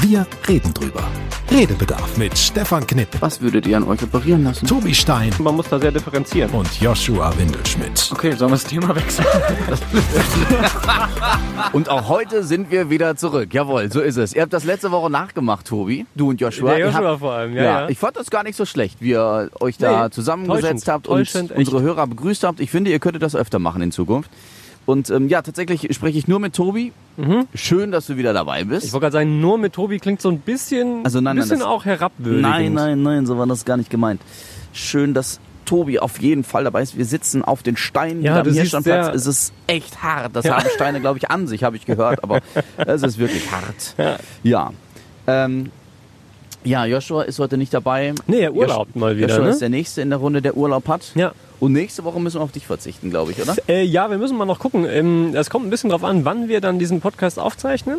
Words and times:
Wir 0.00 0.26
reden 0.48 0.72
drüber. 0.72 1.02
Redebedarf 1.50 2.16
mit 2.16 2.38
Stefan 2.38 2.86
Knipp, 2.86 3.08
Was 3.20 3.40
würdet 3.40 3.66
ihr 3.66 3.76
an 3.76 3.82
euch 3.84 4.02
operieren 4.02 4.44
lassen? 4.44 4.66
Tobi 4.66 4.94
Stein 4.94 5.32
Man 5.40 5.56
muss 5.56 5.68
da 5.68 5.78
sehr 5.80 5.90
differenzieren. 5.90 6.50
und 6.52 6.80
Joshua 6.80 7.36
Windelschmidt. 7.36 8.08
Okay, 8.12 8.30
sollen 8.32 8.52
wir 8.52 8.56
das 8.56 8.64
Thema 8.64 8.94
wechseln? 8.94 9.26
Und 11.72 11.88
auch 11.88 12.08
heute 12.08 12.44
sind 12.44 12.70
wir 12.70 12.88
wieder 12.88 13.16
zurück. 13.16 13.52
Jawohl, 13.52 13.90
so 13.90 14.00
ist 14.00 14.16
es. 14.16 14.32
Ihr 14.32 14.42
habt 14.42 14.52
das 14.52 14.64
letzte 14.64 14.90
Woche 14.92 15.10
nachgemacht, 15.10 15.66
Tobi. 15.66 16.06
Du 16.14 16.30
und 16.30 16.40
Joshua. 16.40 16.70
Der 16.70 16.86
Joshua 16.86 17.02
habt, 17.10 17.20
vor 17.20 17.32
allem, 17.32 17.54
ja, 17.54 17.62
ja. 17.62 17.88
Ich 17.88 17.98
fand 17.98 18.16
das 18.16 18.30
gar 18.30 18.42
nicht 18.44 18.56
so 18.56 18.64
schlecht, 18.64 18.98
wie 19.00 19.10
ihr 19.10 19.50
euch 19.60 19.76
da 19.76 20.04
Nee, 20.04 20.10
zusammengesetzt 20.10 20.86
täuschend, 20.86 20.88
habt 20.88 21.08
und 21.08 21.18
täuschend, 21.18 21.50
echt. 21.50 21.58
unsere 21.58 21.82
Hörer 21.82 22.06
begrüßt 22.06 22.44
habt. 22.44 22.60
Ich 22.60 22.70
finde, 22.70 22.90
ihr 22.90 23.00
könntet 23.00 23.22
das 23.22 23.34
öfter 23.36 23.58
machen 23.58 23.82
in 23.82 23.92
Zukunft. 23.92 24.30
Und 24.90 25.08
ähm, 25.10 25.28
ja, 25.28 25.40
tatsächlich 25.42 25.86
spreche 25.94 26.18
ich 26.18 26.26
nur 26.26 26.40
mit 26.40 26.54
Tobi. 26.54 26.92
Schön, 27.54 27.92
dass 27.92 28.06
du 28.06 28.16
wieder 28.16 28.32
dabei 28.32 28.64
bist. 28.64 28.82
Mhm. 28.82 28.86
Ich 28.88 28.92
wollte 28.92 29.04
gerade 29.04 29.12
sagen, 29.12 29.40
nur 29.40 29.56
mit 29.58 29.72
Tobi 29.74 29.98
klingt 29.98 30.20
so 30.22 30.30
ein 30.30 30.40
bisschen, 30.40 31.04
Also 31.04 31.20
nein, 31.20 31.36
nein, 31.36 31.44
bisschen 31.44 31.58
das- 31.60 31.68
auch 31.68 31.84
herabwürdigend. 31.84 32.42
Nein, 32.42 32.72
nein, 32.72 33.02
nein, 33.02 33.26
so 33.26 33.36
war 33.38 33.46
das 33.46 33.64
gar 33.64 33.76
nicht 33.76 33.90
gemeint. 33.90 34.20
Schön, 34.72 35.12
dass 35.14 35.38
Tobi 35.66 35.98
auf 36.00 36.20
jeden 36.20 36.42
Fall 36.44 36.64
dabei 36.64 36.82
ist. 36.82 36.96
Wir 36.98 37.04
sitzen 37.04 37.44
auf 37.44 37.62
den 37.62 37.76
Steinen 37.76 38.22
Ja, 38.22 38.32
hier 38.42 38.42
am 38.50 38.52
Hirschlandplatz. 38.52 39.14
Es 39.14 39.26
ist 39.26 39.52
echt 39.68 40.02
hart. 40.02 40.34
Das 40.34 40.44
Ja. 40.44 40.56
haben 40.56 40.66
Steine, 40.74 41.00
glaube 41.00 41.18
ich, 41.18 41.30
an 41.30 41.46
sich, 41.46 41.62
habe 41.62 41.76
ich 41.76 41.86
gehört. 41.86 42.24
Aber 42.24 42.40
es 42.78 43.02
ist 43.02 43.18
wirklich 43.18 43.44
hart. 43.52 44.18
Ja. 44.42 44.72
Ähm, 45.26 45.70
ja, 46.64 46.84
Joshua 46.84 47.22
ist 47.22 47.38
heute 47.38 47.56
nicht 47.56 47.72
dabei. 47.72 48.14
Nee, 48.26 48.40
er 48.40 48.52
urlaubt 48.54 48.96
mal 48.96 49.16
wieder, 49.16 49.28
Joshua 49.28 49.44
ne? 49.44 49.50
ist 49.50 49.60
der 49.60 49.68
Nächste 49.70 50.02
in 50.02 50.10
der 50.10 50.18
Runde, 50.18 50.42
der 50.42 50.56
Urlaub 50.56 50.88
hat. 50.88 51.12
Ja. 51.14 51.32
Und 51.58 51.72
nächste 51.72 52.04
Woche 52.04 52.18
müssen 52.20 52.38
wir 52.40 52.42
auf 52.44 52.52
dich 52.52 52.66
verzichten, 52.66 53.10
glaube 53.10 53.32
ich, 53.32 53.42
oder? 53.42 53.54
Äh, 53.68 53.82
ja, 53.84 54.10
wir 54.10 54.16
müssen 54.18 54.36
mal 54.38 54.46
noch 54.46 54.58
gucken. 54.58 54.86
Ähm, 54.88 55.34
Es 55.34 55.50
kommt 55.50 55.66
ein 55.66 55.70
bisschen 55.70 55.90
drauf 55.90 56.04
an, 56.04 56.24
wann 56.24 56.48
wir 56.48 56.60
dann 56.60 56.78
diesen 56.78 57.00
Podcast 57.00 57.38
aufzeichnen. 57.38 57.98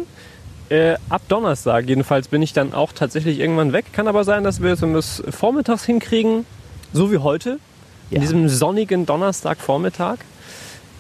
Äh, 0.70 0.96
ab 1.10 1.22
Donnerstag 1.28 1.88
jedenfalls 1.88 2.28
bin 2.30 2.42
ich 2.42 2.54
dann 2.54 2.74
auch 2.74 2.92
tatsächlich 2.94 3.40
irgendwann 3.40 3.74
weg. 3.74 3.86
Kann 3.94 4.08
aber 4.08 4.24
sein, 4.24 4.44
dass 4.44 4.62
wir 4.64 4.72
es 4.74 4.82
um 4.82 4.94
das 4.94 5.22
vormittags 5.30 5.84
hinkriegen, 5.86 6.46
so 6.94 7.12
wie 7.12 7.18
heute, 7.20 7.60
Ja. 8.10 8.16
in 8.16 8.22
diesem 8.22 8.50
sonnigen 8.50 9.06
Donnerstagvormittag. 9.06 10.18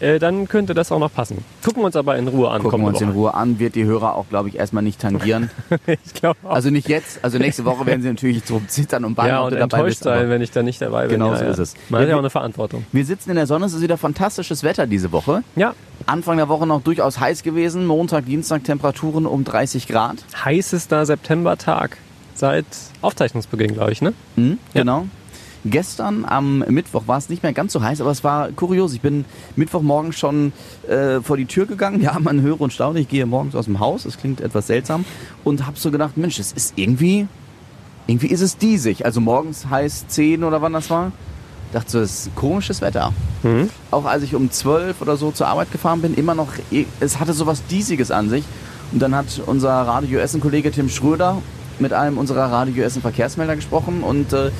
Äh, 0.02 0.20
dann 0.20 0.48
könnte 0.48 0.74
das 0.74 0.92
auch 0.92 1.00
noch 1.00 1.14
passen. 1.14 1.44
Gucken 1.64 1.82
wir 1.84 1.86
uns 1.86 1.96
aber 1.96 2.18
in 2.18 2.28
Ruhe 2.28 2.50
an. 2.50 2.64
Gucken 2.64 2.82
wir 2.82 2.88
uns 2.88 3.00
in. 3.02 3.10
Ruhe 3.12 3.34
an. 3.34 3.60
Wird 3.60 3.76
die 3.76 3.86
Hörer 3.86 4.16
auch, 4.16 4.28
glaube 4.30 4.50
ich, 4.50 4.56
erstmal 4.56 4.84
nicht 4.84 5.00
tangieren. 5.00 5.50
Ich 6.04 6.14
glaube 6.14 6.38
auch. 6.44 6.52
Also 6.56 6.70
nicht 6.70 6.88
jetzt. 6.88 7.24
Also 7.24 7.38
nächste 7.38 7.66
Woche 7.66 7.86
werden 7.86 8.02
sie 8.02 8.08
natürlich 8.10 8.44
so 8.46 8.62
zittern 8.68 9.06
und 9.06 9.16
bangen, 9.16 9.30
ja, 9.30 9.40
und 9.42 9.54
enttäuscht 9.54 9.86
bist. 9.86 10.04
sein, 10.04 10.30
wenn 10.30 10.42
ich 10.42 10.52
da 10.52 10.64
nicht 10.64 10.82
dabei 10.82 11.04
bin. 11.04 11.12
Genau 11.20 11.32
ja, 11.32 11.38
so 11.38 11.44
ja. 11.46 11.52
ist 11.52 11.60
es. 11.60 11.74
Man 11.90 12.02
hat 12.02 12.08
Ja, 12.08 12.12
ja 12.12 12.16
auch 12.16 12.20
eine 12.22 12.30
Verantwortung. 12.30 12.86
Wir 12.92 13.06
sitzen 13.06 13.30
in 13.30 13.36
der 13.36 13.48
Sonne, 13.48 13.66
es 13.68 13.74
ist 13.74 13.82
wieder 13.82 13.98
fantastisches 13.98 14.64
Wetter 14.64 14.88
diese 14.88 15.12
Woche. 15.12 15.44
Ja, 15.56 15.74
Anfang 16.08 16.38
der 16.38 16.50
Woche 16.50 16.66
noch 16.68 16.82
durchaus 16.82 17.20
heiß 17.20 17.44
gewesen. 17.44 17.86
Montag, 17.86 18.26
Dienstag 18.26 18.64
Temperaturen 18.64 19.26
um 19.26 19.44
30 19.44 19.88
Grad. 19.88 20.18
heißester 20.44 21.06
Septembertag 21.06 21.98
seit 22.34 22.66
Aufzeichnungsbeginn, 23.02 23.74
glaube 23.74 23.92
ich, 23.92 24.02
ne? 24.02 24.14
Mhm, 24.36 24.58
Ja. 24.74 24.82
Genau. 24.82 25.06
Gestern 25.64 26.26
am 26.26 26.60
Mittwoch 26.68 27.04
war 27.08 27.18
es 27.18 27.30
nicht 27.30 27.44
mehr 27.44 27.54
ganz 27.54 27.74
so 27.74 27.84
heiß, 27.84 28.02
aber 28.02 28.12
es 28.12 28.24
war 28.24 28.52
kurios. 28.52 28.94
Ich 28.94 29.02
bin 29.02 29.26
Mittwochmorgen 29.56 30.12
schon 30.12 30.54
äh, 30.88 31.22
vor 31.22 31.38
die 31.38 31.46
Tür 31.46 31.66
gegangen. 31.66 32.02
Ja, 32.12 32.18
man 32.20 32.42
höre 32.42 32.60
und 32.60 32.74
staune. 32.74 33.00
Ich 33.00 33.10
gehe 33.10 33.26
morgens 33.28 33.54
aus 33.54 33.66
dem 33.66 33.80
Haus. 33.80 34.04
Das 34.04 34.18
klingt 34.18 34.42
etwas 34.42 34.68
seltsam. 34.68 35.06
Und 35.44 35.68
habe 35.68 35.78
so 35.78 35.92
gedacht, 35.92 36.18
Mensch, 36.18 36.40
es 36.40 36.52
ist 36.52 36.74
irgendwie, 36.78 37.28
irgendwie 38.08 38.28
ist 38.28 38.42
es 38.42 38.58
diesig. 38.58 39.06
Also 39.06 39.22
morgens 39.22 39.70
heiß 39.70 40.08
10 40.08 40.44
oder 40.44 40.64
wann 40.64 40.74
das 40.74 40.90
war. 40.90 41.12
Dachte 41.74 41.92
so, 41.92 42.00
das 42.00 42.28
ist 42.28 42.36
komisches 42.36 42.82
Wetter. 42.82 43.14
Mhm. 43.44 43.70
Auch 43.92 44.06
als 44.06 44.24
ich 44.24 44.34
um 44.34 44.50
12 44.50 45.00
oder 45.02 45.16
so 45.16 45.32
zur 45.32 45.48
Arbeit 45.48 45.72
gefahren 45.72 46.02
bin, 46.02 46.16
immer 46.16 46.34
noch, 46.34 46.50
es 47.00 47.20
hatte 47.20 47.34
so 47.34 47.46
was 47.46 47.64
Diesiges 47.68 48.10
an 48.10 48.30
sich. 48.30 48.44
Und 48.92 49.00
dann 49.00 49.16
hat 49.16 49.42
unser 49.46 49.70
Radio 49.70 50.20
Essen-Kollege 50.20 50.72
Tim 50.72 50.90
Schröder 50.90 51.42
mit 51.80 51.94
einem 51.94 52.18
unserer 52.18 52.52
Radio 52.52 52.84
Essen 52.84 53.02
Verkehrsmelder 53.02 53.56
gesprochen 53.56 54.04
und 54.04 54.34
äh, 54.34 54.52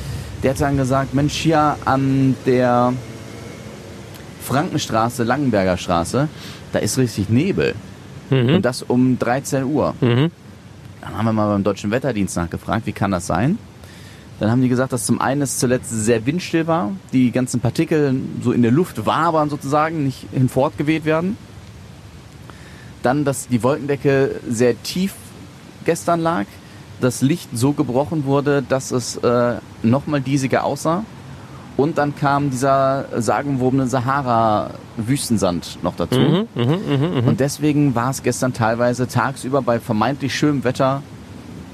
der 0.44 0.52
hat 0.52 0.62
dann 0.62 0.78
gesagt, 0.78 1.14
Mensch, 1.14 1.34
hier 1.34 1.78
an 1.86 2.36
der 2.46 2.94
Frankenstraße, 4.42 5.24
Langenberger 5.24 5.78
Straße, 5.78 6.28
da 6.74 6.80
ist 6.80 6.98
richtig 6.98 7.30
Nebel. 7.30 7.76
Und 8.32 8.62
das 8.62 8.82
um 8.82 9.20
13 9.20 9.66
Uhr. 9.66 9.94
Mhm. 10.00 10.32
Dann 11.02 11.18
haben 11.18 11.26
wir 11.26 11.34
mal 11.34 11.48
beim 11.48 11.64
Deutschen 11.64 11.92
Wetterdienst 11.92 12.38
nachgefragt, 12.38 12.86
wie 12.86 12.94
kann 12.94 13.12
das 13.12 13.28
sein? 13.28 13.58
Dann 14.40 14.50
haben 14.50 14.62
die 14.62 14.70
gesagt, 14.70 14.94
dass 14.94 15.06
zum 15.06 15.20
einen 15.20 15.42
es 15.42 15.60
zuletzt 15.60 15.90
sehr 15.90 16.26
windstill 16.26 16.66
war, 16.66 16.94
die 17.12 17.32
ganzen 17.32 17.60
Partikel 17.60 18.16
so 18.42 18.54
in 18.54 18.62
der 18.62 18.72
Luft 18.72 19.06
wabern 19.06 19.50
sozusagen, 19.50 20.06
nicht 20.06 20.28
hinfortgeweht 20.32 21.04
werden. 21.04 21.38
Dann, 23.04 23.26
dass 23.26 23.50
die 23.50 23.62
Wolkendecke 23.64 24.40
sehr 24.48 24.82
tief 24.82 25.14
gestern 25.84 26.22
lag, 26.22 26.46
das 27.02 27.22
Licht 27.22 27.50
so 27.54 27.74
gebrochen 27.74 28.26
wurde, 28.26 28.62
dass 28.68 28.92
es 28.92 29.18
äh, 29.18 29.56
nochmal 29.84 30.22
diesiger 30.22 30.64
aussah. 30.64 31.04
Und 31.78 31.98
dann 31.98 32.16
kam 32.16 32.50
dieser 32.52 33.06
sagenwobene 33.18 33.88
Sahara-Wüstensand 33.88 35.80
noch 35.84 35.96
dazu. 35.96 36.20
Mhm, 36.20 36.48
Und 37.26 37.40
deswegen 37.40 37.96
war 37.96 38.10
es 38.12 38.24
gestern 38.24 38.54
teilweise 38.54 39.08
tagsüber 39.08 39.62
bei 39.62 39.80
vermeintlich 39.80 40.36
schönem 40.36 40.64
Wetter 40.64 41.02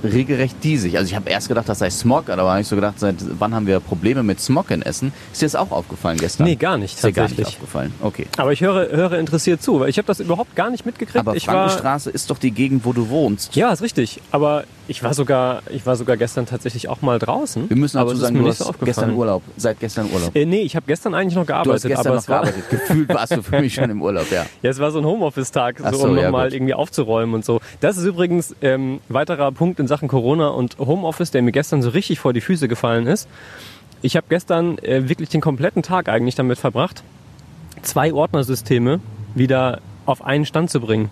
regelrecht 0.04 0.64
diesig. 0.64 0.98
Also 0.98 1.10
ich 1.10 1.16
habe 1.16 1.30
erst 1.30 1.48
gedacht, 1.48 1.68
das 1.68 1.80
sei 1.80 1.90
Smog, 1.90 2.30
aber 2.30 2.50
habe 2.52 2.62
ich 2.62 2.68
so 2.68 2.76
gedacht, 2.76 3.00
seit 3.00 3.16
wann 3.40 3.56
haben 3.56 3.66
wir 3.66 3.80
Probleme 3.80 4.22
mit 4.22 4.40
Smog 4.40 4.70
in 4.70 4.84
Essen? 4.84 5.12
Ist 5.34 5.42
dir 5.42 5.48
das 5.48 5.56
auch 5.56 5.72
aufgefallen 5.72 6.20
gestern? 6.20 6.46
Nee, 6.46 6.56
gar 6.56 6.78
nicht, 6.78 6.96
Ist 6.96 7.04
dir 7.04 7.12
gar 7.12 7.28
nicht 7.28 7.44
aufgefallen. 7.46 7.92
Okay. 8.02 8.28
Aber 8.38 8.54
ich 8.54 8.62
höre, 8.62 8.90
höre 8.92 9.14
interessiert 9.14 9.64
zu, 9.64 9.80
weil 9.80 9.90
ich 9.90 9.98
habe 9.98 10.06
das 10.06 10.20
überhaupt 10.20 10.56
gar 10.56 10.70
nicht 10.70 10.86
mitgekriegt. 10.86 11.18
Aber 11.18 11.36
ich 11.36 11.48
war, 11.48 11.98
ist 12.14 12.30
doch 12.30 12.38
die 12.38 12.52
Gegend, 12.52 12.86
wo 12.86 12.94
du 12.94 13.10
wohnst. 13.10 13.56
ja, 13.56 13.72
ist 13.72 13.82
richtig. 13.82 14.22
Aber 14.32 14.66
ich 14.88 15.04
war 15.04 15.14
sogar, 15.14 15.62
ich 15.70 15.86
war 15.86 15.96
sogar 15.96 16.18
gestern 16.18 16.46
tatsächlich 16.46 16.88
auch 16.90 17.02
mal 17.02 17.20
draußen. 17.20 17.70
Wir 17.70 17.78
müssen 17.78 17.98
aber 17.98 18.12
dazu 18.12 18.22
sagen, 18.22 18.36
du 18.36 18.44
so 18.44 18.50
hast 18.50 18.62
aufgefallen. 18.62 18.86
gestern 18.86 19.14
Urlaub, 19.16 19.44
seit 19.58 19.80
gestern 19.80 20.10
Urlaub. 20.12 20.36
Äh, 20.36 20.46
nee, 20.46 20.62
ich 20.62 20.76
habe 20.76 20.86
gestern 20.88 21.14
eigentlich 21.14 21.36
noch 21.36 21.46
Du 21.46 21.54
hast 21.54 21.64
gearbeitet, 21.64 21.90
gestern 21.90 22.08
aber 22.08 22.16
noch 22.16 22.22
es 22.22 22.30
war, 22.30 22.42
gearbeitet. 22.44 22.70
Gefühlt 22.70 23.10
warst 23.10 23.36
du 23.36 23.44
für 23.44 23.60
mich 23.60 23.74
schon 23.74 23.90
im 23.90 24.02
Urlaub, 24.02 24.32
ja. 24.32 24.46
Ja, 24.62 24.70
es 24.70 24.80
war 24.80 24.92
so 24.92 25.00
ein 25.00 25.06
Homeoffice-Tag, 25.06 25.80
so, 25.80 25.92
so, 25.98 26.08
um 26.08 26.18
ja, 26.18 26.24
nochmal 26.24 26.54
irgendwie 26.54 26.74
aufzuräumen 26.74 27.36
und 27.36 27.46
so. 27.46 27.60
Das 27.80 27.98
ist 27.98 28.06
übrigens 28.06 28.56
ähm, 28.62 29.00
weiterer 29.10 29.52
Punkt 29.52 29.80
in 29.80 29.88
Sachen 29.88 30.08
Corona 30.08 30.50
und 30.50 30.78
Homeoffice, 30.80 31.32
der 31.32 31.42
mir 31.42 31.52
gestern 31.52 31.82
so 31.82 31.90
richtig 31.90 32.20
vor 32.20 32.34
die 32.34 32.42
Füße 32.42 32.68
gefallen 32.68 33.08
ist. 33.08 33.28
Ich 34.02 34.16
habe 34.16 34.28
gestern 34.30 34.78
äh, 34.80 35.10
wirklich 35.10 35.30
den 35.30 35.42
kompletten 35.42 35.84
Tag 35.84 36.08
eigentlich 36.10 36.36
damit 36.36 36.58
verbracht, 36.60 37.04
zwei 37.82 38.14
Ordnersysteme 38.14 39.00
wieder 39.36 39.82
auf 40.06 40.24
einen 40.24 40.46
Stand 40.46 40.70
zu 40.70 40.80
bringen. 40.80 41.12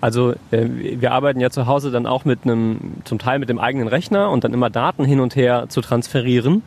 Also 0.00 0.32
äh, 0.50 0.66
wir 0.68 1.12
arbeiten 1.12 1.40
ja 1.40 1.50
zu 1.50 1.66
Hause 1.66 1.90
dann 1.90 2.06
auch 2.06 2.24
mit 2.24 2.40
einem, 2.44 2.78
zum 3.04 3.18
Teil 3.18 3.38
mit 3.38 3.48
dem 3.48 3.58
eigenen 3.58 3.88
Rechner 3.88 4.30
und 4.30 4.44
dann 4.44 4.52
immer 4.52 4.70
Daten 4.70 5.04
hin 5.04 5.20
und 5.20 5.36
her 5.36 5.66
zu 5.68 5.80
transferieren. 5.80 6.62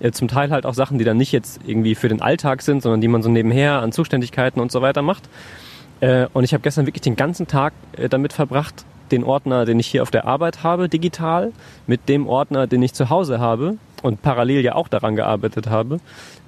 Äh, 0.00 0.12
zum 0.12 0.28
Teil 0.28 0.50
halt 0.50 0.66
auch 0.66 0.74
Sachen, 0.74 0.98
die 0.98 1.04
dann 1.04 1.16
nicht 1.16 1.32
jetzt 1.32 1.60
irgendwie 1.66 1.94
für 1.94 2.08
den 2.08 2.20
Alltag 2.20 2.62
sind, 2.62 2.82
sondern 2.82 3.00
die 3.00 3.08
man 3.08 3.22
so 3.22 3.30
nebenher 3.30 3.80
an 3.80 3.92
Zuständigkeiten 3.92 4.60
und 4.60 4.70
so 4.70 4.82
weiter 4.82 5.02
macht. 5.02 5.28
Äh, 6.00 6.26
und 6.32 6.44
ich 6.44 6.52
habe 6.52 6.62
gestern 6.62 6.86
wirklich 6.86 7.02
den 7.02 7.16
ganzen 7.16 7.46
Tag 7.46 7.72
äh, 7.96 8.08
damit 8.08 8.32
verbracht, 8.32 8.84
den 9.10 9.24
Ordner, 9.24 9.64
den 9.64 9.78
ich 9.78 9.86
hier 9.86 10.02
auf 10.02 10.10
der 10.10 10.26
Arbeit 10.26 10.62
habe, 10.62 10.88
digital, 10.88 11.52
mit 11.86 12.08
dem 12.08 12.26
Ordner, 12.26 12.66
den 12.66 12.82
ich 12.82 12.92
zu 12.92 13.08
Hause 13.08 13.38
habe 13.38 13.76
und 14.02 14.20
parallel 14.20 14.62
ja 14.62 14.74
auch 14.74 14.88
daran 14.88 15.16
gearbeitet 15.16 15.68
habe, 15.68 16.00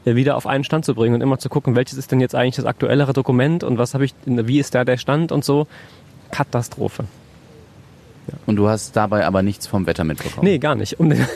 äh, 0.05 0.15
wieder 0.15 0.37
auf 0.37 0.47
einen 0.47 0.65
Stand 0.65 0.85
zu 0.85 0.95
bringen 0.95 1.15
und 1.15 1.21
immer 1.23 1.39
zu 1.39 1.49
gucken, 1.49 1.77
welches 1.77 1.97
ist 1.97 2.13
denn 2.13 2.21
jetzt 2.21 2.35
eigentlich 2.35 2.57
das 2.57 2.67
aktuellere 2.67 3.13
Dokument 3.13 3.65
und 3.65 3.79
was 3.79 3.95
habe 3.95 4.05
ich, 4.05 4.15
wie 4.27 4.59
ist 4.59 4.75
da 4.75 4.85
der 4.85 4.99
Stand 4.99 5.33
und 5.33 5.45
so. 5.45 5.67
Katastrophe. 6.31 7.05
Und 8.47 8.57
du 8.57 8.69
hast 8.69 8.95
dabei 8.97 9.27
aber 9.27 9.43
nichts 9.43 9.67
vom 9.67 9.87
Wetter 9.87 10.05
mitbekommen. 10.05 10.45
Nee, 10.45 10.59
gar 10.59 10.75
nicht. 10.75 11.01
Um, 11.01 11.11
den, 11.11 11.19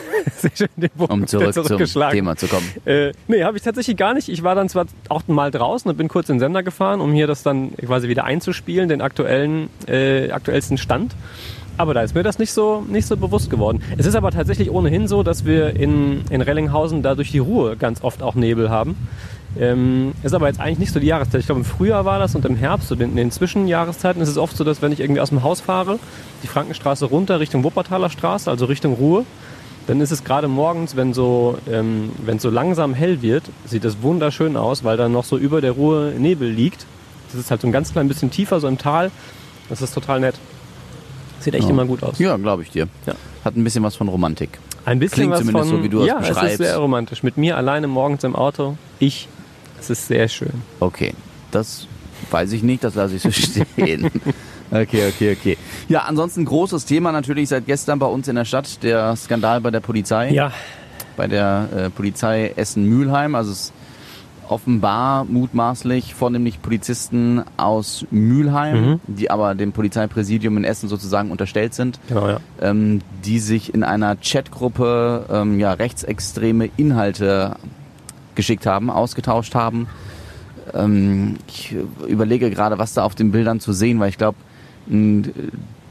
den 0.77 0.89
Um 0.97 1.27
zurück 1.27 1.53
zum. 1.53 2.09
Thema 2.11 2.35
zu 2.35 2.47
kommen. 2.47 2.67
Äh, 2.85 3.13
nee, 3.27 3.43
habe 3.43 3.57
ich 3.57 3.63
tatsächlich 3.63 3.97
gar 3.97 4.13
nicht. 4.13 4.29
Ich 4.29 4.43
war 4.43 4.55
dann 4.55 4.69
zwar 4.69 4.85
auch 5.09 5.27
mal 5.27 5.51
draußen 5.51 5.89
und 5.89 5.97
bin 5.97 6.07
kurz 6.07 6.29
in 6.29 6.35
den 6.35 6.39
Sender 6.39 6.63
gefahren, 6.63 7.01
um 7.01 7.13
hier 7.13 7.27
das 7.27 7.43
dann 7.43 7.75
quasi 7.77 8.09
wieder 8.09 8.25
einzuspielen, 8.25 8.89
den 8.89 9.01
aktuellen, 9.01 9.69
äh, 9.87 10.31
aktuellsten 10.31 10.77
Stand. 10.77 11.15
Aber 11.77 11.95
da 11.95 12.03
ist 12.03 12.13
mir 12.13 12.21
das 12.21 12.37
nicht 12.37 12.53
so, 12.53 12.85
nicht 12.87 13.07
so 13.07 13.17
bewusst 13.17 13.49
geworden. 13.49 13.81
Es 13.97 14.05
ist 14.05 14.15
aber 14.15 14.29
tatsächlich 14.29 14.69
ohnehin 14.69 15.07
so, 15.07 15.23
dass 15.23 15.43
wir 15.45 15.75
in, 15.75 16.23
in 16.29 16.41
Rellinghausen 16.41 17.01
da 17.01 17.15
durch 17.15 17.31
die 17.31 17.39
Ruhe 17.39 17.77
ganz 17.77 18.03
oft 18.03 18.21
auch 18.21 18.35
Nebel 18.35 18.69
haben. 18.69 18.95
Ähm, 19.59 20.13
ist 20.23 20.33
aber 20.33 20.47
jetzt 20.47 20.59
eigentlich 20.59 20.79
nicht 20.79 20.93
so 20.93 20.99
die 20.99 21.05
Jahreszeit. 21.07 21.41
Ich 21.41 21.45
glaube, 21.45 21.59
im 21.61 21.65
Frühjahr 21.65 22.05
war 22.05 22.17
das 22.19 22.33
und 22.35 22.43
im 22.45 22.55
Herbst, 22.55 22.87
so 22.87 22.95
in 22.95 23.15
den 23.15 23.29
Zwischenjahreszeiten, 23.31 24.21
ist 24.21 24.29
es 24.29 24.37
oft 24.37 24.57
so, 24.57 24.63
dass 24.63 24.81
wenn 24.81 24.91
ich 24.91 24.99
irgendwie 24.99 25.21
aus 25.21 25.29
dem 25.29 25.43
Haus 25.43 25.61
fahre, 25.61 25.99
die 26.41 26.47
Frankenstraße 26.47 27.05
runter 27.05 27.39
Richtung 27.39 27.63
Wuppertaler 27.63 28.09
Straße, 28.09 28.49
also 28.49 28.65
Richtung 28.65 28.93
Ruhe, 28.93 29.25
dann 29.85 30.01
ist 30.01 30.11
es 30.11 30.23
gerade 30.23 30.47
morgens, 30.47 30.95
wenn 30.95 31.13
so, 31.13 31.57
ähm, 31.69 32.11
wenn 32.25 32.37
es 32.37 32.43
so 32.43 32.49
langsam 32.49 32.93
hell 32.93 33.21
wird, 33.21 33.43
sieht 33.65 33.85
es 33.85 34.01
wunderschön 34.01 34.55
aus, 34.57 34.83
weil 34.83 34.97
dann 34.97 35.11
noch 35.11 35.25
so 35.25 35.37
über 35.37 35.61
der 35.61 35.73
Ruhe 35.73 36.13
Nebel 36.17 36.49
liegt. 36.49 36.85
Das 37.31 37.39
ist 37.39 37.51
halt 37.51 37.61
so 37.61 37.67
ein 37.67 37.71
ganz 37.73 37.91
klein 37.91 38.07
bisschen 38.07 38.31
tiefer, 38.31 38.59
so 38.59 38.67
im 38.67 38.77
Tal. 38.77 39.11
Das 39.69 39.81
ist 39.81 39.93
total 39.93 40.19
nett. 40.19 40.35
Sieht 41.41 41.53
echt 41.55 41.65
Ja. 41.65 41.69
immer 41.71 41.85
gut 41.85 42.01
aus. 42.03 42.17
Ja, 42.19 42.37
glaube 42.37 42.63
ich 42.63 42.71
dir. 42.71 42.87
Ja. 43.05 43.13
Hat 43.43 43.55
ein 43.57 43.63
bisschen 43.63 43.83
was 43.83 43.95
von 43.95 44.07
Romantik. 44.07 44.57
Ein 44.85 44.99
bisschen 44.99 45.15
Klingt 45.15 45.31
was 45.33 45.39
zumindest 45.39 45.69
von, 45.69 45.77
so, 45.79 45.83
wie 45.83 45.89
du 45.89 46.01
es 46.01 46.07
ja, 46.07 46.19
es 46.21 46.29
beschreibst. 46.29 46.51
ist 46.53 46.57
sehr 46.67 46.77
romantisch. 46.77 47.23
Mit 47.23 47.37
mir 47.37 47.57
alleine 47.57 47.87
morgens 47.87 48.23
im 48.23 48.35
Auto, 48.35 48.77
ich 48.99 49.27
Das 49.83 49.99
ist 49.99 50.07
sehr 50.07 50.29
schön. 50.29 50.53
Okay, 50.79 51.13
das 51.51 51.87
weiß 52.31 52.53
ich 52.53 52.63
nicht, 52.63 52.83
das 52.85 52.95
lasse 52.95 53.15
ich 53.15 53.21
so 53.21 53.31
stehen. 53.31 54.09
Okay, 54.71 55.09
okay, 55.09 55.35
okay. 55.37 55.57
Ja, 55.89 56.03
ansonsten 56.03 56.45
großes 56.45 56.85
Thema 56.85 57.11
natürlich 57.11 57.49
seit 57.49 57.65
gestern 57.65 57.99
bei 57.99 58.05
uns 58.05 58.27
in 58.29 58.35
der 58.35 58.45
Stadt, 58.45 58.81
der 58.81 59.15
Skandal 59.17 59.59
bei 59.61 59.71
der 59.71 59.81
Polizei. 59.81 60.31
Ja, 60.31 60.51
Bei 61.17 61.27
der 61.27 61.67
äh, 61.75 61.89
Polizei 61.89 62.53
Essen-Mülheim. 62.55 63.35
Also 63.35 63.51
es 63.51 63.59
ist 63.65 63.73
offenbar 64.47 65.25
mutmaßlich 65.25 66.13
vornehmlich 66.15 66.61
Polizisten 66.61 67.43
aus 67.57 68.05
Mülheim, 68.09 68.81
Mhm. 68.93 68.99
die 69.07 69.29
aber 69.31 69.53
dem 69.55 69.73
Polizeipräsidium 69.73 70.57
in 70.57 70.63
Essen 70.63 70.89
sozusagen 70.89 71.29
unterstellt 71.29 71.73
sind, 71.73 71.99
genau, 72.07 72.27
ja. 72.29 72.39
ähm, 72.61 73.01
die 73.25 73.39
sich 73.39 73.73
in 73.73 73.83
einer 73.83 74.15
Chatgruppe 74.15 75.25
ähm, 75.29 75.59
ja, 75.59 75.73
rechtsextreme 75.73 76.69
Inhalte 76.77 77.55
geschickt 78.35 78.65
haben, 78.65 78.89
ausgetauscht 78.89 79.55
haben. 79.55 79.87
Ähm, 80.73 81.37
ich 81.47 81.75
überlege 82.07 82.49
gerade, 82.49 82.77
was 82.79 82.93
da 82.93 83.03
auf 83.03 83.15
den 83.15 83.31
Bildern 83.31 83.59
zu 83.59 83.73
sehen 83.73 83.99
war. 83.99 84.07
Ich 84.07 84.17
glaube, 84.17 84.37
ein 84.89 85.25
äh, 85.25 85.29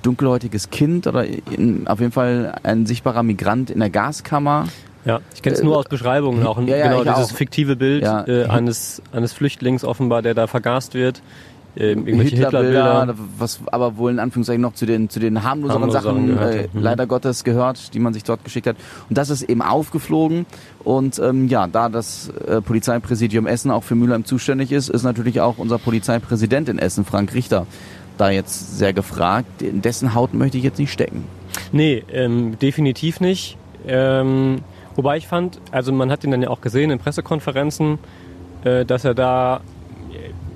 dunkelhäutiges 0.02 0.70
Kind 0.70 1.06
oder 1.06 1.24
in, 1.26 1.86
auf 1.86 2.00
jeden 2.00 2.12
Fall 2.12 2.54
ein 2.62 2.86
sichtbarer 2.86 3.22
Migrant 3.22 3.70
in 3.70 3.80
der 3.80 3.90
Gaskammer. 3.90 4.66
Ja, 5.04 5.20
ich 5.34 5.42
kenne 5.42 5.56
es 5.56 5.62
nur 5.62 5.76
aus 5.76 5.86
Beschreibungen, 5.86 6.46
auch 6.46 6.58
ein, 6.58 6.68
Ja, 6.68 6.76
ja, 6.76 6.88
genau 6.88 7.02
dieses 7.02 7.32
auch. 7.32 7.36
fiktive 7.36 7.74
Bild 7.74 8.04
Ja. 8.04 8.24
äh, 8.26 8.44
eines, 8.46 9.02
eines 9.12 9.32
Flüchtlings 9.32 9.84
offenbar, 9.84 10.22
der 10.22 10.34
da 10.34 10.46
vergast 10.46 10.94
wird. 10.94 11.22
Ähm, 11.74 12.06
irgendwelche 12.06 12.36
Hitlerbilder, 12.36 13.00
Hitlerbilder. 13.00 13.14
was 13.38 13.60
aber 13.70 13.96
wohl 13.96 14.10
in 14.10 14.18
Anführungszeichen 14.18 14.60
noch 14.60 14.74
zu 14.74 14.84
den, 14.84 15.08
zu 15.08 15.20
den 15.20 15.42
harmloseren 15.42 15.90
Sachen 15.90 16.26
gehört, 16.26 16.54
äh. 16.54 16.68
Mhm. 16.72 16.82
leider 16.82 17.06
Gottes 17.06 17.44
gehört, 17.44 17.94
die 17.94 17.98
man 17.98 18.12
sich 18.12 18.24
dort 18.24 18.44
geschickt 18.44 18.66
hat. 18.66 18.76
Und 19.08 19.16
das 19.16 19.30
ist 19.30 19.42
eben 19.42 19.62
aufgeflogen. 19.62 20.44
Und 20.84 21.18
ähm, 21.18 21.48
ja, 21.48 21.66
da 21.66 21.88
das 21.88 22.30
äh, 22.46 22.60
Polizeipräsidium 22.60 23.46
Essen 23.46 23.70
auch 23.70 23.84
für 23.84 23.94
Mülheim 23.94 24.26
zuständig 24.26 24.70
ist, 24.70 24.90
ist 24.90 25.02
natürlich 25.02 25.40
auch 25.40 25.56
unser 25.56 25.78
Polizeipräsident 25.78 26.68
in 26.68 26.78
Essen, 26.78 27.06
Frank 27.06 27.32
Richter, 27.32 27.66
da 28.18 28.30
jetzt 28.30 28.76
sehr 28.76 28.92
gefragt. 28.92 29.62
In 29.62 29.80
dessen 29.80 30.14
Haut 30.14 30.34
möchte 30.34 30.58
ich 30.58 30.64
jetzt 30.64 30.78
nicht 30.78 30.92
stecken. 30.92 31.24
Nee, 31.72 32.04
ähm, 32.12 32.58
definitiv 32.58 33.20
nicht. 33.20 33.56
Ähm, 33.86 34.58
wobei 34.94 35.16
ich 35.16 35.26
fand, 35.26 35.58
also 35.70 35.90
man 35.90 36.10
hat 36.10 36.22
ihn 36.22 36.30
dann 36.30 36.42
ja 36.42 36.50
auch 36.50 36.60
gesehen 36.60 36.90
in 36.90 36.98
Pressekonferenzen, 36.98 37.98
äh, 38.64 38.84
dass 38.84 39.04
er 39.04 39.14
da 39.14 39.62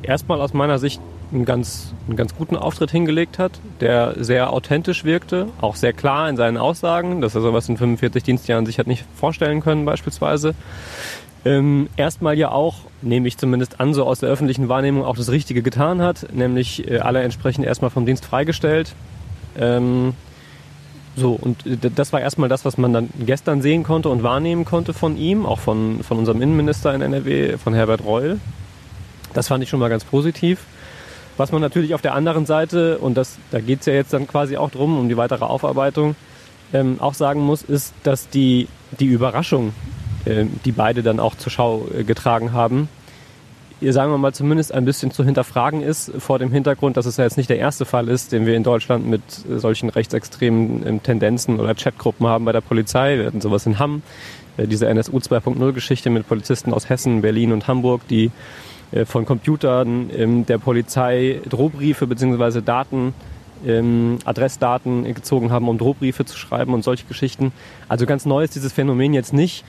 erstmal 0.03 0.41
aus 0.41 0.53
meiner 0.55 0.79
Sicht 0.79 1.01
einen 1.33 1.45
ganz, 1.45 1.93
einen 2.07 2.17
ganz 2.17 2.35
guten 2.35 2.57
Auftritt 2.57 2.91
hingelegt 2.91 3.39
hat, 3.39 3.53
der 3.81 4.15
sehr 4.23 4.53
authentisch 4.53 5.05
wirkte, 5.05 5.49
auch 5.61 5.77
sehr 5.77 5.93
klar 5.93 6.29
in 6.29 6.37
seinen 6.37 6.57
Aussagen, 6.57 7.21
dass 7.21 7.35
er 7.35 7.41
sowas 7.41 7.69
in 7.69 7.77
45 7.77 8.23
Dienstjahren 8.23 8.67
sich 8.67 8.79
hat 8.79 8.87
nicht 8.87 9.05
vorstellen 9.17 9.61
können 9.61 9.85
beispielsweise. 9.85 10.55
Ähm, 11.45 11.89
erstmal 11.97 12.37
ja 12.37 12.51
auch, 12.51 12.77
nehme 13.03 13.29
ich 13.29 13.39
zumindest 13.39 13.81
an, 13.81 13.95
so 13.95 14.05
aus 14.05 14.21
der 14.21 14.29
öffentlichen 14.29 14.69
Wahrnehmung 14.69 15.05
auch 15.05 15.17
das 15.17 15.31
Richtige 15.31 15.63
getan 15.63 16.03
hat, 16.03 16.33
nämlich 16.33 16.91
äh, 16.91 16.99
alle 16.99 17.23
entsprechend 17.23 17.65
erstmal 17.65 17.91
vom 17.91 18.07
Dienst 18.07 18.25
freigestellt. 18.25 18.95
Ähm, 19.59 20.15
so, 21.17 21.33
und 21.33 21.65
äh, 21.67 21.77
das 21.95 22.13
war 22.13 22.21
erstmal 22.21 22.49
das, 22.49 22.65
was 22.65 22.79
man 22.79 22.93
dann 22.93 23.11
gestern 23.25 23.63
sehen 23.63 23.85
konnte 23.85 24.09
und 24.09 24.23
wahrnehmen 24.23 24.65
konnte 24.65 24.93
von 24.93 25.17
ihm, 25.17 25.47
auch 25.47 25.61
von, 25.61 26.03
von 26.03 26.19
unserem 26.19 26.43
Innenminister 26.43 26.93
in 26.95 27.01
NRW, 27.01 27.59
von 27.59 27.75
Herbert 27.75 28.05
Reul. 28.05 28.41
Das 29.37 29.49
fand 29.49 29.63
ich 29.63 29.69
schon 29.69 29.81
mal 29.81 29.91
ganz 29.91 30.05
positiv. 30.05 30.61
Was 31.37 31.53
man 31.53 31.61
natürlich 31.61 31.95
auf 31.95 32.01
der 32.01 32.15
anderen 32.15 32.47
Seite, 32.47 32.99
und 32.99 33.17
das, 33.17 33.37
da 33.51 33.61
geht 33.61 33.81
es 33.81 33.87
ja 33.87 33.93
jetzt 33.93 34.13
dann 34.15 34.27
quasi 34.27 34.57
auch 34.57 34.71
drum, 34.71 34.99
um 34.99 35.09
die 35.09 35.19
weitere 35.19 35.45
Aufarbeitung, 35.45 36.17
ähm, 36.73 36.97
auch 37.01 37.15
sagen 37.15 37.41
muss, 37.41 37.63
ist, 37.63 37.93
dass 38.03 38.31
die, 38.31 38.69
die 38.99 39.07
Überraschung, 39.07 39.75
ähm, 40.25 40.59
die 40.65 40.73
beide 40.73 41.03
dann 41.03 41.21
auch 41.21 41.35
zur 41.35 41.53
Schau 41.53 41.87
äh, 41.95 42.05
getragen 42.05 42.53
haben, 42.53 42.89
ihr 43.83 43.93
sagen 43.93 44.11
wir 44.11 44.19
mal 44.19 44.33
zumindest 44.33 44.73
ein 44.73 44.87
bisschen 44.87 45.11
zu 45.11 45.25
hinterfragen 45.25 45.83
ist, 45.83 46.11
vor 46.19 46.39
dem 46.39 46.51
Hintergrund, 46.51 46.97
dass 46.97 47.05
es 47.05 47.19
ja 47.19 47.25
jetzt 47.25 47.37
nicht 47.37 47.51
der 47.51 47.59
erste 47.59 47.85
Fall 47.85 48.09
ist, 48.09 48.33
den 48.33 48.47
wir 48.47 48.57
in 48.57 48.63
Deutschland 48.63 49.07
mit 49.07 49.21
äh, 49.51 49.59
solchen 49.59 49.91
rechtsextremen 49.91 50.87
ähm, 50.87 51.03
Tendenzen 51.03 51.61
oder 51.61 51.75
Chatgruppen 51.75 52.27
haben 52.27 52.47
bei 52.47 52.53
der 52.53 52.63
Polizei. 52.63 53.19
Wir 53.19 53.27
hatten 53.27 53.43
sowas 53.43 53.67
in 53.67 53.79
Hamm, 53.79 54.03
äh, 54.57 54.67
diese 54.67 54.89
NSU 54.89 55.19
2.0 55.19 55.73
Geschichte 55.73 56.09
mit 56.09 56.27
Polizisten 56.27 56.73
aus 56.73 56.89
Hessen, 56.89 57.21
Berlin 57.21 57.53
und 57.53 57.69
Hamburg, 57.69 58.09
die 58.09 58.31
von 59.05 59.27
Computern 59.27 60.11
ähm, 60.17 60.47
der 60.47 60.59
Polizei 60.59 61.41
Drohbriefe 61.49 62.07
bzw. 62.07 62.61
Daten, 62.63 63.13
ähm, 63.67 64.19
Adressdaten 64.25 65.13
gezogen 65.15 65.51
haben, 65.51 65.69
um 65.69 65.77
Drohbriefe 65.79 66.25
zu 66.25 66.37
schreiben 66.39 66.73
und 66.73 66.85
solche 66.85 67.05
Geschichten. 67.07 67.53
Also 67.89 68.07
ganz 68.07 68.25
neu 68.27 68.45
ist 68.45 68.55
dieses 68.55 68.73
Phänomen 68.73 69.13
jetzt 69.13 69.33
nicht. 69.33 69.65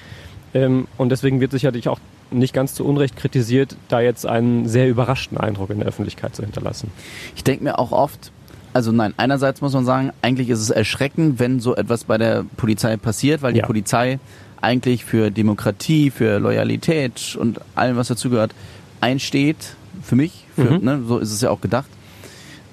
Ähm, 0.54 0.88
und 0.98 1.10
deswegen 1.10 1.42
wird 1.42 1.52
sicherlich 1.52 1.90
auch 1.90 2.00
nicht 2.32 2.54
ganz 2.54 2.74
zu 2.74 2.86
Unrecht 2.86 3.16
kritisiert, 3.16 3.76
da 3.88 4.02
jetzt 4.02 4.26
einen 4.26 4.68
sehr 4.68 4.90
überraschten 4.90 5.38
Eindruck 5.38 5.70
in 5.70 5.80
der 5.80 5.88
Öffentlichkeit 5.88 6.36
zu 6.36 6.44
hinterlassen. 6.44 6.92
Ich 7.36 7.44
denke 7.44 7.64
mir 7.64 7.80
auch 7.80 7.92
oft, 7.92 8.32
also 8.74 8.92
nein, 8.92 9.14
einerseits 9.18 9.62
muss 9.62 9.74
man 9.74 9.86
sagen, 9.86 10.12
eigentlich 10.22 10.50
ist 10.50 10.60
es 10.60 10.70
erschreckend, 10.70 11.40
wenn 11.40 11.60
so 11.60 11.76
etwas 11.76 12.04
bei 12.04 12.18
der 12.18 12.46
Polizei 12.58 12.98
passiert, 12.98 13.42
weil 13.42 13.54
die 13.54 13.60
Ja. 13.60 13.66
Polizei 13.66 14.20
eigentlich 14.62 15.06
für 15.06 15.32
Demokratie, 15.32 16.10
für 16.12 16.40
Loyalität 16.40 17.38
und 17.40 17.62
allem, 17.76 17.96
was 17.96 18.08
dazugehört, 18.10 18.54
einsteht. 19.02 19.76
Für 20.02 20.16
mich, 20.16 20.46
für, 20.56 20.78
Mhm. 20.80 20.86
ne, 20.86 21.02
so 21.08 21.18
ist 21.18 21.32
es 21.32 21.42
ja 21.42 21.50
auch 21.50 21.62
gedacht. 21.62 21.88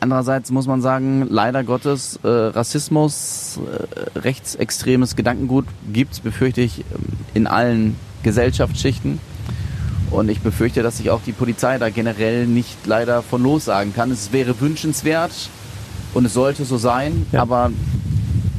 Andererseits 0.01 0.51
muss 0.51 0.67
man 0.67 0.83
sagen, 0.83 1.27
leider 1.31 1.65
Gottes, 1.65 2.19
äh, 2.23 2.29
Rassismus, 2.29 3.59
äh, 4.15 4.19
rechtsextremes 4.19 5.17
Gedankengut 5.17 5.65
gibt's, 5.93 6.21
befürchte 6.21 6.61
ich, 6.61 6.81
ähm, 6.81 6.85
in 7.33 7.47
allen 7.47 7.97
Gesellschaftsschichten. 8.23 9.19
Und 10.11 10.29
ich 10.29 10.41
befürchte, 10.41 10.83
dass 10.83 10.99
sich 10.99 11.11
auch 11.11 11.23
die 11.25 11.33
Polizei 11.33 11.79
da 11.79 11.89
generell 11.89 12.47
nicht 12.47 12.87
leider 12.87 13.23
von 13.23 13.43
lossagen 13.43 13.95
kann. 13.95 14.11
Es 14.11 14.33
wäre 14.33 14.61
wünschenswert 14.61 15.33
und 16.13 16.27
es 16.27 16.35
sollte 16.35 16.65
so 16.67 16.77
sein, 16.77 17.27
Ja. 17.33 17.41
aber 17.43 17.71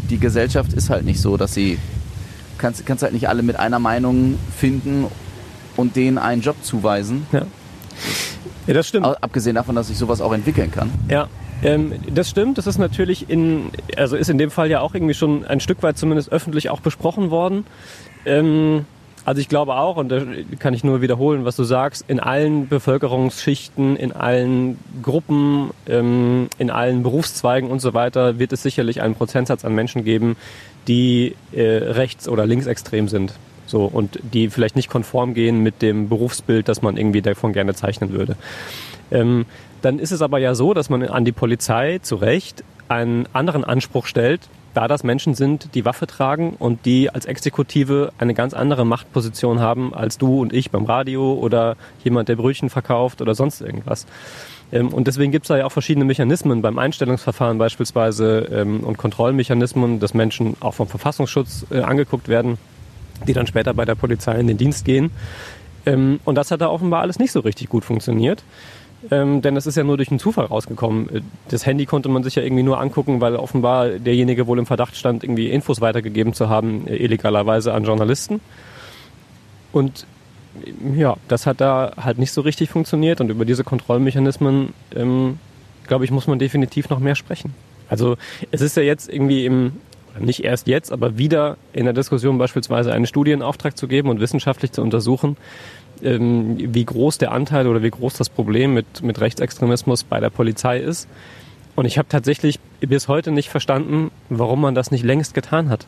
die 0.09 0.17
Gesellschaft 0.17 0.73
ist 0.73 0.89
halt 0.89 1.05
nicht 1.05 1.21
so, 1.21 1.37
dass 1.37 1.53
sie 1.53 1.77
kannst, 2.57 2.85
kannst 2.85 3.03
halt 3.03 3.13
nicht 3.13 3.29
alle 3.29 3.43
mit 3.43 3.57
einer 3.57 3.79
Meinung 3.79 4.37
finden 4.57 5.05
und 5.77 5.95
denen 5.95 6.17
einen 6.17 6.41
Job 6.41 6.55
zuweisen. 6.61 7.25
Ja, 7.31 7.45
ja 8.67 8.73
das 8.73 8.87
stimmt. 8.87 9.05
Abgesehen 9.05 9.55
davon, 9.55 9.75
dass 9.75 9.87
sich 9.87 9.97
sowas 9.97 10.21
auch 10.21 10.33
entwickeln 10.33 10.71
kann. 10.71 10.89
Ja, 11.09 11.27
ähm, 11.63 11.93
das 12.13 12.29
stimmt. 12.29 12.57
Das 12.57 12.67
ist 12.67 12.77
natürlich 12.77 13.29
in, 13.29 13.71
also 13.97 14.15
ist 14.15 14.29
in 14.29 14.37
dem 14.37 14.51
Fall 14.51 14.69
ja 14.69 14.81
auch 14.81 14.93
irgendwie 14.93 15.13
schon 15.13 15.45
ein 15.45 15.59
Stück 15.59 15.81
weit 15.83 15.97
zumindest 15.97 16.31
öffentlich 16.31 16.69
auch 16.69 16.79
besprochen 16.79 17.31
worden. 17.31 17.65
Ähm, 18.25 18.85
also 19.25 19.41
ich 19.41 19.49
glaube 19.49 19.75
auch, 19.75 19.97
und 19.97 20.09
da 20.09 20.21
kann 20.59 20.75
ich 20.75 20.83
nur 20.83 21.01
wiederholen, 21.01 21.45
was 21.45 21.55
du 21.55 21.63
sagst, 21.63 22.05
in 22.07 22.19
allen 22.19 22.67
Bevölkerungsschichten, 22.67 23.95
in 23.95 24.11
allen 24.11 24.77
Gruppen, 25.01 25.71
ähm, 25.87 26.47
in 26.59 26.69
allen 26.69 27.01
Berufszweigen 27.01 27.71
und 27.71 27.79
so 27.79 27.95
weiter 27.95 28.37
wird 28.37 28.53
es 28.53 28.61
sicherlich 28.61 29.01
einen 29.01 29.15
Prozentsatz 29.15 29.65
an 29.65 29.73
Menschen 29.73 30.03
geben, 30.03 30.37
die 30.87 31.35
äh, 31.51 31.63
rechts- 31.63 32.29
oder 32.29 32.45
linksextrem 32.45 33.07
sind. 33.07 33.33
So, 33.65 33.85
und 33.85 34.19
die 34.33 34.49
vielleicht 34.49 34.75
nicht 34.75 34.89
konform 34.89 35.33
gehen 35.33 35.63
mit 35.63 35.81
dem 35.81 36.09
Berufsbild, 36.09 36.67
das 36.67 36.81
man 36.81 36.97
irgendwie 36.97 37.21
davon 37.21 37.53
gerne 37.53 37.73
zeichnen 37.73 38.11
würde. 38.11 38.35
Ähm, 39.11 39.45
dann 39.81 39.99
ist 39.99 40.11
es 40.11 40.21
aber 40.21 40.39
ja 40.39 40.55
so, 40.55 40.73
dass 40.73 40.89
man 40.89 41.03
an 41.03 41.25
die 41.25 41.31
Polizei 41.31 41.99
zu 42.01 42.15
Recht 42.15 42.63
einen 42.87 43.27
anderen 43.33 43.63
Anspruch 43.63 44.05
stellt, 44.05 44.41
da 44.73 44.87
das 44.87 45.03
Menschen 45.03 45.35
sind, 45.35 45.73
die 45.73 45.85
Waffe 45.85 46.05
tragen 46.05 46.55
und 46.59 46.85
die 46.85 47.09
als 47.09 47.25
Exekutive 47.25 48.11
eine 48.17 48.33
ganz 48.33 48.53
andere 48.53 48.85
Machtposition 48.85 49.59
haben 49.59 49.93
als 49.93 50.17
du 50.17 50.41
und 50.41 50.53
ich 50.53 50.69
beim 50.69 50.85
Radio 50.85 51.33
oder 51.33 51.77
jemand, 52.03 52.29
der 52.29 52.35
Brötchen 52.35 52.69
verkauft 52.69 53.21
oder 53.21 53.35
sonst 53.35 53.61
irgendwas. 53.61 54.05
Ähm, 54.71 54.89
und 54.89 55.07
deswegen 55.07 55.31
gibt 55.31 55.45
es 55.45 55.47
da 55.47 55.57
ja 55.57 55.65
auch 55.65 55.71
verschiedene 55.71 56.05
Mechanismen 56.05 56.61
beim 56.61 56.77
Einstellungsverfahren 56.77 57.57
beispielsweise 57.57 58.49
ähm, 58.51 58.81
und 58.81 58.97
Kontrollmechanismen, 58.97 59.99
dass 59.99 60.13
Menschen 60.13 60.57
auch 60.59 60.73
vom 60.73 60.87
Verfassungsschutz 60.87 61.65
äh, 61.71 61.79
angeguckt 61.79 62.27
werden, 62.27 62.57
die 63.27 63.33
dann 63.33 63.47
später 63.47 63.73
bei 63.73 63.85
der 63.85 63.95
Polizei 63.95 64.39
in 64.39 64.47
den 64.47 64.57
Dienst 64.57 64.85
gehen. 64.85 65.11
Ähm, 65.85 66.19
und 66.25 66.35
das 66.35 66.51
hat 66.51 66.61
da 66.61 66.69
offenbar 66.69 67.01
alles 67.01 67.19
nicht 67.19 67.31
so 67.31 67.39
richtig 67.39 67.69
gut 67.69 67.85
funktioniert. 67.85 68.43
Ähm, 69.11 69.41
denn 69.41 69.55
es 69.55 69.67
ist 69.67 69.75
ja 69.77 69.83
nur 69.83 69.97
durch 69.97 70.09
einen 70.09 70.19
Zufall 70.19 70.45
rausgekommen. 70.45 71.09
Äh, 71.15 71.21
Das 71.49 71.65
Handy 71.65 71.85
konnte 71.85 72.09
man 72.09 72.23
sich 72.23 72.35
ja 72.35 72.43
irgendwie 72.43 72.63
nur 72.63 72.79
angucken, 72.79 73.21
weil 73.21 73.35
offenbar 73.35 73.89
derjenige 73.89 74.47
wohl 74.47 74.57
im 74.57 74.65
Verdacht 74.65 74.95
stand, 74.95 75.23
irgendwie 75.23 75.49
Infos 75.49 75.81
weitergegeben 75.81 76.33
zu 76.33 76.49
haben, 76.49 76.87
äh, 76.87 76.95
illegalerweise 76.95 77.73
an 77.73 77.83
Journalisten. 77.83 78.41
Und 79.71 80.07
äh, 80.65 80.99
ja, 80.99 81.17
das 81.27 81.45
hat 81.45 81.61
da 81.61 81.93
halt 81.97 82.17
nicht 82.17 82.31
so 82.31 82.41
richtig 82.41 82.69
funktioniert 82.69 83.21
und 83.21 83.29
über 83.29 83.45
diese 83.45 83.63
Kontrollmechanismen, 83.63 84.73
ähm, 84.95 85.39
glaube 85.87 86.05
ich, 86.05 86.11
muss 86.11 86.25
man 86.25 86.39
definitiv 86.39 86.89
noch 86.89 86.99
mehr 86.99 87.15
sprechen. 87.15 87.53
Also 87.87 88.17
es 88.49 88.61
ist 88.61 88.75
ja 88.75 88.81
jetzt 88.81 89.07
irgendwie 89.07 89.45
im, 89.45 89.73
nicht 90.19 90.43
erst 90.43 90.67
jetzt, 90.67 90.91
aber 90.91 91.17
wieder 91.17 91.57
in 91.73 91.85
der 91.85 91.93
Diskussion 91.93 92.37
beispielsweise 92.37 92.93
einen 92.93 93.05
Studienauftrag 93.05 93.77
zu 93.77 93.87
geben 93.87 94.09
und 94.09 94.19
wissenschaftlich 94.19 94.71
zu 94.71 94.81
untersuchen, 94.81 95.37
ähm, 96.01 96.55
wie 96.57 96.85
groß 96.85 97.17
der 97.17 97.31
Anteil 97.31 97.67
oder 97.67 97.83
wie 97.83 97.89
groß 97.89 98.13
das 98.15 98.29
Problem 98.29 98.73
mit, 98.73 99.01
mit 99.03 99.19
Rechtsextremismus 99.19 100.03
bei 100.03 100.19
der 100.19 100.29
Polizei 100.29 100.79
ist. 100.79 101.07
Und 101.75 101.85
ich 101.85 101.97
habe 101.97 102.07
tatsächlich 102.07 102.59
bis 102.79 103.07
heute 103.07 103.31
nicht 103.31 103.49
verstanden, 103.49 104.11
warum 104.29 104.61
man 104.61 104.75
das 104.75 104.91
nicht 104.91 105.03
längst 105.03 105.33
getan 105.33 105.69
hat. 105.69 105.85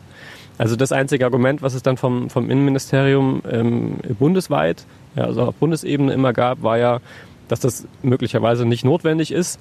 Also 0.58 0.76
das 0.76 0.92
einzige 0.92 1.24
Argument, 1.24 1.62
was 1.62 1.74
es 1.74 1.82
dann 1.82 1.96
vom, 1.96 2.30
vom 2.30 2.50
Innenministerium 2.50 3.42
ähm, 3.50 3.96
bundesweit 4.18 4.84
ja, 5.14 5.24
also 5.24 5.42
auf 5.42 5.54
Bundesebene 5.54 6.12
immer 6.12 6.32
gab, 6.32 6.62
war 6.62 6.78
ja, 6.78 7.00
dass 7.48 7.60
das 7.60 7.86
möglicherweise 8.02 8.66
nicht 8.66 8.84
notwendig 8.84 9.32
ist. 9.32 9.58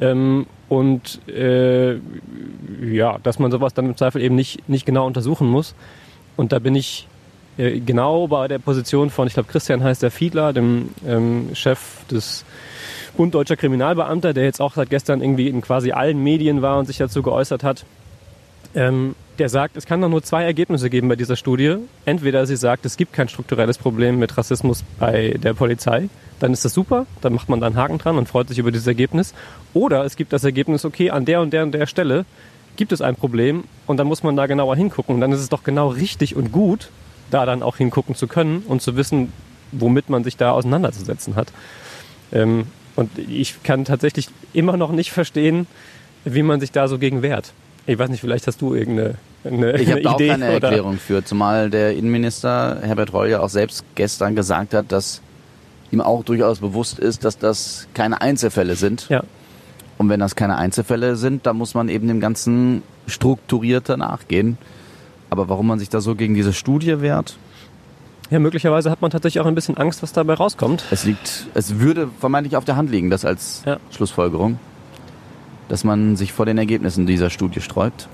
Ähm, 0.00 0.46
und 0.68 1.20
äh, 1.28 1.94
ja, 2.82 3.18
dass 3.22 3.38
man 3.38 3.50
sowas 3.50 3.74
dann 3.74 3.86
im 3.86 3.96
Zweifel 3.96 4.20
eben 4.20 4.34
nicht, 4.34 4.68
nicht 4.68 4.84
genau 4.84 5.06
untersuchen 5.06 5.48
muss. 5.48 5.74
Und 6.36 6.52
da 6.52 6.58
bin 6.58 6.74
ich 6.74 7.06
äh, 7.56 7.80
genau 7.80 8.26
bei 8.28 8.48
der 8.48 8.58
Position 8.58 9.10
von, 9.10 9.26
ich 9.26 9.34
glaube, 9.34 9.48
Christian 9.50 9.82
heißt 9.82 10.02
der 10.02 10.10
Fiedler, 10.10 10.52
dem 10.52 10.90
ähm, 11.06 11.50
Chef 11.54 12.04
des 12.10 12.44
Bund 13.16 13.34
Deutscher 13.34 13.56
Kriminalbeamter, 13.56 14.34
der 14.34 14.44
jetzt 14.44 14.60
auch 14.60 14.74
seit 14.74 14.90
gestern 14.90 15.22
irgendwie 15.22 15.48
in 15.48 15.62
quasi 15.62 15.92
allen 15.92 16.22
Medien 16.22 16.62
war 16.62 16.78
und 16.78 16.86
sich 16.86 16.98
dazu 16.98 17.22
geäußert 17.22 17.64
hat. 17.64 17.84
Ähm, 18.74 19.14
der 19.38 19.48
sagt, 19.48 19.76
es 19.76 19.86
kann 19.86 20.00
doch 20.00 20.08
nur 20.08 20.22
zwei 20.22 20.44
Ergebnisse 20.44 20.90
geben 20.90 21.08
bei 21.08 21.16
dieser 21.16 21.36
Studie. 21.36 21.76
Entweder 22.04 22.46
sie 22.46 22.56
sagt, 22.56 22.84
es 22.86 22.96
gibt 22.96 23.12
kein 23.12 23.28
strukturelles 23.28 23.78
Problem 23.78 24.18
mit 24.18 24.36
Rassismus 24.36 24.84
bei 24.98 25.36
der 25.42 25.54
Polizei, 25.54 26.08
dann 26.40 26.52
ist 26.52 26.64
das 26.64 26.74
super, 26.74 27.06
dann 27.20 27.34
macht 27.34 27.48
man 27.48 27.60
da 27.60 27.66
einen 27.66 27.76
Haken 27.76 27.98
dran 27.98 28.18
und 28.18 28.28
freut 28.28 28.48
sich 28.48 28.58
über 28.58 28.70
dieses 28.70 28.86
Ergebnis. 28.86 29.34
Oder 29.74 30.04
es 30.04 30.16
gibt 30.16 30.32
das 30.32 30.44
Ergebnis, 30.44 30.84
okay, 30.84 31.10
an 31.10 31.24
der 31.24 31.40
und 31.40 31.52
der 31.52 31.62
und 31.62 31.72
der 31.72 31.86
Stelle 31.86 32.24
gibt 32.76 32.92
es 32.92 33.00
ein 33.00 33.16
Problem 33.16 33.64
und 33.86 33.96
dann 33.96 34.06
muss 34.06 34.22
man 34.22 34.36
da 34.36 34.46
genauer 34.46 34.76
hingucken. 34.76 35.14
Und 35.14 35.20
dann 35.20 35.32
ist 35.32 35.40
es 35.40 35.48
doch 35.48 35.64
genau 35.64 35.88
richtig 35.88 36.36
und 36.36 36.52
gut, 36.52 36.90
da 37.30 37.46
dann 37.46 37.62
auch 37.62 37.76
hingucken 37.76 38.14
zu 38.14 38.26
können 38.26 38.62
und 38.68 38.82
zu 38.82 38.96
wissen, 38.96 39.32
womit 39.72 40.10
man 40.10 40.24
sich 40.24 40.36
da 40.36 40.52
auseinanderzusetzen 40.52 41.36
hat. 41.36 41.52
Ähm, 42.32 42.66
und 42.94 43.10
ich 43.18 43.62
kann 43.62 43.84
tatsächlich 43.84 44.28
immer 44.52 44.76
noch 44.76 44.92
nicht 44.92 45.10
verstehen, 45.10 45.66
wie 46.24 46.42
man 46.42 46.60
sich 46.60 46.72
da 46.72 46.88
so 46.88 46.98
gegen 46.98 47.22
wehrt. 47.22 47.52
Ich 47.86 47.98
weiß 47.98 48.10
nicht, 48.10 48.20
vielleicht 48.20 48.46
hast 48.46 48.60
du 48.60 48.74
irgendeine 48.74 49.14
eine, 49.44 49.80
ich 49.80 49.90
habe 49.90 50.02
da 50.02 50.10
auch 50.10 50.14
Idee, 50.16 50.28
keine 50.28 50.46
oder? 50.56 50.68
Erklärung 50.68 50.98
für, 50.98 51.24
zumal 51.24 51.70
der 51.70 51.96
Innenminister 51.96 52.78
Herbert 52.82 53.12
Reul 53.12 53.30
ja 53.30 53.40
auch 53.40 53.48
selbst 53.48 53.84
gestern 53.94 54.34
gesagt 54.34 54.74
hat, 54.74 54.90
dass 54.90 55.20
ihm 55.92 56.00
auch 56.00 56.24
durchaus 56.24 56.58
bewusst 56.58 56.98
ist, 56.98 57.24
dass 57.24 57.38
das 57.38 57.86
keine 57.94 58.20
Einzelfälle 58.20 58.74
sind. 58.74 59.08
Ja. 59.08 59.22
Und 59.98 60.08
wenn 60.08 60.20
das 60.20 60.34
keine 60.34 60.56
Einzelfälle 60.56 61.16
sind, 61.16 61.46
dann 61.46 61.56
muss 61.56 61.74
man 61.74 61.88
eben 61.88 62.08
dem 62.08 62.20
Ganzen 62.20 62.82
strukturierter 63.06 63.96
nachgehen. 63.96 64.58
Aber 65.30 65.48
warum 65.48 65.68
man 65.68 65.78
sich 65.78 65.88
da 65.88 66.00
so 66.00 66.14
gegen 66.14 66.34
diese 66.34 66.52
Studie 66.52 67.00
wehrt, 67.00 67.36
ja, 68.30 68.40
möglicherweise 68.40 68.90
hat 68.90 69.02
man 69.02 69.12
tatsächlich 69.12 69.40
auch 69.40 69.46
ein 69.46 69.54
bisschen 69.54 69.76
Angst, 69.76 70.02
was 70.02 70.12
dabei 70.12 70.34
rauskommt. 70.34 70.84
es 70.90 71.04
liegt, 71.04 71.46
es 71.54 71.78
würde 71.78 72.08
vermeintlich 72.18 72.56
auf 72.56 72.64
der 72.64 72.74
Hand 72.76 72.90
liegen, 72.90 73.08
das 73.08 73.24
als 73.24 73.62
Ja. 73.64 73.78
Schlussfolgerung, 73.92 74.58
dass 75.68 75.84
man 75.84 76.16
sich 76.16 76.32
vor 76.32 76.46
den 76.46 76.58
Ergebnissen 76.58 77.06
dieser 77.06 77.30
Studie 77.30 77.60
sträubt. 77.60 78.08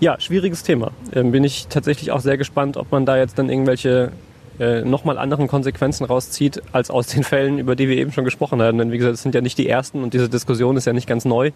Ja, 0.00 0.20
schwieriges 0.20 0.62
Thema. 0.62 0.90
Ähm, 1.14 1.32
bin 1.32 1.44
ich 1.44 1.68
tatsächlich 1.68 2.10
auch 2.10 2.20
sehr 2.20 2.36
gespannt, 2.36 2.76
ob 2.76 2.92
man 2.92 3.06
da 3.06 3.16
jetzt 3.16 3.38
dann 3.38 3.48
irgendwelche 3.48 4.12
äh, 4.58 4.82
nochmal 4.82 5.18
anderen 5.18 5.48
Konsequenzen 5.48 6.04
rauszieht, 6.04 6.62
als 6.72 6.90
aus 6.90 7.06
den 7.06 7.24
Fällen, 7.24 7.58
über 7.58 7.76
die 7.76 7.88
wir 7.88 7.96
eben 7.96 8.12
schon 8.12 8.24
gesprochen 8.24 8.60
haben. 8.60 8.78
Denn 8.78 8.92
wie 8.92 8.98
gesagt, 8.98 9.14
es 9.14 9.22
sind 9.22 9.34
ja 9.34 9.40
nicht 9.40 9.56
die 9.58 9.68
ersten 9.68 10.02
und 10.02 10.12
diese 10.12 10.28
Diskussion 10.28 10.76
ist 10.76 10.86
ja 10.86 10.92
nicht 10.92 11.06
ganz 11.06 11.24
neu. 11.24 11.52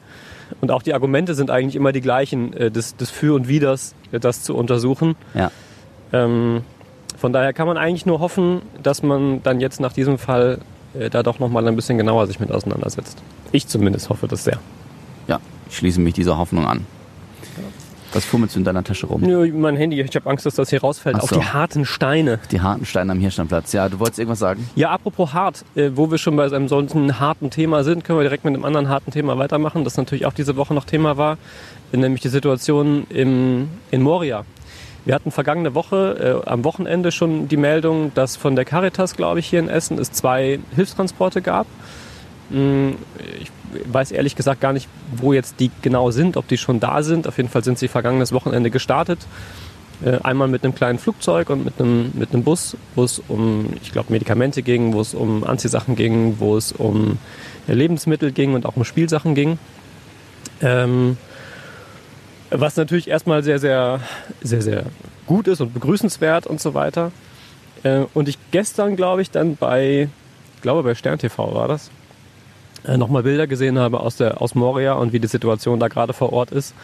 Und 0.60 0.70
auch 0.70 0.82
die 0.82 0.94
Argumente 0.94 1.34
sind 1.34 1.50
eigentlich 1.50 1.76
immer 1.76 1.92
die 1.92 2.00
gleichen, 2.00 2.52
äh, 2.54 2.70
des, 2.70 2.96
des 2.96 3.10
Für 3.10 3.34
und 3.34 3.49
Widers, 3.49 3.94
äh, 4.12 4.20
das 4.20 4.42
zu 4.42 4.56
untersuchen. 4.56 5.16
Ja. 5.34 5.50
Ähm, 6.12 6.62
von 7.18 7.32
daher 7.34 7.52
kann 7.52 7.66
man 7.66 7.76
eigentlich 7.76 8.06
nur 8.06 8.20
hoffen, 8.20 8.62
dass 8.82 9.02
man 9.02 9.42
dann 9.42 9.60
jetzt 9.60 9.80
nach 9.80 9.92
diesem 9.92 10.16
Fall 10.16 10.58
äh, 10.94 11.11
da 11.11 11.23
doch 11.23 11.38
nochmal 11.38 11.66
ein 11.66 11.76
bisschen 11.76 11.99
genauer 11.99 12.26
sich 12.26 12.40
mit 12.40 12.50
auseinandersetzt. 12.50 13.18
Ich 13.52 13.66
zumindest 13.66 14.09
hoffe 14.09 14.28
das 14.28 14.44
sehr. 14.44 14.59
Ja, 15.28 15.40
ich 15.68 15.76
schließe 15.76 16.00
mich 16.00 16.14
dieser 16.14 16.38
Hoffnung 16.38 16.66
an. 16.66 16.87
Was 18.12 18.25
fummelst 18.25 18.56
du 18.56 18.61
in 18.61 18.64
deiner 18.64 18.82
Tasche 18.82 19.06
rum? 19.06 19.20
Nö, 19.20 19.52
mein 19.52 19.76
Handy, 19.76 20.00
ich 20.00 20.16
habe 20.16 20.28
Angst, 20.28 20.44
dass 20.44 20.56
das 20.56 20.70
hier 20.70 20.80
rausfällt. 20.80 21.16
Ach 21.16 21.23
Auf 21.23 21.30
so. 21.30 21.37
die 21.37 21.47
harten 21.47 21.85
Steine. 21.85 22.40
Die 22.50 22.61
harten 22.61 22.85
Steine 22.85 23.12
am 23.12 23.20
Hirschsteinplatz. 23.20 23.73
Ja, 23.73 23.88
du 23.88 24.00
wolltest 24.00 24.18
irgendwas 24.18 24.40
sagen? 24.40 24.68
Ja, 24.75 24.90
apropos 24.90 25.32
hart, 25.32 25.64
äh, 25.76 25.90
wo 25.94 26.11
wir 26.11 26.18
schon 26.18 26.35
bei 26.35 26.44
einem 26.47 26.66
solchen 26.66 27.20
harten 27.20 27.50
Thema 27.50 27.85
sind, 27.85 28.02
können 28.02 28.18
wir 28.18 28.25
direkt 28.25 28.44
mit 28.44 28.54
einem 28.54 28.64
anderen 28.64 28.88
harten 28.88 29.12
Thema 29.12 29.38
weitermachen, 29.38 29.85
das 29.85 29.97
natürlich 29.97 30.26
auch 30.26 30.32
diese 30.32 30.56
Woche 30.56 30.75
noch 30.75 30.85
Thema 30.85 31.16
war, 31.16 31.38
nämlich 31.92 32.20
die 32.20 32.28
Situation 32.28 33.06
im, 33.11 33.68
in 33.92 34.02
Moria. 34.02 34.44
Wir 35.04 35.14
hatten 35.14 35.30
vergangene 35.30 35.75
Woche, 35.75 36.42
äh, 36.45 36.49
am 36.49 36.64
Wochenende 36.64 37.11
schon 37.11 37.49
die 37.49 37.57
Meldung, 37.57 38.12
dass 38.14 38.37
von 38.37 38.54
der 38.54 38.64
Caritas, 38.64 39.16
glaube 39.16 39.40
ich, 39.40 39.47
hier 39.47 39.61
in 39.61 39.69
Essen 39.69 39.99
es 39.99 40.12
zwei 40.12 40.61
Hilfstransporte 40.75 41.40
gab. 41.42 41.66
Mm, 42.50 42.90
Ich 43.40 43.50
weiß 43.92 44.11
ehrlich 44.11 44.35
gesagt 44.35 44.61
gar 44.61 44.73
nicht, 44.73 44.88
wo 45.16 45.33
jetzt 45.33 45.61
die 45.61 45.71
genau 45.80 46.11
sind, 46.11 46.37
ob 46.37 46.49
die 46.49 46.59
schon 46.59 46.80
da 46.80 47.02
sind. 47.02 47.28
Auf 47.28 47.37
jeden 47.37 47.49
Fall 47.49 47.62
sind 47.62 47.78
sie 47.78 47.87
vergangenes 47.88 48.33
Wochenende 48.33 48.69
gestartet. 48.71 49.21
Äh, 50.04 50.19
Einmal 50.23 50.49
mit 50.49 50.64
einem 50.64 50.75
kleinen 50.75 50.99
Flugzeug 50.99 51.50
und 51.50 51.64
mit 51.64 51.80
einem, 51.80 52.11
mit 52.14 52.33
einem 52.35 52.42
Bus, 52.42 52.76
wo 52.95 53.04
es 53.04 53.23
um, 53.28 53.71
ich 53.83 53.92
glaube, 53.92 54.12
Medikamente 54.12 54.62
ging, 54.62 54.92
wo 54.92 55.00
es 55.00 55.14
um 55.14 55.45
Anziehsachen 55.45 55.95
ging, 55.95 56.40
wo 56.40 56.57
es 56.57 56.73
um 56.73 57.19
äh, 57.69 57.75
Lebensmittel 57.75 58.33
ging 58.33 58.54
und 58.54 58.66
auch 58.66 58.76
um 58.76 58.85
Spielsachen 58.85 59.35
ging. 59.35 59.59
Ähm, 60.62 61.16
was 62.50 62.76
natürlich 62.76 63.09
erstmal 63.09 63.42
sehr, 63.42 63.59
sehr, 63.59 64.00
sehr, 64.42 64.62
sehr 64.62 64.85
gut 65.26 65.49
ist 65.49 65.61
und 65.61 65.73
begrüßenswert 65.73 66.47
und 66.47 66.61
so 66.61 66.75
weiter. 66.75 67.12
Äh, 67.83 68.04
und 68.14 68.28
ich 68.28 68.38
gestern, 68.50 68.97
glaube 68.97 69.23
ich, 69.23 69.30
dann 69.30 69.57
bei, 69.57 70.09
ich 70.57 70.62
glaube 70.62 70.83
bei 70.83 70.95
Stern 70.95 71.19
TV 71.19 71.54
war 71.54 71.69
das, 71.69 71.90
äh, 72.85 72.97
nochmal 72.97 73.23
Bilder 73.23 73.47
gesehen 73.47 73.78
habe 73.78 74.00
aus, 74.00 74.16
der, 74.16 74.42
aus 74.42 74.54
Moria 74.54 74.95
und 74.95 75.12
wie 75.12 75.21
die 75.21 75.28
Situation 75.28 75.80
da 75.80 75.88
gerade 75.88 76.12
vor 76.12 76.33
Ort 76.33 76.50
ist. 76.50 76.75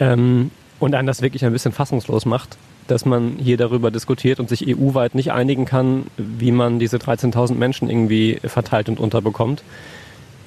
Ähm, 0.00 0.50
und 0.80 0.94
einen 0.94 1.06
das 1.06 1.22
wirklich 1.22 1.44
ein 1.44 1.52
bisschen 1.52 1.72
fassungslos 1.72 2.24
macht, 2.24 2.56
dass 2.86 3.04
man 3.04 3.36
hier 3.38 3.56
darüber 3.56 3.90
diskutiert 3.90 4.40
und 4.40 4.48
sich 4.48 4.66
EU-weit 4.66 5.14
nicht 5.14 5.32
einigen 5.32 5.64
kann, 5.64 6.06
wie 6.16 6.52
man 6.52 6.78
diese 6.78 6.98
13.000 6.98 7.54
Menschen 7.54 7.90
irgendwie 7.90 8.38
verteilt 8.44 8.88
und 8.88 9.00
unterbekommt. 9.00 9.62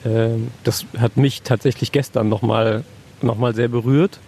Ähm, 0.06 0.50
das 0.64 0.86
hat 0.98 1.18
mich 1.18 1.42
tatsächlich 1.42 1.92
gestern 1.92 2.30
nochmal 2.30 2.84
noch 3.22 3.38
mal 3.38 3.54
sehr 3.54 3.68
berührt. 3.68 4.20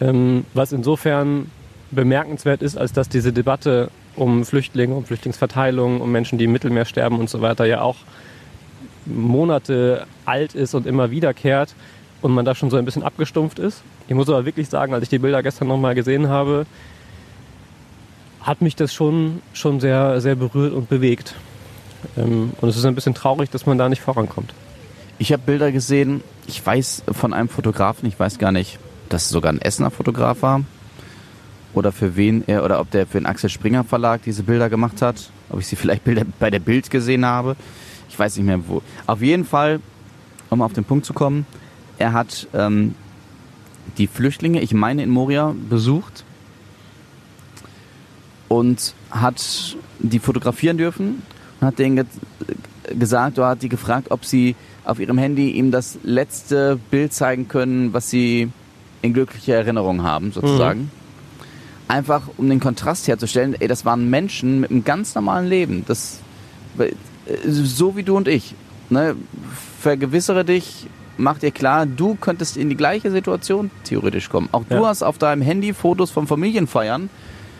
Ähm, 0.00 0.44
was 0.54 0.72
insofern 0.72 1.50
bemerkenswert 1.90 2.62
ist, 2.62 2.76
als 2.76 2.92
dass 2.92 3.08
diese 3.08 3.32
Debatte 3.32 3.90
um 4.16 4.44
Flüchtlinge, 4.44 4.94
um 4.94 5.04
Flüchtlingsverteilung, 5.04 6.00
um 6.00 6.10
Menschen, 6.10 6.38
die 6.38 6.44
im 6.44 6.52
Mittelmeer 6.52 6.84
sterben 6.84 7.18
und 7.18 7.30
so 7.30 7.40
weiter 7.40 7.64
ja 7.64 7.80
auch 7.80 7.96
Monate 9.04 10.06
alt 10.24 10.54
ist 10.54 10.74
und 10.74 10.86
immer 10.86 11.10
wiederkehrt 11.10 11.74
und 12.22 12.32
man 12.32 12.44
da 12.44 12.54
schon 12.54 12.70
so 12.70 12.76
ein 12.76 12.84
bisschen 12.84 13.02
abgestumpft 13.02 13.58
ist. 13.58 13.82
Ich 14.08 14.14
muss 14.14 14.28
aber 14.28 14.44
wirklich 14.44 14.68
sagen, 14.68 14.94
als 14.94 15.04
ich 15.04 15.08
die 15.08 15.18
Bilder 15.18 15.42
gestern 15.42 15.68
nochmal 15.68 15.94
gesehen 15.94 16.28
habe, 16.28 16.66
hat 18.40 18.62
mich 18.62 18.76
das 18.76 18.94
schon, 18.94 19.42
schon 19.52 19.80
sehr, 19.80 20.20
sehr 20.20 20.34
berührt 20.34 20.72
und 20.72 20.88
bewegt. 20.88 21.34
Ähm, 22.16 22.52
und 22.60 22.68
es 22.68 22.76
ist 22.76 22.84
ein 22.84 22.94
bisschen 22.94 23.14
traurig, 23.14 23.50
dass 23.50 23.66
man 23.66 23.78
da 23.78 23.88
nicht 23.88 24.00
vorankommt. 24.00 24.54
Ich 25.18 25.32
habe 25.32 25.42
Bilder 25.44 25.72
gesehen, 25.72 26.22
ich 26.46 26.64
weiß 26.64 27.04
von 27.10 27.32
einem 27.32 27.48
Fotografen, 27.48 28.06
ich 28.08 28.18
weiß 28.18 28.38
gar 28.38 28.52
nicht, 28.52 28.78
dass 29.08 29.28
sogar 29.28 29.52
ein 29.52 29.60
Essener 29.60 29.90
Fotograf 29.90 30.42
war. 30.42 30.62
Oder 31.74 31.92
für 31.92 32.16
wen 32.16 32.42
er, 32.46 32.64
oder 32.64 32.80
ob 32.80 32.90
der 32.90 33.06
für 33.06 33.18
den 33.18 33.26
Axel 33.26 33.50
Springer 33.50 33.84
Verlag 33.84 34.22
diese 34.22 34.42
Bilder 34.42 34.70
gemacht 34.70 35.02
hat. 35.02 35.30
Ob 35.50 35.60
ich 35.60 35.66
sie 35.66 35.76
vielleicht 35.76 36.02
bei 36.38 36.50
der 36.50 36.60
Bild 36.60 36.90
gesehen 36.90 37.24
habe. 37.24 37.56
Ich 38.08 38.18
weiß 38.18 38.36
nicht 38.36 38.46
mehr 38.46 38.66
wo. 38.66 38.82
Auf 39.06 39.20
jeden 39.20 39.44
Fall, 39.44 39.80
um 40.50 40.62
auf 40.62 40.72
den 40.72 40.84
Punkt 40.84 41.04
zu 41.04 41.12
kommen, 41.12 41.46
er 41.98 42.12
hat 42.12 42.46
ähm, 42.54 42.94
die 43.98 44.06
Flüchtlinge, 44.06 44.60
ich 44.60 44.74
meine 44.74 45.02
in 45.02 45.10
Moria, 45.10 45.54
besucht 45.68 46.24
und 48.48 48.94
hat 49.10 49.76
die 49.98 50.18
fotografieren 50.18 50.78
dürfen 50.78 51.22
und 51.60 51.66
hat 51.66 51.78
denen 51.78 51.96
ge 51.96 52.04
gesagt 52.96 53.38
oder 53.38 53.48
hat 53.48 53.62
die 53.62 53.68
gefragt, 53.68 54.12
ob 54.12 54.24
sie 54.24 54.54
auf 54.84 55.00
ihrem 55.00 55.18
Handy 55.18 55.50
ihm 55.50 55.72
das 55.72 55.98
letzte 56.04 56.78
Bild 56.90 57.12
zeigen 57.12 57.48
können, 57.48 57.92
was 57.92 58.08
sie 58.08 58.50
in 59.02 59.12
glücklicher 59.14 59.54
Erinnerung 59.56 60.02
haben, 60.02 60.32
sozusagen. 60.32 60.90
Einfach 61.88 62.22
um 62.36 62.48
den 62.48 62.58
Kontrast 62.60 63.06
herzustellen, 63.06 63.54
ey, 63.60 63.68
das 63.68 63.84
waren 63.84 64.10
Menschen 64.10 64.60
mit 64.60 64.70
einem 64.70 64.84
ganz 64.84 65.14
normalen 65.14 65.46
Leben. 65.46 65.84
Das 65.86 66.18
äh, 66.78 66.92
so 67.46 67.96
wie 67.96 68.02
du 68.02 68.16
und 68.16 68.26
ich. 68.28 68.54
Ne? 68.90 69.14
Vergewissere 69.80 70.44
dich, 70.44 70.86
mach 71.16 71.38
dir 71.38 71.50
klar, 71.52 71.86
du 71.86 72.16
könntest 72.16 72.56
in 72.56 72.68
die 72.68 72.76
gleiche 72.76 73.10
Situation 73.10 73.70
theoretisch 73.84 74.28
kommen. 74.28 74.48
Auch 74.52 74.64
du 74.68 74.76
Ja. 74.76 74.86
hast 74.86 75.02
auf 75.02 75.18
deinem 75.18 75.42
Handy 75.42 75.72
Fotos 75.72 76.10
von 76.10 76.26
Familienfeiern 76.26 77.08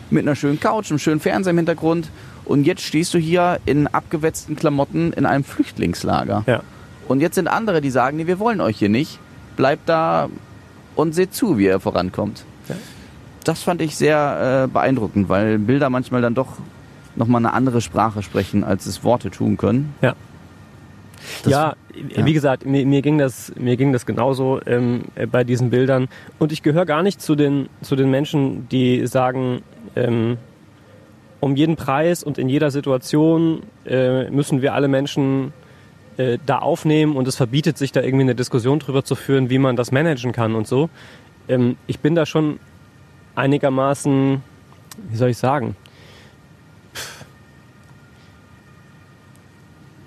mit 0.09 0.23
einer 0.25 0.35
schönen 0.35 0.59
Couch, 0.59 0.89
einem 0.89 0.99
schönen 0.99 1.19
Fernseher 1.19 1.51
im 1.51 1.57
Hintergrund 1.57 2.09
und 2.45 2.65
jetzt 2.65 2.81
stehst 2.81 3.13
du 3.13 3.17
hier 3.17 3.59
in 3.65 3.87
abgewetzten 3.87 4.55
Klamotten 4.55 5.11
in 5.13 5.25
einem 5.25 5.43
Flüchtlingslager. 5.43 6.43
Ja. 6.47 6.63
Und 7.07 7.21
jetzt 7.21 7.35
sind 7.35 7.47
andere, 7.47 7.79
die 7.81 7.89
sagen, 7.89 8.17
nee, 8.17 8.27
wir 8.27 8.39
wollen 8.39 8.59
euch 8.61 8.77
hier 8.77 8.89
nicht. 8.89 9.19
Bleibt 9.55 9.87
da 9.89 10.29
und 10.97 11.13
seht 11.13 11.33
zu, 11.33 11.57
wie 11.57 11.65
ihr 11.65 11.79
vorankommt. 11.79 12.43
Ja. 12.67 12.75
Das 13.43 13.63
fand 13.63 13.81
ich 13.81 13.95
sehr 13.95 14.65
äh, 14.65 14.67
beeindruckend, 14.67 15.29
weil 15.29 15.57
Bilder 15.57 15.89
manchmal 15.89 16.21
dann 16.21 16.35
doch 16.35 16.57
nochmal 17.15 17.39
eine 17.41 17.53
andere 17.53 17.81
Sprache 17.81 18.21
sprechen, 18.21 18.63
als 18.63 18.85
es 18.85 19.03
Worte 19.03 19.31
tun 19.31 19.57
können. 19.57 19.93
Ja. 20.01 20.15
Das- 21.43 21.51
ja, 21.51 21.75
ja. 22.15 22.25
wie 22.25 22.33
gesagt, 22.33 22.65
mir, 22.65 22.85
mir, 22.85 23.01
ging 23.01 23.17
das, 23.17 23.51
mir 23.57 23.75
ging 23.77 23.91
das 23.93 24.05
genauso 24.05 24.59
ähm, 24.65 25.03
äh, 25.15 25.25
bei 25.25 25.43
diesen 25.43 25.69
Bildern. 25.69 26.09
Und 26.39 26.51
ich 26.51 26.61
gehöre 26.61 26.85
gar 26.85 27.03
nicht 27.03 27.21
zu 27.21 27.35
den, 27.35 27.69
zu 27.81 27.95
den 27.95 28.11
Menschen, 28.11 28.67
die 28.69 29.07
sagen, 29.07 29.61
ähm, 29.95 30.37
um 31.39 31.55
jeden 31.55 31.75
Preis 31.75 32.23
und 32.23 32.37
in 32.37 32.49
jeder 32.49 32.69
Situation 32.71 33.61
äh, 33.85 34.29
müssen 34.29 34.61
wir 34.61 34.73
alle 34.73 34.87
Menschen 34.87 35.53
äh, 36.17 36.37
da 36.45 36.59
aufnehmen 36.59 37.15
und 37.15 37.27
es 37.27 37.35
verbietet 37.35 37.77
sich 37.77 37.91
da 37.91 38.01
irgendwie 38.01 38.23
eine 38.23 38.35
Diskussion 38.35 38.79
drüber 38.79 39.03
zu 39.03 39.15
führen, 39.15 39.49
wie 39.49 39.59
man 39.59 39.75
das 39.75 39.91
managen 39.91 40.31
kann 40.31 40.55
und 40.55 40.67
so. 40.67 40.89
Ähm, 41.47 41.77
ich 41.87 41.99
bin 41.99 42.15
da 42.15 42.25
schon 42.25 42.59
einigermaßen, 43.35 44.41
wie 45.09 45.15
soll 45.15 45.29
ich 45.29 45.37
sagen, 45.37 45.75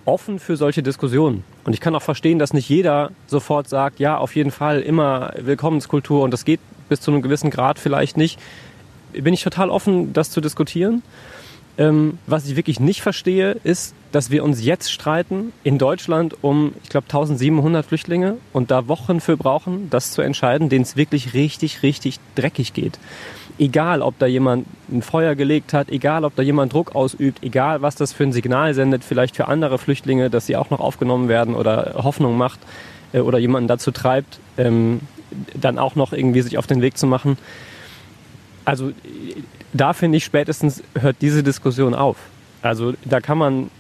offen 0.05 0.39
für 0.41 0.57
solche 0.57 0.83
Diskussionen. 0.83 1.45
Und 1.65 1.73
ich 1.73 1.81
kann 1.81 1.95
auch 1.95 2.03
verstehen, 2.03 2.39
dass 2.39 2.53
nicht 2.53 2.69
jeder 2.69 3.13
sofort 3.27 3.69
sagt, 3.69 4.01
ja, 4.01 4.19
auf 4.19 4.35
jeden 4.35 4.51
Fall 4.51 4.81
immer 4.81 5.33
Willkommenskultur 5.39 6.23
und 6.23 6.33
das 6.33 6.45
geht 6.45 6.61
bis 6.89 7.01
zu 7.01 7.13
einem 7.13 7.23
gewissen 7.23 7.51
Grad 7.51 7.79
vielleicht 7.79 8.17
nicht. 8.17 8.41
Bin 9.13 9.33
ich 9.33 9.43
total 9.43 9.71
offen, 9.71 10.13
das 10.13 10.31
zu 10.31 10.41
diskutieren. 10.41 11.03
Ähm, 11.81 12.19
was 12.27 12.47
ich 12.47 12.57
wirklich 12.57 12.79
nicht 12.79 13.01
verstehe, 13.01 13.53
ist, 13.65 13.95
dass 14.13 14.31
wir 14.31 14.45
uns 14.45 14.63
jetzt 14.63 14.93
streiten 14.93 15.55
in 15.65 15.79
Deutschland 15.79 16.37
um, 16.43 16.75
ich 16.83 16.91
glaube, 16.91 17.07
1700 17.07 17.87
Flüchtlinge 17.87 18.37
und 18.53 18.71
da 18.71 18.87
Wochen 18.87 19.19
für 19.21 19.39
brauchen, 19.39 19.89
das 19.89 20.13
zu 20.13 20.21
entscheiden, 20.21 20.69
denen 20.69 20.83
es 20.83 20.97
wirklich 20.97 21.33
richtig, 21.33 21.83
richtig 21.83 22.21
dreckig 22.35 22.75
geht. 22.75 22.99
Egal, 23.59 24.03
ob 24.03 24.19
da 24.19 24.27
jemand 24.27 24.67
ein 24.93 25.01
Feuer 25.01 25.35
gelegt 25.35 25.73
hat, 25.73 25.89
egal, 25.89 26.27
ob 26.27 26.37
da 26.37 26.43
jemand 26.43 26.75
Druck 26.75 26.95
ausübt, 26.95 27.43
egal, 27.43 27.81
was 27.81 27.95
das 27.95 28.13
für 28.13 28.25
ein 28.25 28.33
Signal 28.33 28.75
sendet, 28.75 29.03
vielleicht 29.03 29.35
für 29.35 29.49
andere 29.49 29.79
Flüchtlinge, 29.79 30.29
dass 30.29 30.45
sie 30.45 30.57
auch 30.57 30.69
noch 30.69 30.81
aufgenommen 30.81 31.31
werden 31.31 31.55
oder 31.55 31.95
Hoffnung 31.97 32.37
macht 32.37 32.61
äh, 33.15 33.21
oder 33.21 33.39
jemanden 33.39 33.69
dazu 33.69 33.91
treibt, 33.91 34.39
ähm, 34.59 35.01
dann 35.59 35.79
auch 35.79 35.95
noch 35.95 36.13
irgendwie 36.13 36.43
sich 36.43 36.59
auf 36.59 36.67
den 36.67 36.83
Weg 36.83 36.99
zu 36.99 37.07
machen. 37.07 37.39
Also 38.67 38.93
da 39.73 39.93
finde 39.93 40.19
ich 40.19 40.25
spätestens 40.25 40.83
hört 40.99 41.17
diese 41.21 41.43
Diskussion 41.43 41.95
auf. 41.95 42.17
Also 42.63 42.95
da 43.05 43.21
kann 43.21 43.39
man, 43.39 43.71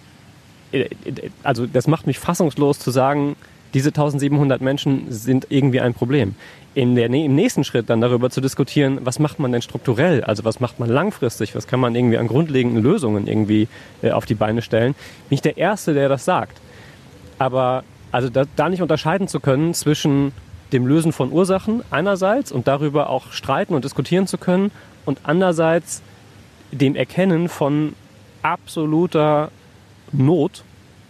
also 1.42 1.66
das 1.66 1.86
macht 1.86 2.06
mich 2.06 2.18
fassungslos 2.18 2.78
zu 2.78 2.90
sagen, 2.90 3.36
diese 3.74 3.90
1700 3.90 4.60
Menschen 4.60 5.10
sind 5.10 5.46
irgendwie 5.48 5.80
ein 5.80 5.94
Problem. 5.94 6.34
In 6.74 6.94
der, 6.94 7.06
Im 7.06 7.34
nächsten 7.34 7.64
Schritt 7.64 7.90
dann 7.90 8.00
darüber 8.00 8.30
zu 8.30 8.40
diskutieren, 8.40 9.00
was 9.02 9.18
macht 9.18 9.38
man 9.40 9.52
denn 9.52 9.62
strukturell, 9.62 10.22
also 10.22 10.44
was 10.44 10.60
macht 10.60 10.78
man 10.78 10.88
langfristig, 10.88 11.54
was 11.54 11.66
kann 11.66 11.80
man 11.80 11.94
irgendwie 11.94 12.16
an 12.18 12.28
grundlegenden 12.28 12.82
Lösungen 12.82 13.26
irgendwie 13.26 13.68
äh, 14.02 14.12
auf 14.12 14.24
die 14.24 14.34
Beine 14.34 14.62
stellen, 14.62 14.94
bin 15.28 15.34
ich 15.34 15.42
der 15.42 15.56
Erste, 15.56 15.94
der 15.94 16.08
das 16.08 16.24
sagt. 16.24 16.58
Aber 17.38 17.82
also 18.12 18.28
da, 18.28 18.44
da 18.54 18.68
nicht 18.68 18.82
unterscheiden 18.82 19.26
zu 19.26 19.40
können 19.40 19.74
zwischen 19.74 20.32
dem 20.72 20.86
Lösen 20.86 21.12
von 21.12 21.32
Ursachen 21.32 21.82
einerseits 21.90 22.52
und 22.52 22.68
darüber 22.68 23.10
auch 23.10 23.32
streiten 23.32 23.74
und 23.74 23.84
diskutieren 23.84 24.28
zu 24.28 24.38
können 24.38 24.70
und 25.04 25.20
andererseits 25.24 26.02
dem 26.72 26.96
Erkennen 26.96 27.48
von 27.48 27.94
absoluter 28.42 29.50
Not, 30.12 30.64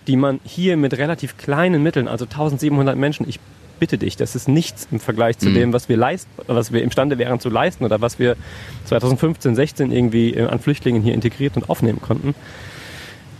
die 0.06 0.16
man 0.16 0.40
hier 0.44 0.76
mit 0.76 0.94
relativ 0.94 1.36
kleinen 1.36 1.82
Mitteln, 1.82 2.08
also 2.08 2.24
1700 2.24 2.96
Menschen, 2.96 3.28
ich 3.28 3.38
bitte 3.78 3.98
dich, 3.98 4.16
das 4.16 4.36
ist 4.36 4.46
nichts 4.46 4.86
im 4.90 5.00
Vergleich 5.00 5.38
zu 5.38 5.48
mhm. 5.48 5.54
dem, 5.54 5.72
was 5.72 5.88
wir 5.88 5.96
leisten, 5.96 6.30
was 6.46 6.72
wir 6.72 6.82
imstande 6.82 7.18
wären 7.18 7.40
zu 7.40 7.48
leisten 7.48 7.84
oder 7.84 8.00
was 8.00 8.18
wir 8.18 8.36
2015, 8.84 9.54
16 9.54 9.90
irgendwie 9.90 10.34
äh, 10.34 10.46
an 10.46 10.60
Flüchtlingen 10.60 11.02
hier 11.02 11.14
integriert 11.14 11.56
und 11.56 11.68
aufnehmen 11.68 12.00
konnten. 12.00 12.34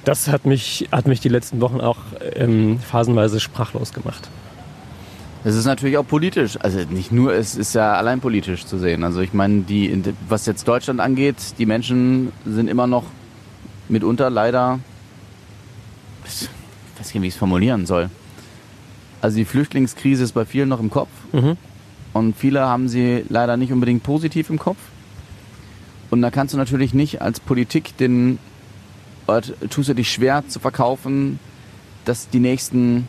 Das 0.05 0.29
hat 0.29 0.47
mich, 0.47 0.89
hat 0.91 1.07
mich 1.07 1.21
die 1.21 1.29
letzten 1.29 1.61
Wochen 1.61 1.81
auch 1.81 1.99
ähm, 2.35 2.81
phasenweise 2.81 3.39
sprachlos 3.39 3.93
gemacht. 3.93 4.31
Es 5.43 5.55
ist 5.55 5.65
natürlich 5.65 5.97
auch 5.97 6.07
politisch, 6.07 6.59
also 6.61 6.81
nicht 6.91 7.13
nur, 7.13 7.33
es 7.33 7.57
ist 7.57 7.75
ja 7.75 7.95
allein 7.95 8.21
politisch 8.21 8.67
zu 8.67 8.79
sehen. 8.79 9.05
Also 9.05 9.21
ich 9.21 9.33
meine, 9.33 9.63
die, 9.63 10.03
was 10.29 10.45
jetzt 10.45 10.69
Deutschland 10.69 11.01
angeht, 11.01 11.37
die 11.59 11.65
Menschen 11.65 12.31
sind 12.45 12.69
immer 12.69 12.87
noch 12.87 13.05
mitunter 13.89 14.29
leider, 14.29 14.81
ich 16.27 16.49
weiß 16.99 17.15
nicht, 17.15 17.23
wie 17.23 17.29
ich 17.29 17.35
es 17.35 17.39
formulieren 17.39 17.87
soll. 17.87 18.11
Also 19.23 19.39
die 19.39 19.47
Flüchtlingskrise 19.47 20.25
ist 20.25 20.33
bei 20.33 20.45
vielen 20.45 20.69
noch 20.69 20.81
im 20.81 20.91
Kopf 20.91 21.09
mhm. 21.33 21.57
und 22.13 22.37
viele 22.37 22.61
haben 22.61 22.89
sie 22.89 23.25
leider 23.29 23.57
nicht 23.57 23.73
unbedingt 23.73 24.03
positiv 24.03 24.51
im 24.51 24.59
Kopf. 24.59 24.79
Und 26.11 26.21
da 26.23 26.31
kannst 26.31 26.53
du 26.53 26.59
natürlich 26.59 26.93
nicht 26.93 27.23
als 27.23 27.41
Politik 27.41 27.97
den, 27.97 28.39
tust 29.71 29.89
du 29.89 29.95
dich 29.95 30.11
schwer 30.11 30.45
zu 30.49 30.59
verkaufen, 30.59 31.39
dass 32.05 32.29
die 32.29 32.41
nächsten 32.41 33.09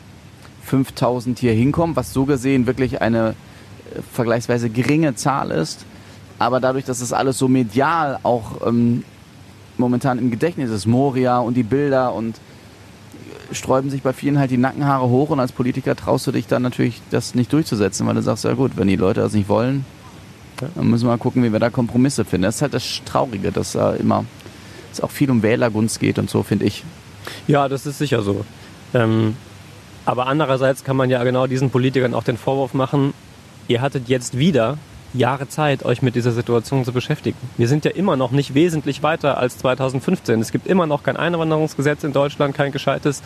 5000 0.64 1.40
hier 1.40 1.54
hinkommen, 1.54 1.96
was 1.96 2.14
so 2.14 2.26
gesehen 2.26 2.68
wirklich 2.68 3.02
eine 3.02 3.30
äh, 3.30 4.02
vergleichsweise 4.14 4.70
geringe 4.70 5.16
Zahl 5.16 5.52
ist. 5.52 5.86
Aber 6.40 6.60
dadurch, 6.60 6.86
dass 6.86 7.00
das 7.00 7.14
alles 7.14 7.38
so 7.38 7.48
medial 7.48 8.20
auch 8.24 8.66
ähm, 8.66 9.04
momentan 9.78 10.18
im 10.18 10.32
Gedächtnis 10.32 10.70
ist, 10.70 10.86
Moria 10.86 11.40
und 11.40 11.56
die 11.56 11.64
Bilder 11.64 12.14
und 12.14 12.38
äh, 12.38 13.54
sträuben 13.54 13.90
sich 13.90 14.02
bei 14.02 14.14
vielen 14.14 14.40
halt 14.40 14.52
die 14.52 14.58
Nackenhaare 14.58 15.10
hoch 15.10 15.30
und 15.30 15.40
als 15.40 15.52
Politiker 15.52 15.96
traust 15.96 16.28
du 16.28 16.32
dich 16.32 16.48
dann 16.48 16.62
natürlich, 16.62 17.02
das 17.12 17.36
nicht 17.36 17.52
durchzusetzen, 17.54 18.08
weil 18.08 18.16
du 18.16 18.22
sagst, 18.22 18.44
ja 18.44 18.54
gut, 18.54 18.74
wenn 18.76 18.88
die 18.88 18.96
Leute 18.96 19.22
das 19.22 19.34
nicht 19.34 19.50
wollen, 19.50 19.86
dann 20.76 20.88
müssen 20.88 21.06
wir 21.06 21.10
mal 21.10 21.18
gucken, 21.18 21.44
wie 21.44 21.52
wir 21.52 21.60
da 21.60 21.70
Kompromisse 21.70 22.24
finden. 22.26 22.44
Das 22.44 22.56
ist 22.58 22.62
halt 22.62 22.74
das 22.74 23.02
Traurige, 23.06 23.52
dass 23.52 23.74
da 23.74 23.94
immer 23.94 24.26
es 24.92 25.02
auch 25.02 25.12
viel 25.12 25.32
um 25.32 25.42
Wählergunst 25.42 26.00
geht 26.00 26.20
und 26.20 26.30
so, 26.30 26.44
finde 26.44 26.66
ich. 26.66 26.84
Ja, 27.48 27.70
das 27.70 27.86
ist 27.86 27.98
sicher 27.98 28.22
so. 28.22 28.46
Ähm, 28.94 29.36
aber 30.06 30.28
andererseits 30.28 30.84
kann 30.84 30.96
man 30.96 31.10
ja 31.10 31.24
genau 31.24 31.48
diesen 31.48 31.70
Politikern 31.70 32.14
auch 32.14 32.24
den 32.24 32.38
Vorwurf 32.38 32.74
machen, 32.74 33.14
ihr 33.68 33.82
hattet 33.82 34.10
jetzt 34.10 34.38
wieder 34.38 34.78
Jahre 35.14 35.48
Zeit, 35.48 35.84
euch 35.84 36.02
mit 36.02 36.16
dieser 36.16 36.32
Situation 36.32 36.86
zu 36.86 36.94
beschäftigen. 36.94 37.38
Wir 37.58 37.68
sind 37.68 37.84
ja 37.86 37.92
immer 37.92 38.16
noch 38.16 38.32
nicht 38.32 38.54
wesentlich 38.54 39.04
weiter 39.04 39.38
als 39.38 39.58
2015. 39.58 40.40
Es 40.40 40.52
gibt 40.52 40.68
immer 40.68 40.86
noch 40.86 41.04
kein 41.04 41.18
Einwanderungsgesetz 41.18 42.04
in 42.04 42.14
Deutschland, 42.14 42.56
kein 42.56 42.72
gescheites. 42.72 43.22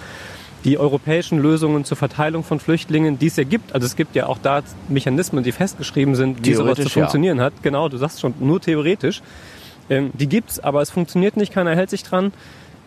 Die 0.64 0.80
europäischen 0.80 1.38
Lösungen 1.38 1.86
zur 1.86 1.96
Verteilung 1.96 2.44
von 2.44 2.60
Flüchtlingen, 2.60 3.20
die 3.20 3.28
es 3.28 3.36
ja 3.36 3.44
gibt, 3.44 3.74
also 3.74 3.86
es 3.86 3.96
gibt 3.96 4.16
ja 4.16 4.26
auch 4.26 4.40
da 4.40 4.64
Mechanismen, 4.90 5.44
die 5.44 5.52
festgeschrieben 5.52 6.16
sind, 6.16 6.44
wie 6.44 6.56
sowas 6.56 6.80
zu 6.80 6.90
funktionieren 6.90 7.38
ja. 7.38 7.46
hat. 7.46 7.54
Genau, 7.62 7.88
du 7.88 7.98
sagst 7.98 8.20
schon, 8.20 8.34
nur 8.40 8.60
theoretisch. 8.60 9.22
Ähm, 9.92 10.10
die 10.14 10.28
gibt's, 10.28 10.60
aber 10.60 10.82
es 10.82 10.90
funktioniert 10.90 11.38
nicht, 11.38 11.54
keiner 11.54 11.76
hält 11.76 11.92
sich 11.92 12.02
dran. 12.02 12.34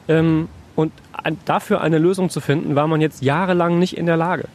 Ähm, 0.08 0.48
und 0.74 0.92
dafür 1.44 1.80
eine 1.80 1.98
Lösung 1.98 2.30
zu 2.30 2.40
finden, 2.40 2.74
war 2.74 2.86
man 2.86 3.00
jetzt 3.00 3.22
jahrelang 3.22 3.78
nicht 3.78 3.96
in 3.96 4.06
der 4.06 4.16
Lage. 4.16 4.46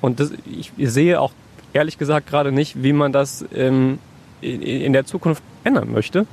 Und 0.00 0.20
das, 0.20 0.32
ich 0.46 0.72
sehe 0.78 1.20
auch 1.20 1.32
ehrlich 1.72 1.98
gesagt 1.98 2.26
gerade 2.28 2.52
nicht, 2.52 2.82
wie 2.82 2.92
man 2.92 3.12
das 3.12 3.44
ähm, 3.54 3.98
in 4.40 4.92
der 4.92 5.04
Zukunft 5.04 5.42
ändern 5.64 5.92
möchte, 5.92 6.26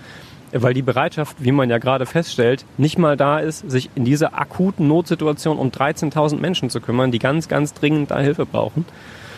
weil 0.51 0.73
die 0.73 0.81
Bereitschaft, 0.81 1.37
wie 1.39 1.51
man 1.51 1.69
ja 1.69 1.77
gerade 1.77 2.05
feststellt, 2.05 2.65
nicht 2.77 2.97
mal 2.97 3.15
da 3.15 3.39
ist, 3.39 3.69
sich 3.69 3.89
in 3.95 4.05
dieser 4.05 4.37
akuten 4.37 4.87
Notsituation 4.87 5.57
um 5.57 5.69
13.000 5.69 6.37
Menschen 6.39 6.69
zu 6.69 6.81
kümmern, 6.81 7.11
die 7.11 7.19
ganz, 7.19 7.47
ganz 7.47 7.73
dringend 7.73 8.11
da 8.11 8.19
Hilfe 8.19 8.45
brauchen. 8.45 8.85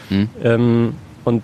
Mhm. 0.10 0.30
Ähm, 0.44 0.96
und 1.26 1.44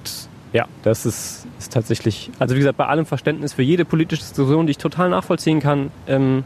ja, 0.54 0.66
das 0.84 1.06
ist, 1.06 1.46
ist 1.60 1.74
tatsächlich, 1.74 2.32
also 2.40 2.56
wie 2.56 2.60
gesagt, 2.60 2.78
bei 2.78 2.88
allem 2.88 3.06
Verständnis 3.06 3.54
für 3.54 3.64
jede 3.64 3.84
politische 3.84 4.22
Diskussion, 4.22 4.66
die 4.66 4.72
ich 4.72 4.78
total 4.78 5.10
nachvollziehen 5.10 5.60
kann, 5.60 5.92
ähm, 6.08 6.46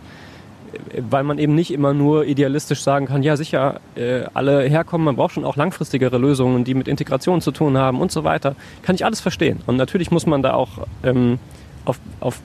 weil 1.09 1.23
man 1.23 1.37
eben 1.37 1.55
nicht 1.55 1.71
immer 1.71 1.93
nur 1.93 2.25
idealistisch 2.25 2.81
sagen 2.81 3.05
kann, 3.05 3.23
ja 3.23 3.35
sicher, 3.37 3.79
äh, 3.95 4.23
alle 4.33 4.63
herkommen, 4.63 5.05
man 5.05 5.15
braucht 5.15 5.33
schon 5.33 5.45
auch 5.45 5.55
langfristigere 5.55 6.17
Lösungen, 6.17 6.63
die 6.63 6.73
mit 6.73 6.87
Integration 6.87 7.41
zu 7.41 7.51
tun 7.51 7.77
haben 7.77 7.99
und 7.99 8.11
so 8.11 8.23
weiter. 8.23 8.55
Kann 8.81 8.95
ich 8.95 9.05
alles 9.05 9.21
verstehen. 9.21 9.61
Und 9.65 9.77
natürlich 9.77 10.11
muss 10.11 10.25
man 10.25 10.41
da 10.41 10.53
auch 10.53 10.69
ähm, 11.03 11.39
auf, 11.85 11.99
auf 12.19 12.41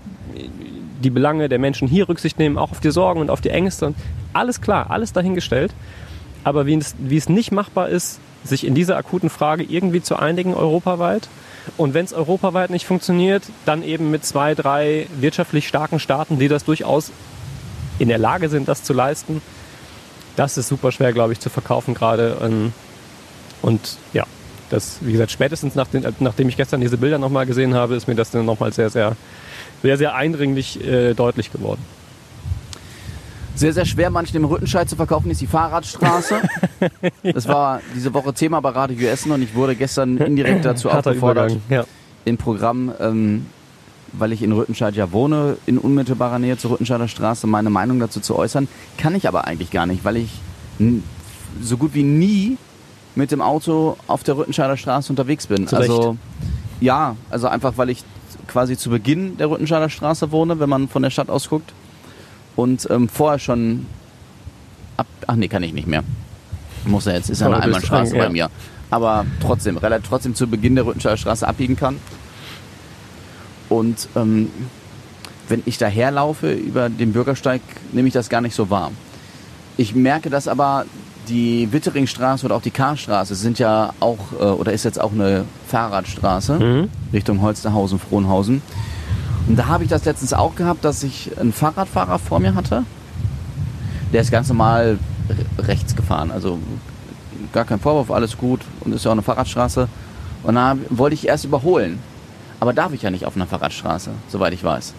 die 1.03 1.11
Belange 1.11 1.49
der 1.49 1.59
Menschen 1.59 1.89
hier 1.89 2.09
Rücksicht 2.09 2.39
nehmen, 2.39 2.59
auch 2.59 2.71
auf 2.71 2.81
die 2.81 2.91
Sorgen 2.91 3.21
und 3.21 3.31
auf 3.31 3.41
die 3.41 3.51
Ängste. 3.51 3.95
Alles 4.33 4.61
klar, 4.61 4.91
alles 4.91 5.13
dahingestellt. 5.13 5.73
Aber 6.45 6.67
wie 6.67 6.75
es, 6.75 6.95
wie 6.99 7.17
es 7.17 7.29
nicht 7.29 7.53
machbar 7.53 7.89
ist, 7.89 8.21
sich 8.45 8.67
in 8.67 8.75
dieser 8.75 8.97
akuten 8.97 9.31
Frage 9.31 9.65
irgendwie 9.65 10.03
zu 10.03 10.17
einigen 10.17 10.55
europaweit. 10.55 11.29
Und 11.77 11.95
wenn 11.95 12.05
es 12.05 12.13
europaweit 12.13 12.71
nicht 12.71 12.87
funktioniert, 12.87 13.43
dann 13.65 13.83
eben 13.83 14.11
mit 14.11 14.25
zwei, 14.25 14.55
drei 14.55 15.09
wirtschaftlich 15.19 15.67
starken 15.67 15.99
Staaten, 15.99 16.39
die 16.39 16.49
das 16.49 16.65
durchaus 16.65 17.11
in 17.99 18.09
der 18.09 18.19
Lage 18.19 18.49
sind, 18.49 18.69
das 18.69 18.83
zu 18.83 18.93
leisten. 18.93 19.43
Das 20.37 20.59
ist 20.59 20.69
super 20.69 20.93
schwer, 20.93 21.13
glaube 21.13 21.33
ich, 21.33 21.41
zu 21.41 21.49
verkaufen 21.49 21.95
gerade. 21.95 22.37
Ähm, 22.43 22.73
und 23.63 23.97
ja, 24.13 24.25
das, 24.71 24.99
wie 25.01 25.13
gesagt, 25.13 25.31
spätestens 25.31 25.75
nach 25.75 25.87
den, 25.87 26.07
nachdem 26.21 26.49
ich 26.49 26.57
gestern 26.57 26.81
diese 26.81 26.99
Bilder 26.99 27.19
nochmal 27.19 27.47
gesehen 27.47 27.75
habe, 27.75 27.95
ist 27.95 28.09
mir 28.09 28.15
das 28.15 28.31
dann 28.31 28.45
nochmal 28.45 28.73
sehr, 28.73 28.91
sehr, 28.91 29.17
sehr, 29.83 29.97
sehr 29.97 30.15
eindringlich 30.15 30.85
äh, 30.85 31.15
deutlich 31.15 31.53
geworden. 31.53 31.83
Sehr, 33.55 33.73
sehr 33.73 33.87
schwer, 33.87 34.11
manchen 34.11 34.37
im 34.37 34.45
Rüttenscheid 34.45 34.89
zu 34.89 34.97
verkaufen, 34.97 35.31
ist 35.31 35.41
die 35.41 35.47
Fahrradstraße. 35.47 36.43
Das 37.23 37.49
war 37.49 37.81
diese 37.95 38.13
Woche 38.13 38.33
Thema 38.35 38.61
bei 38.61 38.69
Radio 38.71 39.09
Essen 39.09 39.33
und 39.33 39.43
ich 39.43 39.55
wurde 39.55 39.75
gestern 39.75 40.19
indirekt 40.19 40.65
dazu 40.65 40.91
aufgefordert, 40.91 41.57
ja. 41.69 41.85
im 42.25 42.37
Programm 42.37 42.93
ähm, 43.01 43.47
weil 44.19 44.33
ich 44.33 44.43
in 44.43 44.53
Rüttenscheid 44.53 44.95
ja 44.97 45.13
wohne, 45.13 45.57
in 45.67 45.79
unmittelbarer 45.79 46.39
Nähe 46.39 46.57
zur 46.57 46.73
Rüttenscheider 46.73 47.09
Straße, 47.09 47.47
meine 47.47 47.71
Meinung 47.71 48.01
dazu 48.01 48.21
zu 48.21 48.37
äußern. 48.37 48.69
Kann 48.99 49.15
ich 49.15 49.29
aber 49.29 49.47
eigentlich 49.47 49.71
gar 49.71 49.87
nicht, 49.87 50.05
weil 50.05 50.17
ich 50.17 50.31
so 51.61 51.77
gut 51.77 51.95
wie 51.95 52.03
nie 52.03 52.59
mit 53.15 53.31
dem 53.31 53.41
Auto 53.41 53.97
auf 54.07 54.23
der 54.25 54.37
Rüttenscheider 54.37 54.77
Straße 54.77 55.11
unterwegs 55.13 55.47
bin. 55.47 55.67
Zurecht. 55.67 55.91
Also 55.91 56.17
ja, 56.81 57.17
also 57.31 57.49
einfach 57.49 57.75
weil 57.77 57.91
ich 57.91 58.05
quasi 58.47 58.77
zu 58.77 58.91
Beginn 58.91 59.37
der 59.39 59.51
Rüttenscheider 59.51 59.89
Straße 59.89 60.31
wohne, 60.31 60.61
wenn 60.61 60.69
man 60.69 60.89
von 60.89 61.03
der 61.03 61.11
Stadt 61.11 61.31
aus 61.31 61.49
guckt. 61.49 61.73
und 62.55 62.87
ähm, 62.91 63.09
vorher 63.09 63.39
schon 63.39 63.87
ab. 64.97 65.07
Ach 65.27 65.37
nee, 65.37 65.49
kann 65.49 65.63
ich 65.63 65.73
nicht 65.73 65.87
mehr. 65.87 66.05
Muss 66.85 67.07
er 67.07 67.15
jetzt, 67.15 67.31
ist 67.31 67.41
ja 67.41 67.47
eine 67.47 67.61
Einbahnstraße 67.61 68.15
bei 68.15 68.25
ja. 68.25 68.29
mir. 68.29 68.51
Aber 68.91 69.27
trotzdem, 69.41 69.77
relativ 69.77 70.09
trotzdem 70.09 70.35
zu 70.35 70.47
Beginn 70.47 70.75
der 70.75 70.87
Rüttenscheider 70.87 71.17
Straße 71.17 71.47
abbiegen 71.47 71.77
kann. 71.77 71.99
Und 73.69 74.09
ähm, 74.17 74.51
wenn 75.49 75.63
ich 75.67 75.79
daherlaufe 75.79 76.53
über 76.53 76.89
den 76.89 77.13
Bürgersteig, 77.13 77.61
nehme 77.93 78.09
ich 78.09 78.15
das 78.15 78.29
gar 78.29 78.41
nicht 78.41 78.55
so 78.55 78.71
wahr. 78.71 78.91
Ich 79.77 79.95
merke 79.95 80.31
das 80.31 80.49
aber, 80.49 80.87
die 81.29 81.73
Witteringstraße 81.73 82.47
oder 82.47 82.55
auch 82.55 82.63
die 82.63 82.71
Karstraße 82.71 83.35
sind 83.35 83.59
ja 83.59 83.93
auch, 84.01 84.19
äh, 84.41 84.45
oder 84.45 84.73
ist 84.73 84.85
jetzt 84.85 85.01
auch 85.01 85.13
eine 85.13 85.45
Fahrradstraße 85.69 86.59
Mhm. 86.59 86.89
Richtung 87.13 87.41
Holsterhausen, 87.43 87.99
Frohnhausen. 87.99 88.63
Und 89.49 89.57
da 89.57 89.67
habe 89.67 89.85
ich 89.85 89.91
das 89.91 90.05
letztens 90.05 90.33
auch 90.33 90.55
gehabt, 90.57 90.85
dass 90.85 91.03
ich 91.03 91.31
einen 91.39 91.53
Fahrradfahrer 91.53 92.19
vor 92.19 92.41
mir 92.41 92.55
hatte. 92.55 92.85
Der 94.13 94.21
ist 94.23 94.31
ganz 94.31 94.49
normal 94.49 94.99
re- 95.29 95.65
rechts 95.67 95.95
gefahren. 95.95 96.31
Also 96.31 96.59
gar 97.53 97.65
kein 97.65 97.79
Vorwurf, 97.81 98.11
alles 98.11 98.37
gut 98.39 98.61
und 98.81 98.93
ist 98.93 99.05
ja 99.05 99.11
auch 99.11 99.15
eine 99.15 99.23
Fahrradstraße. 99.23 99.89
Und 100.43 100.55
da 100.55 100.77
wollte 100.91 101.15
ich 101.15 101.27
erst 101.29 101.45
überholen. 101.45 101.99
Aber 102.61 102.73
darf 102.73 102.93
ich 102.93 103.03
ja 103.03 103.11
nicht 103.11 103.27
auf 103.27 103.37
einer 103.37 103.47
Fahrradstraße, 103.47 104.11
soweit 104.29 104.53
ich 104.53 104.65
weiß. 104.65 104.95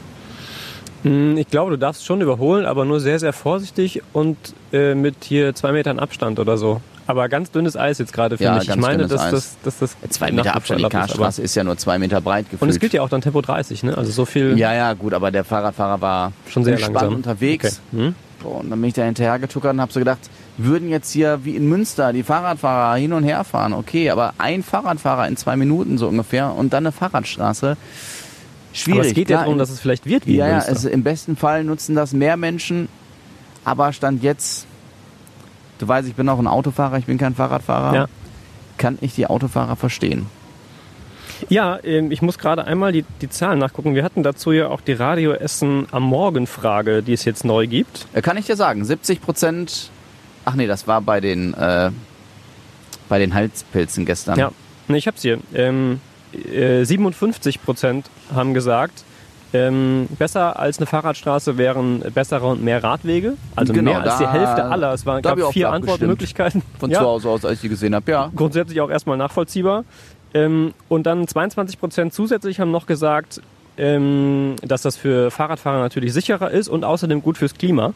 Hm, 1.03 1.37
Ich 1.37 1.47
glaube, 1.47 1.71
du 1.71 1.77
darfst 1.77 2.05
schon 2.05 2.21
überholen, 2.21 2.65
aber 2.65 2.85
nur 2.85 2.99
sehr, 2.99 3.19
sehr 3.19 3.33
vorsichtig 3.33 4.01
und 4.13 4.37
äh, 4.73 4.95
mit 4.95 5.15
hier 5.23 5.53
zwei 5.55 5.71
Metern 5.71 5.99
Abstand 5.99 6.39
oder 6.39 6.57
so. 6.57 6.81
Aber 7.09 7.29
ganz 7.29 7.51
dünnes 7.51 7.77
Eis 7.77 7.99
jetzt 7.99 8.11
gerade, 8.11 8.37
finde 8.37 8.51
Ja, 8.55 8.61
ich. 8.61 8.67
Ich 8.69 8.75
meine, 8.75 9.07
dass 9.07 9.29
das, 9.31 9.55
dass 9.63 9.79
das 9.79 9.95
Zwei 10.09 10.29
Meter 10.31 10.53
Abstand, 10.55 10.81
die 10.81 10.89
Karstraße 10.89 11.41
ist 11.41 11.55
ja 11.55 11.63
nur 11.63 11.77
zwei 11.77 11.97
Meter 11.99 12.19
breit 12.19 12.45
gefühlt. 12.45 12.61
Und 12.63 12.69
es 12.69 12.79
gilt 12.79 12.91
ja 12.91 13.01
auch 13.01 13.07
dann 13.07 13.21
Tempo 13.21 13.39
30, 13.41 13.83
ne? 13.83 13.97
Also 13.97 14.11
so 14.11 14.25
viel 14.25 14.57
Ja, 14.59 14.73
ja, 14.73 14.91
gut, 14.93 15.13
aber 15.13 15.31
der 15.31 15.45
Fahrradfahrer 15.45 16.01
war 16.01 16.33
schon 16.49 16.65
sehr 16.65 16.77
langsam. 16.77 17.15
unterwegs. 17.15 17.79
Okay. 17.93 18.03
Hm? 18.07 18.15
Und 18.43 18.69
dann 18.69 18.79
bin 18.81 18.89
ich 18.89 18.93
da 18.93 19.03
hinterher 19.03 19.39
getuckert 19.39 19.73
und 19.73 19.79
habe 19.81 19.91
so 19.93 19.99
gedacht, 19.99 20.19
würden 20.57 20.89
jetzt 20.89 21.11
hier 21.11 21.39
wie 21.43 21.55
in 21.55 21.67
Münster 21.69 22.13
die 22.13 22.23
Fahrradfahrer 22.23 22.95
hin 22.97 23.13
und 23.13 23.23
her 23.23 23.43
fahren, 23.43 23.73
okay, 23.73 24.09
aber 24.09 24.33
ein 24.37 24.63
Fahrradfahrer 24.63 25.27
in 25.27 25.37
zwei 25.37 25.55
Minuten 25.55 25.97
so 25.97 26.07
ungefähr 26.07 26.53
und 26.53 26.73
dann 26.73 26.85
eine 26.85 26.91
Fahrradstraße. 26.91 27.77
Schwierig. 28.73 28.99
Aber 28.99 29.07
es 29.07 29.13
geht 29.13 29.29
ja 29.29 29.39
darum, 29.39 29.57
dass 29.57 29.69
es 29.69 29.79
vielleicht 29.79 30.05
wird 30.05 30.25
wie 30.27 30.35
ja, 30.37 30.45
in 30.45 30.49
ja, 30.49 30.55
Münster. 30.57 30.71
also 30.71 30.89
im 30.89 31.03
besten 31.03 31.35
Fall 31.35 31.63
nutzen 31.63 31.95
das 31.95 32.13
mehr 32.13 32.37
Menschen, 32.37 32.89
aber 33.65 33.93
Stand 33.93 34.23
jetzt, 34.23 34.65
du 35.79 35.87
weißt, 35.87 36.07
ich 36.07 36.15
bin 36.15 36.27
auch 36.29 36.39
ein 36.39 36.47
Autofahrer, 36.47 36.97
ich 36.97 37.05
bin 37.05 37.17
kein 37.17 37.35
Fahrradfahrer, 37.35 37.95
Ja. 37.95 38.05
kann 38.77 38.97
ich 39.01 39.13
die 39.15 39.27
Autofahrer 39.27 39.75
verstehen. 39.75 40.27
Ja, 41.49 41.77
ähm, 41.83 42.11
ich 42.11 42.21
muss 42.23 42.39
gerade 42.39 42.65
einmal 42.65 42.91
die, 42.91 43.05
die 43.21 43.29
Zahlen 43.29 43.59
nachgucken. 43.59 43.93
Wir 43.93 44.03
hatten 44.03 44.23
dazu 44.23 44.51
ja 44.51 44.69
auch 44.69 44.81
die 44.81 44.93
Radio 44.93 45.33
Essen 45.33 45.85
am 45.91 46.03
Morgen 46.03 46.47
Frage, 46.47 47.03
die 47.03 47.13
es 47.13 47.25
jetzt 47.25 47.45
neu 47.45 47.67
gibt. 47.67 48.07
Äh, 48.13 48.21
Kann 48.23 48.37
ich 48.37 48.45
dir 48.47 48.55
sagen, 48.55 48.83
70 48.83 49.21
Prozent, 49.21 49.91
ach 50.47 50.55
nee, 50.55 50.65
das 50.65 50.87
war 50.87 51.01
bei 51.01 51.19
den, 51.19 51.53
äh, 51.53 51.91
bei 53.09 53.19
den 53.19 53.33
Halspilzen 53.33 54.05
gestern. 54.05 54.39
Ja, 54.39 54.51
nee, 54.87 54.97
ich 54.97 55.07
hab's 55.07 55.21
hier. 55.21 55.39
Ähm, 55.53 55.99
äh, 56.33 56.85
57 56.85 57.61
Prozent 57.61 58.09
haben 58.33 58.53
gesagt, 58.53 59.03
ähm, 59.53 60.07
besser 60.17 60.59
als 60.59 60.77
eine 60.77 60.85
Fahrradstraße 60.85 61.57
wären 61.57 61.99
bessere 62.13 62.47
und 62.47 62.63
mehr 62.63 62.83
Radwege. 62.83 63.33
Also 63.55 63.73
Genau, 63.73 63.91
mehr 63.91 64.03
als 64.03 64.17
die 64.17 64.27
Hälfte 64.27 64.65
aller. 64.65 64.93
Es 64.93 65.05
waren, 65.05 65.21
gab 65.21 65.39
vier. 65.51 65.71
Antwortmöglichkeiten. 65.71 66.61
Von 66.79 66.91
ja, 66.91 66.99
zu 66.99 67.05
Hause 67.05 67.29
aus, 67.29 67.45
als 67.45 67.55
ich 67.55 67.61
die 67.61 67.69
gesehen 67.69 67.95
habe, 67.95 68.09
ja. 68.09 68.31
grundsätzlich 68.35 68.79
auch 68.81 68.89
erstmal 68.89 69.17
nachvollziehbar. 69.17 69.83
Ähm, 70.33 70.73
und 70.89 71.03
dann 71.03 71.27
22 71.27 71.79
Prozent 71.79 72.13
zusätzlich 72.13 72.59
haben 72.59 72.71
noch 72.71 72.85
gesagt, 72.85 73.41
ähm, 73.77 74.55
dass 74.61 74.81
das 74.81 74.97
für 74.97 75.31
Fahrradfahrer 75.31 75.79
natürlich 75.79 76.13
sicherer 76.13 76.51
ist 76.51 76.67
und 76.67 76.83
außerdem 76.83 77.21
gut 77.21 77.37
fürs 77.37 77.53
Klima. 77.53 77.93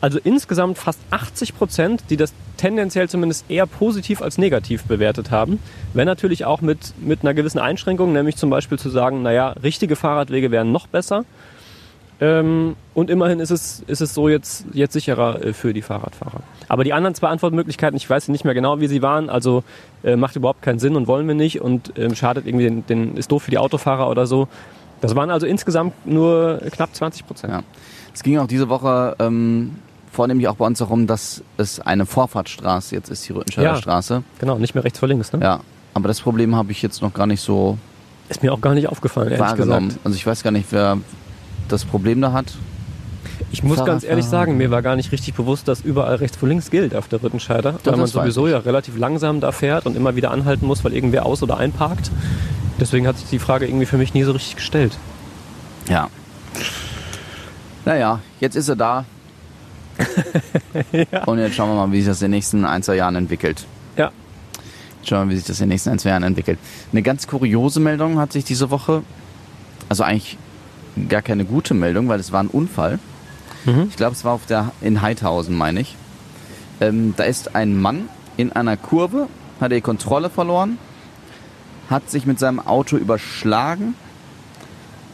Also 0.00 0.18
insgesamt 0.22 0.78
fast 0.78 1.00
80 1.10 1.56
Prozent, 1.56 2.04
die 2.10 2.16
das 2.16 2.32
tendenziell 2.56 3.08
zumindest 3.08 3.50
eher 3.50 3.66
positiv 3.66 4.22
als 4.22 4.38
negativ 4.38 4.84
bewertet 4.84 5.30
haben. 5.30 5.58
Wenn 5.94 6.06
natürlich 6.06 6.44
auch 6.44 6.60
mit, 6.60 6.94
mit 7.00 7.22
einer 7.22 7.34
gewissen 7.34 7.58
Einschränkung, 7.58 8.12
nämlich 8.12 8.36
zum 8.36 8.50
Beispiel 8.50 8.78
zu 8.78 8.88
sagen, 8.88 9.22
naja, 9.22 9.50
richtige 9.62 9.96
Fahrradwege 9.96 10.50
wären 10.50 10.72
noch 10.72 10.86
besser. 10.86 11.24
Ähm, 12.18 12.76
und 12.94 13.10
immerhin 13.10 13.40
ist 13.40 13.50
es, 13.50 13.82
ist 13.86 14.00
es 14.00 14.14
so 14.14 14.28
jetzt, 14.28 14.64
jetzt 14.72 14.94
sicherer 14.94 15.44
äh, 15.44 15.52
für 15.52 15.74
die 15.74 15.82
Fahrradfahrer. 15.82 16.40
Aber 16.66 16.82
die 16.82 16.94
anderen 16.94 17.14
zwei 17.14 17.28
Antwortmöglichkeiten, 17.28 17.96
ich 17.96 18.08
weiß 18.08 18.28
nicht 18.28 18.44
mehr 18.44 18.54
genau, 18.54 18.80
wie 18.80 18.86
sie 18.86 19.02
waren, 19.02 19.28
also 19.28 19.64
äh, 20.02 20.16
macht 20.16 20.34
überhaupt 20.34 20.62
keinen 20.62 20.78
Sinn 20.78 20.96
und 20.96 21.06
wollen 21.08 21.28
wir 21.28 21.34
nicht 21.34 21.60
und 21.60 21.92
ähm, 21.98 22.14
schadet 22.14 22.46
irgendwie 22.46 22.64
den, 22.64 22.86
den, 22.86 23.16
ist 23.18 23.30
doof 23.32 23.42
für 23.42 23.50
die 23.50 23.58
Autofahrer 23.58 24.08
oder 24.08 24.26
so. 24.26 24.48
Das 25.00 25.14
waren 25.14 25.30
also 25.30 25.46
insgesamt 25.46 26.06
nur 26.06 26.60
knapp 26.72 26.94
20 26.94 27.26
Prozent. 27.26 27.52
Ja. 27.52 27.62
Es 28.14 28.22
ging 28.22 28.38
auch 28.38 28.46
diese 28.46 28.68
Woche 28.68 29.14
ähm, 29.18 29.76
vornehmlich 30.10 30.48
auch 30.48 30.56
bei 30.56 30.66
uns 30.66 30.78
darum, 30.78 31.06
dass 31.06 31.42
es 31.58 31.80
eine 31.80 32.06
Vorfahrtsstraße 32.06 32.94
jetzt 32.94 33.10
ist, 33.10 33.28
die 33.28 33.32
Rüttenscheider 33.32 33.68
Ja. 33.72 33.76
Straße. 33.76 34.22
Genau, 34.38 34.58
nicht 34.58 34.74
mehr 34.74 34.84
rechts 34.84 34.98
vor 34.98 35.08
links. 35.08 35.32
Ne? 35.32 35.40
Ja, 35.42 35.60
aber 35.94 36.08
das 36.08 36.20
Problem 36.20 36.56
habe 36.56 36.72
ich 36.72 36.80
jetzt 36.82 37.02
noch 37.02 37.12
gar 37.12 37.26
nicht 37.26 37.40
so 37.42 37.76
Ist 38.30 38.42
mir 38.42 38.52
auch 38.52 38.60
gar 38.60 38.74
nicht 38.74 38.88
aufgefallen, 38.88 39.28
ehrlich 39.28 39.40
wahrgenommen. 39.40 39.88
gesagt. 39.88 40.06
Also 40.06 40.16
ich 40.16 40.26
weiß 40.26 40.42
gar 40.42 40.50
nicht, 40.50 40.68
wer 40.72 40.98
das 41.68 41.84
Problem 41.84 42.20
da 42.22 42.32
hat. 42.32 42.54
Ich 43.52 43.62
muss 43.62 43.76
ganz 43.76 43.86
Fahrradfahrer. 43.86 44.10
ehrlich 44.10 44.24
sagen, 44.26 44.56
mir 44.56 44.70
war 44.70 44.82
gar 44.82 44.96
nicht 44.96 45.12
richtig 45.12 45.34
bewusst, 45.34 45.68
dass 45.68 45.80
überall 45.80 46.16
rechts 46.16 46.36
vor 46.36 46.48
links 46.48 46.70
gilt 46.70 46.94
auf 46.94 47.08
der 47.08 47.22
Rüttenscheider. 47.22 47.78
weil 47.84 47.96
man 47.96 48.06
sowieso 48.06 48.48
ja 48.48 48.58
relativ 48.58 48.96
langsam 48.98 49.40
da 49.40 49.52
fährt 49.52 49.86
und 49.86 49.96
immer 49.96 50.16
wieder 50.16 50.30
anhalten 50.30 50.66
muss, 50.66 50.84
weil 50.84 50.92
irgendwer 50.92 51.26
aus- 51.26 51.42
oder 51.42 51.56
einparkt. 51.58 52.10
Deswegen 52.80 53.06
hat 53.06 53.18
sich 53.18 53.28
die 53.28 53.38
Frage 53.38 53.66
irgendwie 53.66 53.86
für 53.86 53.96
mich 53.96 54.12
nie 54.14 54.22
so 54.22 54.32
richtig 54.32 54.56
gestellt. 54.56 54.96
Ja. 55.88 56.08
Naja, 57.84 58.20
jetzt 58.40 58.56
ist 58.56 58.68
er 58.68 58.76
da. 58.76 59.04
Und 61.26 61.38
jetzt 61.38 61.54
schauen 61.54 61.70
wir 61.70 61.86
mal, 61.86 61.92
wie 61.92 61.98
sich 62.00 62.08
das 62.08 62.20
in 62.20 62.26
den 62.26 62.32
nächsten 62.32 62.64
ein, 62.64 62.82
zwei 62.82 62.96
Jahren 62.96 63.16
entwickelt. 63.16 63.64
Ja. 63.96 64.10
Schauen 65.04 65.20
wir 65.20 65.24
mal, 65.26 65.30
wie 65.30 65.36
sich 65.36 65.46
das 65.46 65.60
in 65.60 65.64
den 65.64 65.68
nächsten 65.70 65.90
ein, 65.90 65.98
zwei 65.98 66.10
Jahren 66.10 66.22
entwickelt. 66.24 66.58
Eine 66.92 67.02
ganz 67.02 67.26
kuriose 67.26 67.80
Meldung 67.80 68.18
hat 68.18 68.32
sich 68.32 68.44
diese 68.44 68.70
Woche, 68.70 69.02
also 69.88 70.02
eigentlich 70.02 70.36
gar 71.08 71.22
keine 71.22 71.44
gute 71.44 71.74
Meldung, 71.74 72.08
weil 72.08 72.20
es 72.20 72.32
war 72.32 72.42
ein 72.42 72.48
Unfall. 72.48 72.98
Mhm. 73.66 73.86
Ich 73.90 73.96
glaube, 73.96 74.12
es 74.12 74.24
war 74.24 74.32
auf 74.32 74.46
der, 74.46 74.72
in 74.80 75.02
Heidhausen, 75.02 75.54
meine 75.56 75.80
ich. 75.80 75.96
Ähm, 76.80 77.14
da 77.16 77.24
ist 77.24 77.54
ein 77.54 77.78
Mann 77.80 78.08
in 78.36 78.52
einer 78.52 78.76
Kurve, 78.76 79.28
hat 79.60 79.72
die 79.72 79.80
Kontrolle 79.80 80.30
verloren, 80.30 80.78
hat 81.90 82.10
sich 82.10 82.26
mit 82.26 82.38
seinem 82.38 82.60
Auto 82.60 82.96
überschlagen, 82.96 83.94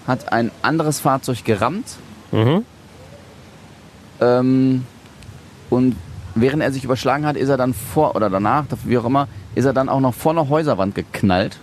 hat 0.07 0.33
ein 0.33 0.51
anderes 0.63 1.01
Fahrzeug 1.01 1.45
gerammt 1.45 1.87
Mhm. 2.33 2.65
ähm, 4.21 4.85
und 5.69 5.97
während 6.35 6.63
er 6.63 6.73
sich 6.73 6.83
überschlagen 6.85 7.27
hat, 7.27 7.37
ist 7.37 7.49
er 7.51 7.57
dann 7.59 7.75
vor 7.75 8.17
oder 8.17 8.31
danach, 8.31 8.65
wie 8.85 8.97
auch 8.99 9.05
immer, 9.05 9.29
ist 9.55 9.65
er 9.67 9.73
dann 9.75 9.89
auch 9.89 10.01
noch 10.01 10.15
vor 10.15 10.33
eine 10.33 10.49
Häuserwand 10.49 10.95
geknallt. 10.95 11.59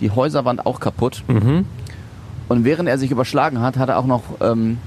Die 0.00 0.10
Häuserwand 0.10 0.64
auch 0.64 0.78
kaputt. 0.80 1.24
Mhm. 1.28 1.66
Und 2.48 2.64
während 2.64 2.88
er 2.88 2.98
sich 2.98 3.10
überschlagen 3.10 3.60
hat, 3.60 3.76
hat 3.76 3.88
er 3.88 3.98
auch 3.98 4.06
noch 4.06 4.22
ähm, 4.40 4.78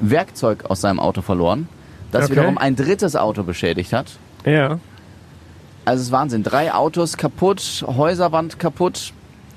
Werkzeug 0.00 0.64
aus 0.68 0.80
seinem 0.80 1.00
Auto 1.00 1.22
verloren, 1.22 1.68
das 2.12 2.24
Okay. 2.24 2.32
wiederum 2.32 2.58
ein 2.58 2.76
drittes 2.76 3.16
Auto 3.16 3.42
beschädigt 3.42 3.92
hat. 3.92 4.06
Ja. 4.44 4.78
Also 5.84 6.00
es 6.00 6.06
ist 6.08 6.12
Wahnsinn. 6.12 6.42
Drei 6.42 6.72
Autos 6.72 7.16
kaputt, 7.16 7.84
Häuserwand 7.86 8.58
kaputt. 8.58 9.12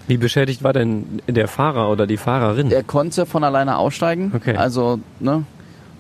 Wie 0.08 0.18
beschädigt 0.18 0.64
war 0.64 0.74
denn 0.74 1.22
der 1.28 1.48
Fahrer 1.48 1.90
oder 1.90 2.08
die 2.08 2.18
Fahrerin? 2.18 2.72
Er 2.72 2.84
konnte 2.84 3.26
von 3.26 3.44
alleine 3.44 3.78
aussteigen. 3.78 4.32
Okay. 4.36 4.56
Also, 4.56 5.00
ne? 5.20 5.44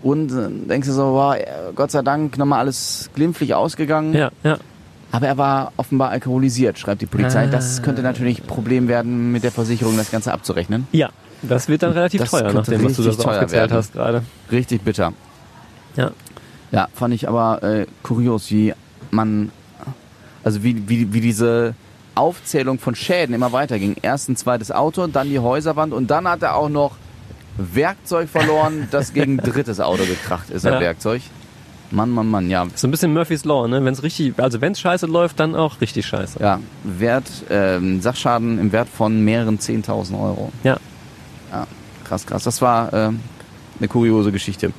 Und 0.01 0.31
äh, 0.31 0.49
denkst 0.67 0.87
du 0.89 0.93
so, 0.93 1.13
wow, 1.13 1.35
Gott 1.75 1.91
sei 1.91 2.01
Dank 2.01 2.37
nochmal 2.37 2.59
alles 2.59 3.09
glimpflich 3.15 3.53
ausgegangen. 3.53 4.13
ja, 4.13 4.31
ja. 4.43 4.57
Aber 5.11 5.27
er 5.27 5.37
war 5.37 5.71
offenbar 5.77 6.09
alkoholisiert, 6.09 6.79
schreibt 6.79 7.01
die 7.03 7.05
Polizei. 7.05 7.43
Ah. 7.43 7.47
Das 7.47 7.83
könnte 7.83 8.01
natürlich 8.01 8.41
ein 8.41 8.47
Problem 8.47 8.87
werden, 8.87 9.31
mit 9.31 9.43
der 9.43 9.51
Versicherung 9.51 9.95
das 9.95 10.09
Ganze 10.09 10.33
abzurechnen. 10.33 10.87
Ja, 10.91 11.09
das 11.47 11.67
wird 11.67 11.83
dann 11.83 11.91
relativ 11.93 12.21
Das 12.21 12.31
teuer, 12.31 12.41
könnte 12.43 12.55
nach 12.57 12.65
dem, 12.65 12.83
was 12.83 12.95
du 12.95 13.03
da 13.03 13.09
richtig 13.09 13.17
so 13.17 13.23
teuer 13.23 13.35
aufgezählt 13.35 13.61
werden. 13.69 13.77
hast 13.77 13.93
gerade. 13.93 14.23
Richtig 14.51 14.81
bitter. 14.83 15.13
Ja. 15.95 16.11
Ja, 16.71 16.87
fand 16.93 17.13
ich 17.13 17.27
aber 17.27 17.61
äh, 17.61 17.85
kurios, 18.01 18.49
wie 18.49 18.73
man, 19.11 19.51
also 20.43 20.63
wie, 20.63 20.89
wie, 20.89 21.13
wie 21.13 21.21
diese 21.21 21.75
Aufzählung 22.15 22.79
von 22.79 22.95
Schäden 22.95 23.35
immer 23.35 23.51
weiterging. 23.51 23.95
Erst 24.01 24.29
ein 24.29 24.35
zweites 24.35 24.71
Auto, 24.71 25.05
dann 25.07 25.29
die 25.29 25.39
Häuserwand 25.39 25.93
und 25.93 26.09
dann 26.09 26.27
hat 26.27 26.41
er 26.41 26.55
auch 26.55 26.69
noch 26.69 26.95
Werkzeug 27.57 28.29
verloren, 28.29 28.87
das 28.89 29.13
gegen 29.13 29.33
ein 29.33 29.37
drittes 29.51 29.79
Auto 29.79 30.03
gekracht 30.05 30.49
ist, 30.49 30.65
das 30.65 30.73
Ja. 30.73 30.79
Werkzeug. 30.79 31.21
Mann, 31.91 32.09
Mann, 32.09 32.27
Mann, 32.27 32.49
ja. 32.49 32.65
So 32.73 32.87
ein 32.87 32.91
bisschen 32.91 33.13
Murphy's 33.13 33.45
Law, 33.45 33.67
ne? 33.67 33.85
Wenn 33.85 33.93
es 33.93 34.01
richtig, 34.01 34.33
also 34.39 34.59
wenn 34.61 34.71
es 34.71 34.79
scheiße 34.79 35.05
läuft, 35.05 35.39
dann 35.39 35.55
auch 35.55 35.79
richtig 35.79 36.07
scheiße. 36.07 36.39
Ja, 36.39 36.59
Wert, 36.83 37.25
ähm, 37.51 38.01
Sachschaden 38.01 38.57
im 38.57 38.71
Wert 38.71 38.87
von 38.89 39.23
mehreren 39.23 39.59
10.000 39.59 40.19
Euro. 40.19 40.51
Ja. 40.63 40.77
Ja, 41.53 41.67
krass, 42.03 42.25
krass. 42.25 42.43
Das 42.43 42.61
war 42.63 42.91
ähm, 42.93 43.19
eine 43.79 43.87
kuriose 43.87 44.31
Geschichte. 44.31 44.73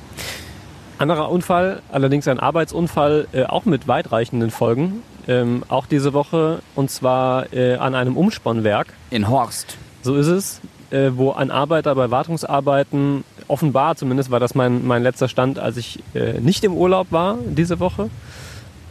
Anderer 0.97 1.31
Unfall, 1.31 1.81
allerdings 1.91 2.27
ein 2.27 2.39
Arbeitsunfall, 2.39 3.27
äh, 3.31 3.43
auch 3.43 3.65
mit 3.65 3.87
weitreichenden 3.87 4.51
Folgen. 4.51 5.01
Ähm, 5.27 5.63
auch 5.69 5.85
diese 5.85 6.13
Woche 6.13 6.59
und 6.75 6.91
zwar 6.91 7.51
äh, 7.53 7.75
an 7.75 7.95
einem 7.95 8.17
Umspannwerk. 8.17 8.87
In 9.09 9.29
Horst. 9.29 9.77
So 10.03 10.15
ist 10.15 10.27
es, 10.27 10.61
äh, 10.91 11.11
wo 11.15 11.31
ein 11.31 11.49
Arbeiter 11.49 11.95
bei 11.95 12.11
Wartungsarbeiten 12.11 13.23
offenbar 13.47 13.95
zumindest 13.95 14.31
war 14.31 14.39
das 14.39 14.55
mein, 14.55 14.85
mein 14.85 15.03
letzter 15.03 15.27
Stand, 15.27 15.59
als 15.59 15.77
ich 15.77 16.03
äh, 16.13 16.39
nicht 16.39 16.63
im 16.63 16.73
Urlaub 16.73 17.07
war 17.11 17.37
diese 17.45 17.79
Woche. 17.79 18.09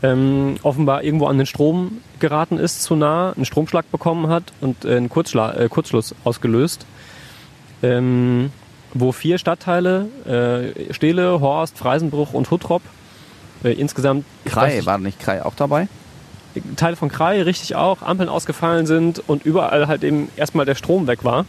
Ähm, 0.03 0.57
offenbar 0.63 1.03
irgendwo 1.03 1.27
an 1.27 1.39
den 1.39 1.47
Strom 1.47 1.99
geraten 2.19 2.59
ist, 2.59 2.83
zu 2.83 2.97
nah, 2.97 3.33
einen 3.33 3.45
Stromschlag 3.45 3.91
bekommen 3.91 4.29
hat 4.29 4.45
und 4.61 4.85
äh, 4.85 4.97
einen 4.97 5.09
Kurzschla 5.09 5.55
äh, 5.55 5.69
Kurzschluss 5.69 6.15
ausgelöst. 6.25 6.87
Ähm, 7.83 8.51
wo 8.95 9.11
vier 9.13 9.39
Stadtteile, 9.39 10.07
äh, 10.27 10.93
Stehle, 10.95 11.41
Horst, 11.41 11.77
Freisenbruch 11.79 12.33
und 12.33 12.51
Huttrop, 12.51 12.83
äh, 13.65 13.73
insgesamt 13.73 14.25
Krei, 14.45 14.79
ich- 14.79 14.87
war 14.87 14.99
nicht 14.99 15.19
Krei 15.19 15.45
auch 15.45 15.55
dabei? 15.55 15.89
Teile 16.77 16.95
von 16.95 17.09
Krei 17.09 17.43
richtig 17.43 17.75
auch, 17.75 18.03
Ampeln 18.03 18.29
ausgefallen 18.29 18.87
sind 18.87 19.21
und 19.27 19.45
überall 19.45 19.89
halt 19.89 20.05
eben 20.05 20.29
erstmal 20.37 20.65
der 20.65 20.77
Strom 20.77 21.09
weg 21.09 21.25
war. 21.25 21.45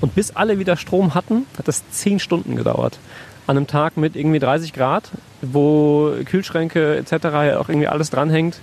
Und 0.00 0.14
bis 0.14 0.34
alle 0.34 0.58
wieder 0.58 0.76
Strom 0.78 1.14
hatten, 1.14 1.44
hat 1.58 1.68
das 1.68 1.82
zehn 1.90 2.18
Stunden 2.18 2.56
gedauert. 2.56 2.98
An 3.46 3.58
einem 3.58 3.66
Tag 3.66 3.98
mit 3.98 4.16
irgendwie 4.16 4.38
30 4.38 4.72
Grad, 4.72 5.10
wo 5.42 6.12
Kühlschränke 6.24 6.96
etc. 6.96 7.12
ja 7.24 7.58
auch 7.60 7.68
irgendwie 7.68 7.86
alles 7.88 8.08
dranhängt. 8.08 8.58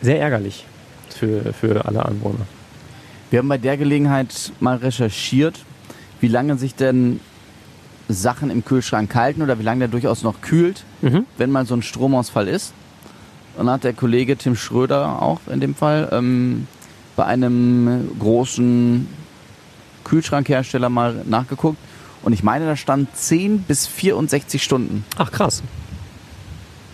Sehr 0.00 0.20
ärgerlich 0.20 0.66
für, 1.10 1.52
für 1.52 1.84
alle 1.84 2.04
Anwohner. 2.06 2.46
Wir 3.30 3.40
haben 3.40 3.48
bei 3.48 3.58
der 3.58 3.76
Gelegenheit 3.76 4.52
mal 4.60 4.76
recherchiert, 4.76 5.58
wie 6.22 6.28
lange 6.28 6.56
sich 6.56 6.74
denn 6.74 7.20
Sachen 8.08 8.50
im 8.50 8.64
Kühlschrank 8.64 9.14
halten 9.14 9.42
oder 9.42 9.58
wie 9.58 9.62
lange 9.62 9.80
der 9.80 9.88
durchaus 9.88 10.22
noch 10.22 10.40
kühlt, 10.40 10.84
Mhm. 11.02 11.26
wenn 11.36 11.50
mal 11.50 11.66
so 11.66 11.74
ein 11.74 11.82
Stromausfall 11.82 12.48
ist. 12.48 12.72
Und 13.56 13.66
dann 13.66 13.74
hat 13.74 13.84
der 13.84 13.92
Kollege 13.92 14.36
Tim 14.38 14.56
Schröder 14.56 15.20
auch 15.20 15.40
in 15.50 15.60
dem 15.60 15.74
Fall 15.74 16.08
ähm, 16.12 16.66
bei 17.16 17.24
einem 17.26 18.10
großen 18.18 19.06
Kühlschrankhersteller 20.04 20.88
mal 20.88 21.22
nachgeguckt. 21.26 21.78
Und 22.22 22.32
ich 22.32 22.42
meine, 22.42 22.66
da 22.66 22.76
stand 22.76 23.14
10 23.16 23.60
bis 23.62 23.86
64 23.86 24.62
Stunden. 24.62 25.04
Ach 25.18 25.30
krass. 25.30 25.62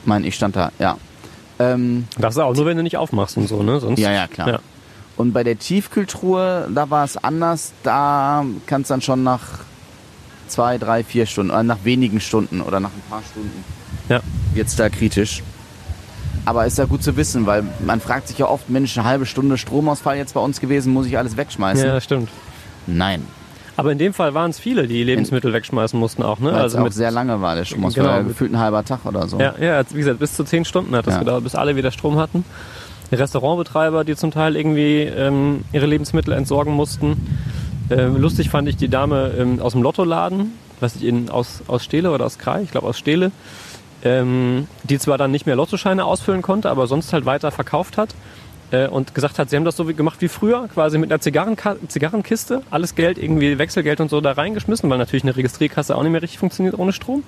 Meine 0.05 0.27
ich 0.27 0.35
stand 0.35 0.57
da, 0.57 0.73
ja. 0.79 0.97
Ähm, 1.59 2.07
Das 2.19 2.35
ist 2.35 2.39
auch 2.41 2.55
nur, 2.55 2.67
wenn 2.67 2.77
du 2.77 2.83
nicht 2.83 2.97
aufmachst 2.97 3.37
und 3.37 3.47
so, 3.49 3.63
ne? 3.63 3.79
Sonst, 3.81 3.99
Ja, 4.01 4.11
ja, 4.13 4.27
klar. 4.27 4.49
Ja. 4.49 4.59
Und 5.19 5.33
bei 5.33 5.43
der 5.45 5.59
Tiefkühltruhe, 5.59 6.69
da 6.73 6.89
war 6.91 7.05
es 7.05 7.17
anders. 7.17 7.73
Da 7.83 8.45
kann 8.67 8.83
es 8.83 8.89
dann 8.89 9.03
schon 9.03 9.25
nach 9.25 9.43
zwei, 10.47 10.79
drei, 10.79 11.03
vier 11.05 11.27
Stunden 11.27 11.51
oder 11.51 11.63
nach 11.65 11.85
wenigen 11.85 12.21
Stunden 12.21 12.61
oder 12.63 12.81
nach 12.81 12.91
ein 12.91 13.03
paar 13.11 13.23
Stunden 13.29 13.65
Ja. 14.09 14.21
jetzt 14.55 14.79
da 14.79 14.89
kritisch. 14.89 15.43
Aber 16.45 16.65
ist 16.67 16.79
ja 16.79 16.85
gut 16.87 17.03
zu 17.03 17.17
wissen, 17.17 17.45
weil 17.47 17.65
man 17.85 18.01
fragt 18.01 18.29
sich 18.29 18.39
ja 18.39 18.47
oft, 18.47 18.71
Mensch, 18.71 18.97
eine 18.97 19.07
halbe 19.07 19.27
Stunde 19.27 19.59
Stromausfall 19.59 20.17
jetzt 20.17 20.33
bei 20.35 20.41
uns 20.41 20.61
gewesen, 20.61 20.93
muss 20.95 21.07
ich 21.07 21.19
alles 21.19 21.37
wegschmeißen? 21.37 21.85
ja, 21.85 22.01
stimmt. 22.01 22.31
Nein, 22.87 23.23
Aber 23.77 23.93
in 23.93 23.99
dem 23.99 24.15
Fall 24.15 24.33
waren 24.35 24.51
es 24.51 24.59
viele, 24.59 24.87
die 24.89 25.05
Lebensmittel 25.05 25.53
wegschmeißen 25.53 25.99
mussten 26.01 26.23
auch, 26.23 26.39
ne? 26.39 26.53
Also 26.53 26.79
auch 26.79 26.85
mit 26.85 26.95
sehr 26.95 27.11
lange 27.11 27.41
war, 27.43 27.55
der 27.55 27.65
Stromausfall. 27.67 28.03
Genau, 28.21 28.29
gefühlt 28.29 28.53
ein 28.53 28.59
halber 28.59 28.83
Tag 28.85 29.05
oder 29.05 29.29
so. 29.29 29.39
Ja, 29.39 29.55
ja, 29.61 29.83
wie 29.91 29.99
gesagt, 29.99 30.21
bis 30.21 30.33
zu 30.35 30.45
zehn 30.45 30.65
Stunden 30.65 30.97
hat 30.97 31.07
das 31.07 31.15
Ja. 31.15 31.21
gedauert, 31.21 31.45
bis 31.45 31.55
alle 31.55 31.77
wieder 31.77 31.91
Strom 31.91 32.17
hatten. 32.19 32.45
Restaurantbetreiber, 33.17 34.05
die 34.05 34.17
zum 34.17 34.31
Teil 34.31 34.57
irgendwie 34.57 35.03
ähm, 35.03 35.65
ihre 35.73 35.87
Lebensmittel 35.87 36.33
entsorgen 36.33 36.73
mussten. 36.73 37.17
Ähm, 37.91 38.17
lustig 38.17 38.51
fand 38.51 38.69
ich 38.69 38.77
die 38.77 38.89
Dame 38.89 39.33
ähm, 39.39 39.61
aus 39.61 39.73
dem 39.73 39.83
Lottoladen, 39.83 40.53
weiß 40.81 40.97
ich, 40.97 41.05
in, 41.05 41.31
aus, 41.31 41.63
aus 41.69 41.85
Stele 41.85 42.11
oder 42.11 42.27
aus 42.27 42.39
Krai, 42.39 42.63
ich 42.63 42.71
glaube 42.71 42.87
aus 42.87 42.99
Stele, 42.99 43.33
ähm, 44.05 44.69
die 44.85 44.99
zwar 44.99 45.17
dann 45.17 45.31
nicht 45.31 45.47
mehr 45.47 45.57
Lottoscheine 45.57 46.05
ausfüllen 46.05 46.43
konnte, 46.43 46.71
aber 46.71 46.87
sonst 46.87 47.13
halt 47.13 47.25
weiter 47.25 47.51
verkauft 47.51 47.97
hat. 47.97 48.15
Äh, 48.71 48.89
und 48.89 49.15
gesagt 49.15 49.39
hat, 49.39 49.49
sie 49.49 49.57
haben 49.57 49.65
das 49.65 49.77
so 49.77 49.89
wie 49.89 49.95
gemacht 49.95 50.21
wie 50.21 50.29
früher, 50.29 50.69
quasi 50.69 50.99
mit 50.99 51.11
einer 51.11 51.21
Zigarrenka 51.21 51.77
Zigarrenkiste, 51.89 52.61
alles 52.71 52.95
Geld, 52.95 53.17
irgendwie 53.17 53.59
Wechselgeld 53.59 54.01
und 54.01 54.11
so 54.11 54.21
da 54.21 54.33
reingeschmissen, 54.33 54.91
weil 54.91 54.99
natürlich 54.99 55.23
eine 55.23 55.35
Registrierkasse 55.35 55.97
auch 55.97 56.03
nicht 56.03 56.13
mehr 56.13 56.21
richtig 56.21 56.39
funktioniert 56.39 56.79
ohne 56.79 56.93
Strom 56.93 57.25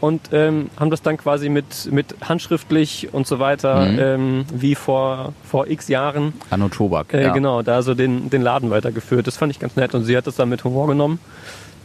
und 0.00 0.20
ähm, 0.32 0.70
haben 0.78 0.90
das 0.90 1.02
dann 1.02 1.16
quasi 1.16 1.48
mit, 1.48 1.90
mit 1.92 2.14
handschriftlich 2.22 3.08
und 3.12 3.26
so 3.26 3.38
weiter, 3.38 3.86
Mhm. 3.86 3.98
ähm, 4.00 4.44
wie 4.52 4.74
vor, 4.74 5.32
vor 5.44 5.66
x 5.68 5.88
Jahren, 5.88 6.32
Anno 6.50 6.68
Tobak. 6.68 7.12
äh, 7.14 7.22
ja. 7.24 7.32
genau, 7.32 7.62
da 7.62 7.82
so 7.82 7.94
den, 7.94 8.30
den 8.30 8.42
Laden 8.42 8.70
weitergeführt. 8.70 9.26
Das 9.26 9.36
fand 9.36 9.52
ich 9.52 9.58
ganz 9.58 9.76
nett 9.76 9.94
und 9.94 10.04
sie 10.04 10.16
hat 10.16 10.26
das 10.26 10.36
dann 10.36 10.48
mit 10.48 10.64
Humor 10.64 10.86
genommen. 10.86 11.18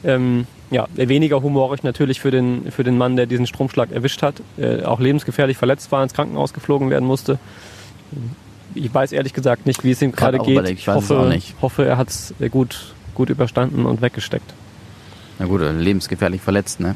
Ähm, 0.04 0.46
ja, 0.72 0.88
weniger 0.96 1.42
humorig 1.42 1.84
natürlich 1.84 2.20
für 2.20 2.32
den, 2.32 2.72
für 2.72 2.84
den 2.84 2.98
Mann, 2.98 3.16
der 3.16 3.26
diesen 3.26 3.48
Stromschlag 3.48 3.92
erwischt 3.92 4.22
hat, 4.24 4.36
äh, 4.58 4.84
auch 4.84 5.00
lebensgefährlich 5.00 5.58
verletzt 5.58 5.92
war, 5.92 6.02
ins 6.04 6.14
Krankenhaus 6.14 6.54
geflogen 6.54 6.90
werden 6.90 7.06
musste. 7.08 7.40
Ich 8.74 8.94
weiß 8.94 9.12
ehrlich 9.14 9.34
gesagt 9.34 9.66
nicht, 9.66 9.84
wie 9.84 9.92
es 9.92 10.02
ihm 10.02 10.12
Gerade 10.12 10.38
geht. 10.40 10.70
ich 10.70 10.88
weiß 10.88 11.04
es 11.04 11.10
hoffe, 11.10 11.20
auch 11.22 11.28
nicht. 11.30 11.56
hoffe, 11.62 11.86
er 11.86 11.98
hat 11.98 12.10
es 12.10 12.34
gut, 12.52 12.94
gut 13.14 13.30
überstanden 13.30 13.86
und 13.86 14.02
weggesteckt. 14.02 14.54
Na 15.40 15.46
gut, 15.46 15.62
lebensgefährlich 15.62 16.42
verletzt, 16.42 16.80
ne? 16.80 16.96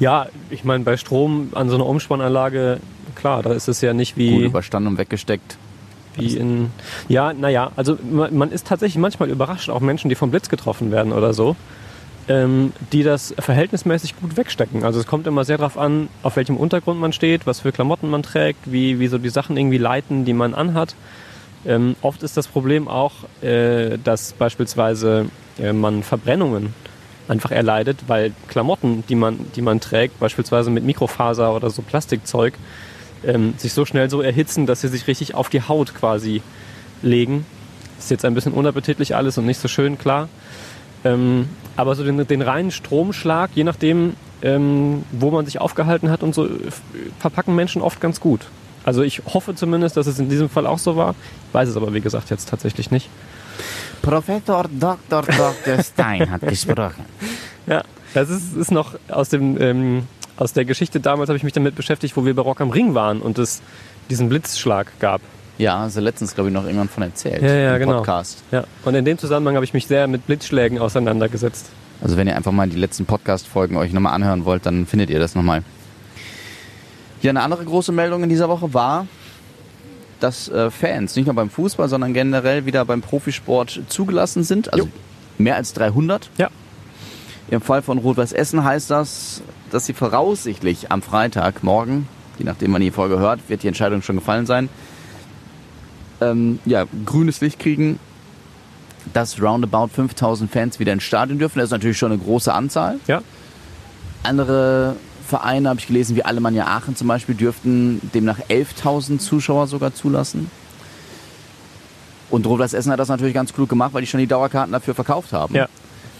Ja, 0.00 0.26
ich 0.50 0.64
meine, 0.64 0.84
bei 0.84 0.96
Strom 0.96 1.48
an 1.54 1.68
so 1.68 1.76
einer 1.76 1.86
Umspannanlage, 1.86 2.80
klar, 3.14 3.42
da 3.42 3.52
ist 3.52 3.68
es 3.68 3.80
ja 3.80 3.94
nicht 3.94 4.14
Gut 4.14 4.22
wie, 4.22 4.44
überstanden 4.44 4.88
und 4.88 4.98
weggesteckt. 4.98 5.56
wie 6.16 6.36
in. 6.36 6.70
Ja, 7.08 7.32
naja, 7.32 7.72
also 7.76 7.98
man, 8.10 8.36
man 8.36 8.52
ist 8.52 8.66
tatsächlich 8.66 9.00
manchmal 9.00 9.30
überrascht, 9.30 9.70
auch 9.70 9.80
Menschen, 9.80 10.08
die 10.08 10.14
vom 10.14 10.30
Blitz 10.30 10.48
getroffen 10.48 10.90
werden 10.90 11.12
oder 11.12 11.32
so, 11.32 11.56
ähm, 12.28 12.72
die 12.92 13.02
das 13.02 13.34
verhältnismäßig 13.38 14.18
gut 14.20 14.36
wegstecken. 14.36 14.84
Also 14.84 15.00
es 15.00 15.06
kommt 15.06 15.26
immer 15.26 15.44
sehr 15.44 15.58
darauf 15.58 15.78
an, 15.78 16.08
auf 16.22 16.36
welchem 16.36 16.56
Untergrund 16.56 17.00
man 17.00 17.12
steht, 17.12 17.46
was 17.46 17.60
für 17.60 17.72
Klamotten 17.72 18.10
man 18.10 18.22
trägt, 18.22 18.70
wie, 18.70 19.00
wie 19.00 19.08
so 19.08 19.18
die 19.18 19.30
Sachen 19.30 19.56
irgendwie 19.56 19.78
leiten, 19.78 20.24
die 20.24 20.32
man 20.34 20.54
anhat. 20.54 20.94
Ähm, 21.64 21.94
oft 22.02 22.22
ist 22.22 22.36
das 22.36 22.48
Problem 22.48 22.88
auch, 22.88 23.12
äh, 23.40 23.96
dass 24.02 24.32
beispielsweise 24.32 25.26
äh, 25.58 25.72
man 25.72 26.02
Verbrennungen 26.02 26.74
einfach 27.28 27.50
erleidet, 27.50 27.98
weil 28.08 28.32
Klamotten, 28.48 29.04
die 29.08 29.14
man, 29.14 29.38
die 29.54 29.62
man 29.62 29.80
trägt, 29.80 30.18
beispielsweise 30.18 30.70
mit 30.70 30.84
Mikrofaser 30.84 31.54
oder 31.54 31.70
so 31.70 31.82
Plastikzeug, 31.82 32.54
ähm, 33.24 33.54
sich 33.56 33.72
so 33.72 33.84
schnell 33.84 34.10
so 34.10 34.20
erhitzen, 34.22 34.66
dass 34.66 34.80
sie 34.80 34.88
sich 34.88 35.06
richtig 35.06 35.34
auf 35.34 35.48
die 35.48 35.62
Haut 35.62 35.94
quasi 35.94 36.42
legen. 37.02 37.46
Ist 37.98 38.10
jetzt 38.10 38.24
ein 38.24 38.34
bisschen 38.34 38.52
unappetitlich 38.52 39.14
alles 39.14 39.38
und 39.38 39.46
nicht 39.46 39.60
so 39.60 39.68
schön, 39.68 39.98
klar. 39.98 40.28
Ähm, 41.04 41.48
aber 41.76 41.94
so 41.94 42.04
den, 42.04 42.26
den 42.26 42.42
reinen 42.42 42.70
Stromschlag, 42.70 43.50
je 43.54 43.64
nachdem, 43.64 44.14
ähm, 44.42 45.04
wo 45.12 45.30
man 45.30 45.46
sich 45.46 45.60
aufgehalten 45.60 46.10
hat 46.10 46.22
und 46.22 46.34
so, 46.34 46.46
f- 46.46 46.82
verpacken 47.20 47.54
Menschen 47.54 47.80
oft 47.82 48.00
ganz 48.00 48.20
gut. 48.20 48.40
Also 48.84 49.02
ich 49.02 49.22
hoffe 49.32 49.54
zumindest, 49.54 49.96
dass 49.96 50.08
es 50.08 50.18
in 50.18 50.28
diesem 50.28 50.48
Fall 50.48 50.66
auch 50.66 50.78
so 50.78 50.96
war. 50.96 51.14
Ich 51.48 51.54
weiß 51.54 51.68
es 51.68 51.76
aber, 51.76 51.94
wie 51.94 52.00
gesagt, 52.00 52.30
jetzt 52.30 52.48
tatsächlich 52.48 52.90
nicht. 52.90 53.08
Professor 54.02 54.64
Dr. 54.68 55.22
Dr. 55.22 55.82
Stein 55.82 56.30
hat 56.30 56.42
gesprochen. 56.42 57.04
Ja, 57.64 57.84
das 58.12 58.28
ist, 58.28 58.56
ist 58.56 58.72
noch 58.72 58.96
aus, 59.08 59.28
dem, 59.28 59.56
ähm, 59.62 60.08
aus 60.36 60.52
der 60.52 60.64
Geschichte 60.64 60.98
damals 60.98 61.28
habe 61.28 61.36
ich 61.36 61.44
mich 61.44 61.52
damit 61.52 61.76
beschäftigt, 61.76 62.16
wo 62.16 62.26
wir 62.26 62.34
bei 62.34 62.42
Rock 62.42 62.60
am 62.60 62.70
Ring 62.70 62.94
waren 62.94 63.22
und 63.22 63.38
es 63.38 63.62
diesen 64.10 64.28
Blitzschlag 64.28 64.88
gab. 64.98 65.20
Ja, 65.58 65.78
hast 65.78 65.96
du 65.96 66.00
letztens, 66.00 66.34
glaube 66.34 66.50
ich, 66.50 66.54
noch 66.54 66.64
irgendwann 66.64 66.88
von 66.88 67.04
erzählt. 67.04 67.40
Ja, 67.40 67.54
ja, 67.54 67.74
im 67.74 67.82
genau. 67.82 67.98
Podcast. 67.98 68.42
Ja, 68.50 68.64
und 68.84 68.96
in 68.96 69.04
dem 69.04 69.16
Zusammenhang 69.16 69.54
habe 69.54 69.64
ich 69.64 69.74
mich 69.74 69.86
sehr 69.86 70.08
mit 70.08 70.26
Blitzschlägen 70.26 70.80
auseinandergesetzt. 70.80 71.66
Also 72.02 72.16
wenn 72.16 72.26
ihr 72.26 72.34
einfach 72.34 72.50
mal 72.50 72.68
die 72.68 72.76
letzten 72.76 73.06
Podcast-Folgen 73.06 73.76
euch 73.76 73.92
nochmal 73.92 74.14
anhören 74.14 74.44
wollt, 74.44 74.66
dann 74.66 74.86
findet 74.86 75.08
ihr 75.10 75.20
das 75.20 75.36
nochmal. 75.36 75.62
Ja, 77.22 77.30
eine 77.30 77.42
andere 77.42 77.64
große 77.64 77.92
Meldung 77.92 78.24
in 78.24 78.28
dieser 78.28 78.48
Woche 78.48 78.74
war, 78.74 79.06
dass 80.22 80.48
äh, 80.48 80.70
Fans 80.70 81.16
nicht 81.16 81.26
nur 81.26 81.34
beim 81.34 81.50
Fußball, 81.50 81.88
sondern 81.88 82.12
generell 82.14 82.66
wieder 82.66 82.84
beim 82.84 83.00
Profisport 83.00 83.80
zugelassen 83.88 84.44
sind. 84.44 84.72
Also 84.72 84.86
Jo. 84.86 84.90
mehr 85.38 85.56
als 85.56 85.72
300. 85.72 86.30
Ja. 86.38 86.48
Im 87.50 87.60
Fall 87.60 87.82
von 87.82 87.98
Rot-Weiß 87.98 88.32
Essen 88.32 88.64
heißt 88.64 88.90
das, 88.90 89.42
dass 89.70 89.86
sie 89.86 89.92
voraussichtlich 89.92 90.90
am 90.90 91.02
Freitag, 91.02 91.62
morgen, 91.62 92.08
je 92.38 92.44
nachdem 92.44 92.72
wann 92.72 92.80
die 92.80 92.90
Folge 92.90 93.18
hört, 93.18 93.40
wird 93.48 93.62
die 93.62 93.68
Entscheidung 93.68 94.02
schon 94.02 94.16
gefallen 94.16 94.46
sein, 94.46 94.68
ähm, 96.20 96.60
ja, 96.64 96.84
grünes 97.04 97.40
Licht 97.40 97.58
kriegen, 97.58 97.98
dass 99.12 99.42
roundabout 99.42 99.88
5000 99.88 100.50
Fans 100.50 100.78
wieder 100.78 100.92
ins 100.92 101.02
Stadion 101.02 101.38
dürfen. 101.38 101.58
Das 101.58 101.66
ist 101.66 101.72
natürlich 101.72 101.98
schon 101.98 102.12
eine 102.12 102.20
große 102.22 102.52
Anzahl. 102.52 103.00
Ja. 103.08 103.22
Andere 104.22 104.96
Vereine, 105.32 105.70
habe 105.70 105.80
ich 105.80 105.86
gelesen, 105.86 106.14
wie 106.14 106.24
Alemannia 106.24 106.66
Aachen 106.66 106.94
zum 106.94 107.08
Beispiel, 107.08 107.34
dürften 107.34 108.00
demnach 108.14 108.38
11.000 108.50 109.18
Zuschauer 109.18 109.66
sogar 109.66 109.94
zulassen. 109.94 110.50
Und 112.30 112.46
Rot-Weiß 112.46 112.74
Essen 112.74 112.92
hat 112.92 113.00
das 113.00 113.08
natürlich 113.08 113.32
ganz 113.34 113.52
klug 113.52 113.68
gemacht, 113.68 113.92
weil 113.94 114.02
die 114.02 114.06
schon 114.06 114.20
die 114.20 114.26
Dauerkarten 114.26 114.72
dafür 114.72 114.94
verkauft 114.94 115.32
haben. 115.32 115.54
Ja. 115.54 115.68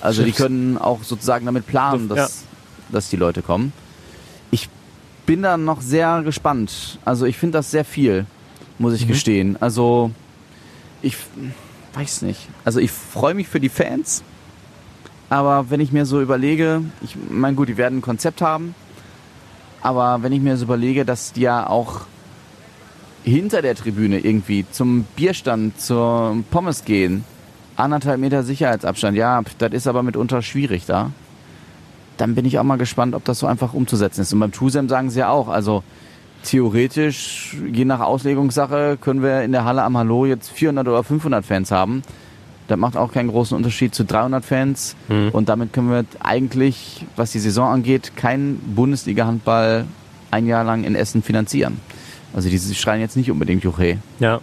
Also 0.00 0.24
die 0.24 0.32
Stimmt. 0.32 0.46
können 0.48 0.78
auch 0.78 1.02
sozusagen 1.02 1.44
damit 1.46 1.66
planen, 1.66 2.08
Ja. 2.08 2.14
dass, 2.16 2.44
dass 2.90 3.10
die 3.10 3.16
Leute 3.16 3.42
kommen. 3.42 3.72
Ich 4.50 4.68
bin 5.26 5.42
da 5.42 5.56
noch 5.56 5.80
sehr 5.82 6.22
gespannt. 6.22 6.98
Also 7.04 7.26
ich 7.26 7.36
finde 7.38 7.58
das 7.58 7.70
sehr 7.70 7.84
viel, 7.84 8.26
muss 8.78 8.94
ich 8.94 9.04
Mhm. 9.04 9.08
gestehen. 9.08 9.56
Also 9.60 10.10
ich 11.02 11.16
weiß 11.94 12.22
nicht. 12.22 12.48
Also 12.64 12.80
ich 12.80 12.90
freue 12.90 13.34
mich 13.34 13.48
für 13.48 13.60
die 13.60 13.68
Fans. 13.68 14.22
Aber 15.30 15.70
wenn 15.70 15.80
ich 15.80 15.92
mir 15.92 16.04
so 16.04 16.20
überlege, 16.20 16.82
ich 17.02 17.16
meine 17.30 17.56
gut, 17.56 17.68
die 17.68 17.78
werden 17.78 17.98
ein 17.98 18.02
Konzept 18.02 18.42
haben. 18.42 18.74
Aber 19.82 20.22
wenn 20.22 20.32
ich 20.32 20.40
mir 20.40 20.56
so 20.56 20.64
überlege, 20.64 21.04
dass 21.04 21.32
die 21.32 21.42
ja 21.42 21.68
auch 21.68 22.02
hinter 23.24 23.62
der 23.62 23.74
Tribüne 23.74 24.18
irgendwie 24.20 24.64
zum 24.70 25.04
Bierstand, 25.16 25.80
zur 25.80 26.42
Pommes 26.50 26.84
gehen, 26.84 27.24
anderthalb 27.76 28.20
Meter 28.20 28.42
Sicherheitsabstand, 28.42 29.16
ja, 29.16 29.42
das 29.58 29.72
ist 29.72 29.86
aber 29.86 30.02
mitunter 30.02 30.42
schwierig 30.42 30.86
da. 30.86 31.10
dann 32.16 32.34
bin 32.34 32.44
ich 32.44 32.58
auch 32.58 32.64
mal 32.64 32.78
gespannt, 32.78 33.14
ob 33.14 33.24
das 33.24 33.40
so 33.40 33.46
einfach 33.46 33.74
umzusetzen 33.74 34.20
ist. 34.20 34.32
Und 34.32 34.40
beim 34.40 34.52
TUSEM 34.52 34.88
sagen 34.88 35.10
sie 35.10 35.20
ja 35.20 35.30
auch, 35.30 35.48
also 35.48 35.82
theoretisch, 36.44 37.56
je 37.72 37.84
nach 37.84 38.00
Auslegungssache, 38.00 38.98
können 39.00 39.22
wir 39.22 39.42
in 39.42 39.52
der 39.52 39.64
Halle 39.64 39.82
am 39.82 39.96
Hallo 39.96 40.26
jetzt 40.26 40.50
400 40.50 40.86
oder 40.86 41.02
500 41.02 41.44
Fans 41.44 41.70
haben. 41.70 42.02
Das 42.68 42.78
macht 42.78 42.96
auch 42.96 43.12
keinen 43.12 43.28
großen 43.28 43.56
Unterschied 43.56 43.94
zu 43.94 44.04
300 44.04 44.44
Fans. 44.44 44.96
Mhm. 45.08 45.30
Und 45.32 45.48
damit 45.48 45.72
können 45.72 45.90
wir 45.90 46.04
eigentlich, 46.20 47.06
was 47.16 47.32
die 47.32 47.38
Saison 47.38 47.68
angeht, 47.68 48.16
keinen 48.16 48.58
Bundesliga-Handball 48.74 49.86
ein 50.30 50.46
Jahr 50.46 50.64
lang 50.64 50.84
in 50.84 50.94
Essen 50.94 51.22
finanzieren. 51.22 51.80
Also 52.34 52.48
die 52.48 52.58
schreien 52.58 53.00
jetzt 53.00 53.16
nicht 53.16 53.30
unbedingt 53.30 53.62
Juche. 53.64 53.98
Ja. 54.18 54.40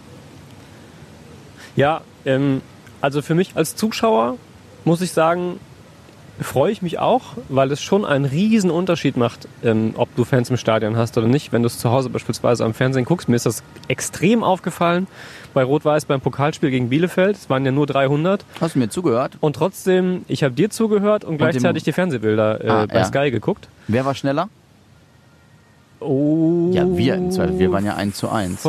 Ja, 1.76 2.02
ähm, 2.24 2.60
also 3.00 3.22
für 3.22 3.34
mich 3.34 3.56
als 3.56 3.74
Zuschauer 3.74 4.36
muss 4.84 5.00
ich 5.00 5.12
sagen, 5.12 5.58
freue 6.40 6.72
ich 6.72 6.82
mich 6.82 6.98
auch, 6.98 7.22
weil 7.48 7.70
es 7.72 7.82
schon 7.82 8.04
einen 8.04 8.24
riesen 8.24 8.70
Unterschied 8.70 9.16
macht, 9.16 9.46
ähm, 9.62 9.92
ob 9.96 10.14
du 10.16 10.24
Fans 10.24 10.50
im 10.50 10.56
Stadion 10.56 10.96
hast 10.96 11.16
oder 11.18 11.26
nicht. 11.26 11.52
Wenn 11.52 11.62
du 11.62 11.66
es 11.66 11.78
zu 11.78 11.90
Hause 11.90 12.10
beispielsweise 12.10 12.64
am 12.64 12.74
Fernsehen 12.74 13.04
guckst, 13.04 13.28
mir 13.28 13.36
ist 13.36 13.46
das 13.46 13.62
extrem 13.88 14.42
aufgefallen 14.42 15.06
bei 15.52 15.62
Rot-Weiß 15.64 16.04
beim 16.04 16.20
Pokalspiel 16.20 16.70
gegen 16.70 16.88
Bielefeld. 16.88 17.36
Es 17.36 17.50
waren 17.50 17.64
ja 17.64 17.72
nur 17.72 17.86
300. 17.86 18.44
Hast 18.60 18.74
du 18.74 18.78
mir 18.78 18.88
zugehört? 18.88 19.36
Und 19.40 19.56
trotzdem, 19.56 20.24
ich 20.28 20.42
habe 20.44 20.54
dir 20.54 20.70
zugehört 20.70 21.24
und 21.24 21.38
gleichzeitig 21.38 21.82
die 21.82 21.92
Fernsehbilder 21.92 22.64
äh, 22.64 22.68
Ah, 22.68 22.86
bei 22.86 22.98
ja. 23.00 23.04
Sky 23.04 23.30
geguckt. 23.30 23.68
Wer 23.88 24.04
war 24.04 24.14
schneller? 24.14 24.48
Oh. 26.00 26.70
Ja, 26.72 26.84
wir 26.96 27.14
im 27.14 27.30
Zweifel. 27.30 27.58
Wir 27.58 27.70
waren 27.72 27.84
ja 27.84 27.94
1 27.94 28.16
zu 28.16 28.28
1. 28.30 28.64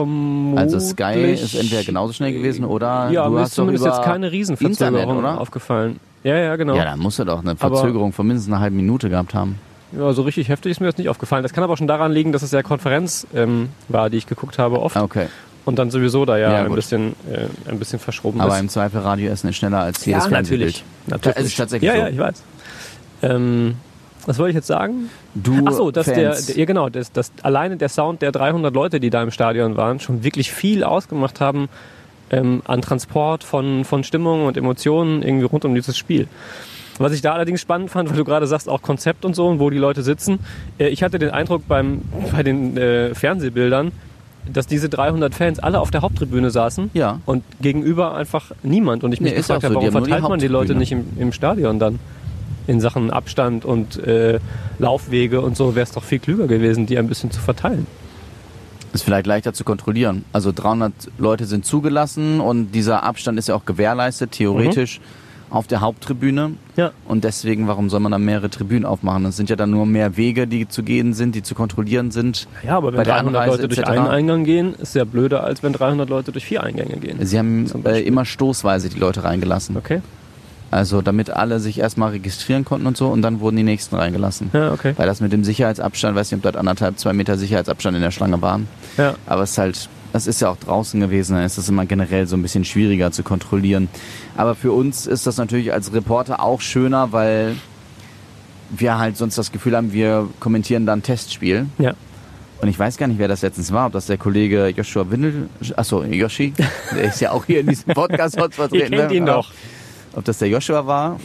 Also 0.58 0.80
Sky 0.80 1.32
ist 1.34 1.56
entweder 1.56 1.84
genauso 1.84 2.12
schnell 2.14 2.34
gewesen 2.34 2.66
oder 2.66 3.10
Ja, 3.10 3.26
du 3.26 3.32
mir 3.32 3.40
hast 3.40 3.50
ist 3.50 3.58
doch 3.58 3.64
zumindest 3.64 3.86
jetzt 3.86 4.02
keine 4.04 4.32
Riesenverzögerung 4.32 4.96
Internet, 5.00 5.18
oder? 5.18 5.40
aufgefallen. 5.42 6.00
Ja, 6.24 6.36
ja, 6.38 6.56
genau. 6.58 6.76
Ja, 6.76 6.84
dann 6.86 7.00
musst 7.00 7.20
du 7.20 7.24
doch 7.24 7.40
eine 7.42 7.52
Aber- 7.52 7.78
Verzögerung 7.78 8.12
von 8.14 8.28
mindestens 8.28 8.54
einer 8.54 8.62
halben 8.62 8.76
Minute 8.76 9.10
gehabt 9.10 9.34
haben. 9.34 9.58
Ja, 9.98 10.14
so 10.14 10.22
richtig 10.22 10.50
heftig 10.50 10.72
ist 10.72 10.80
mir 10.80 10.88
das 10.88 10.98
nicht 10.98 11.10
aufgefallen. 11.10 11.44
Das 11.44 11.52
kann 11.54 11.64
aber 11.64 11.74
auch 11.74 11.78
schon 11.78 11.88
daran 11.88 12.12
liegen, 12.12 12.32
dass 12.32 12.44
es 12.44 12.52
ja 12.52 12.64
Konferenz 12.64 13.26
ähm, 13.34 13.70
war, 13.90 14.10
die 14.10 14.18
ich 14.18 14.28
geguckt 14.28 14.58
habe 14.60 14.82
oft. 14.82 14.96
Okay. 14.98 15.28
Und 15.66 15.78
dann 15.80 15.92
sowieso 15.92 16.26
da 16.26 16.38
ja, 16.38 16.52
Ja, 16.52 16.66
ein, 16.66 16.74
bisschen, 16.74 17.14
äh, 17.32 17.70
ein 17.70 17.78
bisschen 17.78 18.00
verschoben 18.00 18.42
Aber 18.42 18.56
ist. 18.56 18.62
im 18.62 18.70
Zweifel 18.70 19.02
Radio 19.02 19.30
Essen 19.32 19.50
ist 19.50 19.58
schneller 19.58 19.80
als 19.80 20.06
jedes 20.06 20.24
ja, 20.24 20.30
Fernsehbild. 20.30 20.62
natürlich. 20.62 20.84
natürlich. 21.08 21.36
Das 21.36 21.46
ist 21.46 21.56
tatsächlich 21.58 21.88
ja, 21.88 21.96
so. 21.96 22.02
Ja, 22.02 22.08
ich 22.10 22.18
weiß. 22.18 22.44
Ähm, 23.24 23.76
was 24.28 24.38
wollte 24.40 24.50
ich 24.52 24.56
jetzt 24.56 24.68
sagen? 24.68 25.10
Du 25.36 25.64
Ach 25.66 25.72
so, 25.72 25.92
dass 25.92 26.06
der, 26.06 26.34
Fans, 26.34 26.48
der, 26.48 26.58
ja 26.58 26.66
genau, 26.66 26.90
dass, 26.90 27.12
dass 27.12 27.32
alleine 27.44 27.78
der 27.78 27.90
Sound 27.90 28.22
der 28.22 28.32
300 28.32 28.74
Leute, 28.74 29.00
die 29.00 29.10
da 29.10 29.22
im 29.24 29.32
Stadion 29.32 29.78
waren, 29.78 30.00
schon 30.00 30.24
wirklich 30.24 30.52
viel 30.52 30.84
ausgemacht 30.84 31.40
haben 31.42 31.70
ähm, 32.30 32.62
an 32.66 32.82
Transport 32.82 33.44
von, 33.44 33.84
von 33.86 34.04
Stimmung 34.04 34.46
und 34.46 34.58
Emotionen 34.58 35.22
irgendwie 35.22 35.46
rund 35.46 35.66
um 35.66 35.76
dieses 35.76 35.98
Spiel. 35.98 36.28
Was 36.98 37.14
ich 37.14 37.22
da 37.22 37.34
allerdings 37.34 37.62
spannend 37.62 37.90
fand, 37.90 38.10
weil 38.10 38.18
du 38.18 38.24
gerade 38.24 38.46
sagst, 38.48 38.70
auch 38.70 38.82
Konzept 38.82 39.26
und 39.26 39.36
so 39.36 39.48
und 39.48 39.60
wo 39.60 39.70
die 39.70 39.78
Leute 39.78 40.04
sitzen. 40.04 40.40
Äh, 40.78 40.90
ich 40.90 41.04
hatte 41.04 41.20
den 41.20 41.32
Eindruck 41.32 41.68
beim, 41.68 42.02
bei 42.32 42.44
den 42.44 42.78
äh, 42.78 43.16
Fernsehbildern, 43.16 43.92
dass 44.52 44.68
diese 44.68 44.90
300 44.90 45.34
Fans 45.36 45.60
alle 45.60 45.80
auf 45.80 45.92
der 45.92 46.02
Haupttribüne 46.02 46.50
saßen 46.52 46.90
Ja. 46.94 47.20
und 47.26 47.44
gegenüber 47.62 48.16
einfach 48.16 48.52
niemand. 48.64 49.04
Und 49.04 49.14
ich 49.14 49.22
mich 49.22 49.32
Nee, 49.32 49.38
gefragt 49.38 49.64
habe, 49.64 49.74
so. 49.74 49.80
Warum 49.80 49.92
verteilt 49.92 50.24
man 50.24 50.40
die 50.40 50.48
Leute 50.48 50.74
nicht 50.76 50.92
im, 50.92 51.06
im 51.18 51.32
Stadion 51.32 51.80
dann? 51.80 52.00
In 52.68 52.80
Sachen 52.80 53.12
Abstand 53.12 53.66
und 53.66 53.98
äh, 54.06 54.40
Laufwege 54.80 55.42
und 55.42 55.58
so 55.58 55.76
wäre 55.76 55.84
es 55.84 55.92
doch 55.92 56.04
viel 56.04 56.20
klüger 56.20 56.48
gewesen, 56.48 56.86
die 56.86 56.98
ein 56.98 57.08
bisschen 57.08 57.32
zu 57.32 57.40
verteilen. 57.40 57.88
ist 58.94 59.04
vielleicht 59.04 59.26
leichter 59.26 59.54
zu 59.54 59.64
kontrollieren. 59.64 60.26
Also 60.34 60.52
300 60.54 60.94
Leute 61.18 61.46
sind 61.46 61.66
zugelassen 61.66 62.40
und 62.42 62.72
dieser 62.74 63.04
Abstand 63.04 63.40
ist 63.40 63.48
ja 63.48 63.56
auch 63.56 63.66
gewährleistet, 63.66 64.32
theoretisch, 64.34 65.00
Mhm. 65.00 65.56
auf 65.56 65.68
der 65.68 65.82
Haupttribüne. 65.82 66.52
Ja. 66.78 66.92
Und 67.08 67.24
deswegen, 67.24 67.68
warum 67.68 67.90
soll 67.90 68.00
man 68.02 68.12
dann 68.12 68.24
mehrere 68.24 68.50
Tribünen 68.50 68.86
aufmachen? 68.86 69.24
Das 69.24 69.36
sind 69.38 69.50
ja 69.50 69.56
dann 69.56 69.72
nur 69.72 69.86
mehr 69.86 70.16
Wege, 70.18 70.46
die 70.48 70.68
zu 70.68 70.84
gehen 70.84 71.14
sind, 71.14 71.36
die 71.36 71.42
zu 71.44 71.56
kontrollieren 71.56 72.12
sind. 72.12 72.48
Ja, 72.66 72.78
aber 72.78 72.88
wenn 72.88 72.98
Bei 72.98 73.04
der 73.04 73.16
300 73.16 73.36
Anreise 73.42 73.62
Leute 73.64 73.68
durch 73.76 73.88
einen 73.88 74.08
Eingang 74.08 74.44
gehen, 74.44 74.76
ist 74.76 74.94
ja 74.96 75.04
blöder, 75.06 75.44
als 75.44 75.62
wenn 75.64 75.74
300 75.74 76.10
Leute 76.10 76.32
durch 76.32 76.46
vier 76.46 76.64
Eingänge 76.64 76.98
gehen. 76.98 77.26
Sie 77.26 77.38
haben 77.40 77.66
äh, 77.86 78.02
immer 78.02 78.24
stoßweise 78.26 78.90
die 78.90 79.00
Leute 79.00 79.24
reingelassen. 79.24 79.76
Okay. 79.78 80.02
Also 80.72 81.02
damit 81.02 81.30
alle 81.30 81.60
sich 81.60 81.80
erstmal 81.80 82.12
registrieren 82.12 82.64
konnten 82.64 82.88
und 82.88 82.96
so 82.96 83.10
und 83.10 83.22
dann 83.22 83.42
wurden 83.42 83.58
die 83.58 83.64
nächsten 83.64 83.96
reingelassen. 83.98 84.50
Ja, 84.54 84.72
okay. 84.72 84.94
Weil 84.96 85.06
das 85.06 85.20
mit 85.20 85.34
dem 85.34 85.44
Sicherheitsabstand, 85.44 86.16
weiß 86.16 86.32
nicht, 86.32 86.38
ob 86.38 86.44
dort 86.44 86.56
anderthalb, 86.56 86.98
zwei 86.98 87.12
Meter 87.12 87.38
Sicherheitsabstand 87.38 87.98
in 87.98 88.02
der 88.02 88.12
Schlange 88.12 88.42
waren. 88.42 88.70
Ja. 88.98 89.16
Aber 89.26 89.44
es 89.44 89.52
ist 89.52 89.58
halt, 89.58 89.90
das 90.14 90.28
ist 90.28 90.40
ja 90.40 90.50
auch 90.50 90.56
draußen 90.56 90.98
gewesen, 91.00 91.36
dann 91.36 91.44
ist 91.44 91.58
das 91.58 91.68
immer 91.68 91.86
generell 91.86 92.26
so 92.26 92.38
ein 92.38 92.42
bisschen 92.42 92.64
schwieriger 92.64 93.12
zu 93.12 93.22
kontrollieren. 93.22 93.90
Aber 94.38 94.56
für 94.56 94.72
uns 94.72 95.08
ist 95.08 95.28
das 95.28 95.36
natürlich 95.36 95.74
als 95.74 95.94
Reporter 95.94 96.42
auch 96.42 96.62
schöner, 96.62 97.12
weil 97.12 97.58
wir 98.70 98.98
halt 98.98 99.18
sonst 99.18 99.38
das 99.38 99.52
Gefühl 99.52 99.76
haben, 99.76 99.92
wir 99.92 100.30
kommentieren 100.40 100.86
dann 100.86 101.04
Testspiel. 101.04 101.66
Ja. 101.80 101.96
Und 102.62 102.70
ich 102.70 102.80
weiß 102.80 102.96
gar 102.96 103.08
nicht, 103.08 103.18
wer 103.18 103.28
das 103.28 103.42
letztens 103.42 103.74
war, 103.74 103.88
ob 103.88 103.94
das 103.94 104.06
der 104.06 104.18
Kollege 104.18 104.68
Joshua 104.70 105.10
Windel, 105.10 105.50
achso, 105.76 106.04
Yoshi, 106.04 106.54
der 106.96 107.04
ist 107.04 107.20
ja 107.20 107.32
auch 107.32 107.44
hier 107.46 107.60
in 107.60 107.68
diesem 107.68 107.94
Podcast 107.94 108.38
Ihr 108.38 108.50
vertreten. 108.52 108.96
kennt 108.96 109.12
ne? 109.12 109.18
ihn 109.18 109.26
doch. 109.26 109.52
Ob 110.14 110.26
das 110.26 110.40
der 110.40 110.50
Joshua 110.50 110.86
war? 110.86 111.20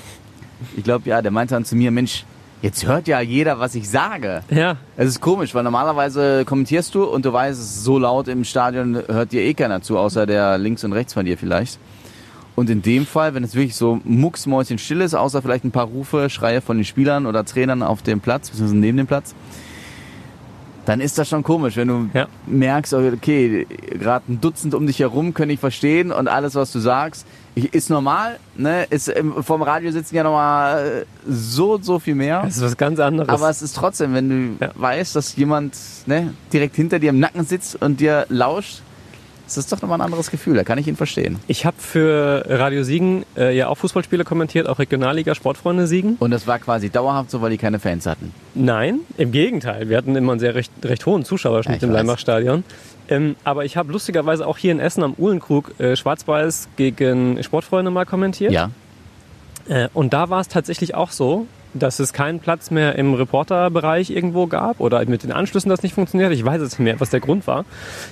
Ich 0.77 0.85
glaube, 0.85 1.09
ja, 1.09 1.21
der 1.23 1.31
meinte 1.31 1.55
dann 1.55 1.65
zu 1.65 1.77
mir, 1.77 1.91
Mensch, 1.91 2.25
jetzt 2.63 2.87
hört 2.87 3.09
ja 3.09 3.21
jeder, 3.21 3.59
was 3.59 3.75
ich 3.75 3.89
sage. 3.89 4.43
Ja. 4.51 4.77
Es 4.97 5.09
ist 5.09 5.21
komisch, 5.21 5.55
weil 5.55 5.65
normalerweise 5.65 6.45
kommentierst 6.45 6.95
du 6.95 7.05
und 7.05 7.25
du 7.25 7.33
weißt, 7.33 7.61
es 7.61 7.67
ist 7.67 7.85
so 7.85 7.99
laut 7.99 8.29
im 8.29 8.45
Stadion, 8.45 9.03
hört 9.07 9.33
dir 9.33 9.43
eh 9.43 9.55
keiner 9.55 9.83
zu, 9.83 9.99
außer 9.99 10.27
der 10.27 10.59
links 10.59 10.85
und 10.85 10.93
rechts 10.93 11.15
von 11.15 11.27
dir 11.27 11.37
vielleicht. 11.37 11.79
Und 12.55 12.71
in 12.71 12.81
dem 12.81 13.05
Fall, 13.05 13.35
wenn 13.35 13.45
es 13.45 13.55
wirklich 13.55 13.77
so 13.77 14.01
mucksmäuschen 14.05 14.79
still 14.79 15.03
ist, 15.03 15.15
außer 15.15 15.43
vielleicht 15.43 15.65
ein 15.65 15.73
paar 15.73 15.85
Rufe, 15.85 16.31
Schreie 16.31 16.63
von 16.63 16.79
den 16.79 16.85
Spielern 16.85 17.27
oder 17.27 17.45
Trainern 17.45 17.83
auf 17.83 18.01
dem 18.01 18.21
Platz, 18.21 18.49
beziehungsweise 18.49 18.79
neben 18.79 18.97
dem 18.97 19.07
Platz, 19.07 19.35
dann 20.87 21.01
ist 21.01 21.19
das 21.19 21.29
schon 21.29 21.43
komisch, 21.43 21.77
wenn 21.77 21.89
du 21.89 22.09
Ja. 22.15 22.27
merkst, 22.47 22.95
okay, 22.95 23.67
gerade 23.91 24.33
ein 24.33 24.41
Dutzend 24.41 24.73
um 24.75 24.87
dich 24.87 25.01
herum 25.01 25.35
können 25.35 25.51
ich 25.51 25.61
verstehen 25.61 26.11
und 26.13 26.29
alles, 26.29 26.55
was 26.55 26.73
du 26.73 26.79
sagst, 26.79 27.27
ist 27.55 27.91
normal, 27.91 28.39
ne? 28.57 28.85
Ist 28.91 29.09
im, 29.09 29.43
vom 29.43 29.63
Radio 29.63 29.91
sitzen 29.91 30.15
ja 30.15 30.23
nochmal 30.23 31.07
so, 31.27 31.79
so 31.81 31.99
viel 31.99 32.15
mehr. 32.15 32.43
Das 32.43 32.57
ist 32.59 32.63
was 32.63 32.77
ganz 32.77 33.01
anderes. 33.01 33.29
Aber 33.29 33.49
es 33.51 33.63
ist 33.63 33.75
trotzdem, 33.77 34.15
wenn 34.15 34.29
du 34.59 34.65
Ja. 34.65 34.71
weißt, 34.75 35.17
dass 35.17 35.35
jemand 35.37 35.75
ne, 36.07 36.35
direkt 36.53 36.77
hinter 36.77 36.99
dir 36.99 37.11
im 37.11 37.19
Nacken 37.19 37.45
sitzt 37.45 37.81
und 37.83 37.99
dir 38.01 38.27
lauscht, 38.29 38.83
ist 39.47 39.57
das 39.57 39.67
doch 39.69 39.81
nochmal 39.83 39.99
ein 39.99 40.05
anderes 40.05 40.31
Gefühl. 40.31 40.57
Da 40.57 40.65
kann 40.65 40.79
ich 40.79 40.89
ihn 40.89 40.97
verstehen. 40.97 41.39
ich 41.47 41.65
habe 41.65 41.77
für 41.79 42.45
Radio 42.49 42.83
Siegen 42.83 43.25
äh, 43.37 43.57
ja 43.57 43.69
auch 43.69 43.77
Fußballspiele 43.77 44.25
kommentiert, 44.25 44.69
auch 44.69 44.79
Regionalliga 44.79 45.35
Sportfreunde 45.35 45.87
Siegen. 45.87 46.17
Und 46.19 46.31
das 46.31 46.47
war 46.47 46.59
quasi 46.59 46.91
dauerhaft 46.91 47.31
so, 47.31 47.41
weil 47.43 47.51
die 47.51 47.59
keine 47.59 47.79
Fans 47.79 48.07
hatten. 48.07 48.33
Nein, 48.55 49.01
im 49.17 49.33
Gegenteil. 49.33 49.89
Wir 49.89 49.97
hatten 49.97 50.17
immer 50.17 50.33
einen 50.33 50.41
sehr 50.41 50.55
recht, 50.55 50.73
recht 50.85 51.07
hohen 51.07 51.23
Ja, 51.23 51.29
Zuschauerschnitt 51.29 51.79
ich 51.79 51.83
im 51.83 51.91
weiß. 51.91 51.97
Leimbach-Stadion. 51.97 52.65
Ähm, 53.09 53.37
aber 53.45 53.65
ich 53.65 53.77
habe 53.77 53.93
lustigerweise 53.93 54.47
auch 54.47 54.59
hier 54.59 54.73
in 54.73 54.81
Essen 54.81 55.05
am 55.05 55.15
Uhlenkrug 55.17 55.79
äh, 55.79 55.95
Schwarz-Weiß 55.95 56.69
gegen 56.77 57.43
Sportfreunde 57.43 57.91
mal 57.91 58.05
kommentiert. 58.05 58.53
Ja. 58.53 58.71
Äh, 59.69 59.89
und 59.95 60.13
da 60.13 60.29
war 60.31 60.41
es 60.41 60.49
tatsächlich 60.49 60.95
auch 60.95 61.11
so, 61.11 61.47
dass 61.77 61.99
es 61.99 62.13
keinen 62.13 62.41
Platz 62.41 62.71
mehr 62.71 62.97
im 62.97 63.15
Reporterbereich 63.15 64.11
irgendwo 64.11 64.47
gab 64.47 64.81
oder 64.81 65.05
mit 65.07 65.23
den 65.23 65.33
Anschlüssen 65.33 65.69
das 65.69 65.83
nicht 65.83 65.95
funktioniert. 65.95 66.33
Ich 66.33 66.45
weiß 66.45 66.61
jetzt 66.61 66.79
nicht 66.79 66.85
mehr, 66.85 67.01
was 67.01 67.11
der 67.11 67.21
Grund 67.21 67.47
war. 67.47 67.65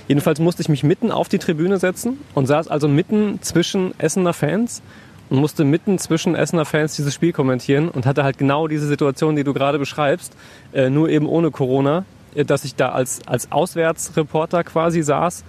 Jedenfalls 0.07 0.39
musste 0.39 0.61
ich 0.61 0.69
mich 0.69 0.83
mitten 0.83 1.11
auf 1.11 1.29
die 1.29 1.39
Tribüne 1.39 1.77
setzen 1.77 2.19
und 2.33 2.47
saß 2.47 2.67
also 2.67 2.87
mitten 2.87 3.41
zwischen 3.41 3.93
Essener 3.99 4.33
Fans 4.33 4.81
und 5.29 5.39
musste 5.39 5.63
mitten 5.63 5.97
zwischen 5.97 6.35
Essener 6.35 6.65
Fans 6.65 6.95
dieses 6.95 7.13
Spiel 7.13 7.33
kommentieren 7.33 7.89
und 7.89 8.05
hatte 8.05 8.23
halt 8.23 8.37
genau 8.37 8.67
diese 8.67 8.87
Situation, 8.87 9.35
die 9.35 9.43
du 9.43 9.53
gerade 9.53 9.79
beschreibst, 9.79 10.33
äh, 10.73 10.89
nur 10.89 11.09
eben 11.09 11.27
ohne 11.27 11.51
Corona, 11.51 12.05
äh, 12.35 12.45
dass 12.45 12.65
ich 12.65 12.75
da 12.75 12.89
als, 12.89 13.21
als 13.27 13.51
Auswärtsreporter 13.51 14.63
quasi 14.63 15.01
saß 15.01 15.43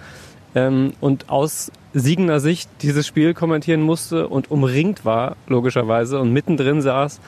ähm, 0.55 0.93
und 0.99 1.29
aus 1.29 1.71
Siegener 1.93 2.39
Sicht 2.39 2.69
dieses 2.81 3.07
Spiel 3.07 3.33
kommentieren 3.33 3.81
musste 3.81 4.27
und 4.27 4.51
umringt 4.51 5.05
war, 5.05 5.35
logischerweise, 5.47 6.19
und 6.19 6.31
mittendrin 6.31 6.81
saß 6.81 7.19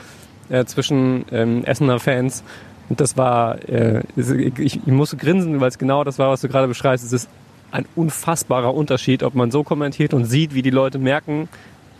äh, 0.49 0.65
zwischen 0.65 1.25
ähm, 1.31 1.63
Essener 1.63 1.99
Fans. 1.99 2.43
Und 2.89 2.99
das 2.99 3.17
war, 3.17 3.67
äh, 3.69 4.01
ich, 4.15 4.59
ich 4.59 4.87
musste 4.87 5.17
grinsen, 5.17 5.61
weil 5.61 5.69
es 5.69 5.77
genau 5.77 6.03
das 6.03 6.17
war, 6.17 6.31
was 6.31 6.41
du 6.41 6.47
gerade 6.47 6.67
beschreibst. 6.67 7.05
Es 7.05 7.13
ist 7.13 7.29
ein 7.71 7.85
unfassbarer 7.95 8.73
Unterschied, 8.73 9.23
ob 9.23 9.35
man 9.35 9.51
so 9.51 9.63
kommentiert 9.63 10.13
und 10.13 10.25
sieht, 10.25 10.53
wie 10.55 10.63
die 10.63 10.71
Leute 10.71 10.97
merken, 10.97 11.49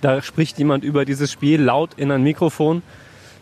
da 0.01 0.21
spricht 0.21 0.57
jemand 0.57 0.83
über 0.83 1.05
dieses 1.05 1.31
Spiel 1.31 1.61
laut 1.61 1.91
in 1.97 2.11
ein 2.11 2.23
Mikrofon 2.23 2.81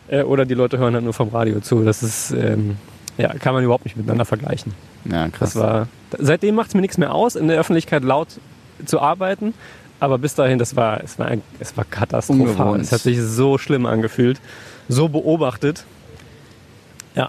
äh, 0.08 0.22
oder 0.22 0.44
die 0.44 0.54
Leute 0.54 0.78
hören 0.78 0.94
halt 0.94 1.04
nur 1.04 1.14
vom 1.14 1.28
Radio 1.28 1.60
zu. 1.60 1.84
Das 1.84 2.02
ist, 2.02 2.32
ähm, 2.32 2.76
ja, 3.16 3.32
kann 3.34 3.54
man 3.54 3.64
überhaupt 3.64 3.84
nicht 3.84 3.96
miteinander 3.96 4.24
vergleichen. 4.24 4.74
Ja, 5.04 5.28
krass. 5.28 5.52
Das 5.52 5.62
war, 5.62 5.88
seitdem 6.18 6.54
macht 6.54 6.68
es 6.68 6.74
mir 6.74 6.80
nichts 6.80 6.98
mehr 6.98 7.14
aus, 7.14 7.36
in 7.36 7.48
der 7.48 7.58
Öffentlichkeit 7.58 8.02
laut 8.02 8.28
zu 8.84 9.00
arbeiten. 9.00 9.54
Aber 10.00 10.18
bis 10.18 10.34
dahin, 10.34 10.58
das 10.58 10.76
war, 10.76 11.02
es 11.02 11.18
war, 11.18 11.26
ein, 11.26 11.42
es 11.58 11.76
war 11.76 11.84
katastrophal. 11.84 12.80
Es 12.80 12.92
hat 12.92 13.00
sich 13.00 13.20
so 13.20 13.58
schlimm 13.58 13.84
angefühlt, 13.84 14.40
so 14.88 15.08
beobachtet. 15.08 15.84
Ja, 17.14 17.28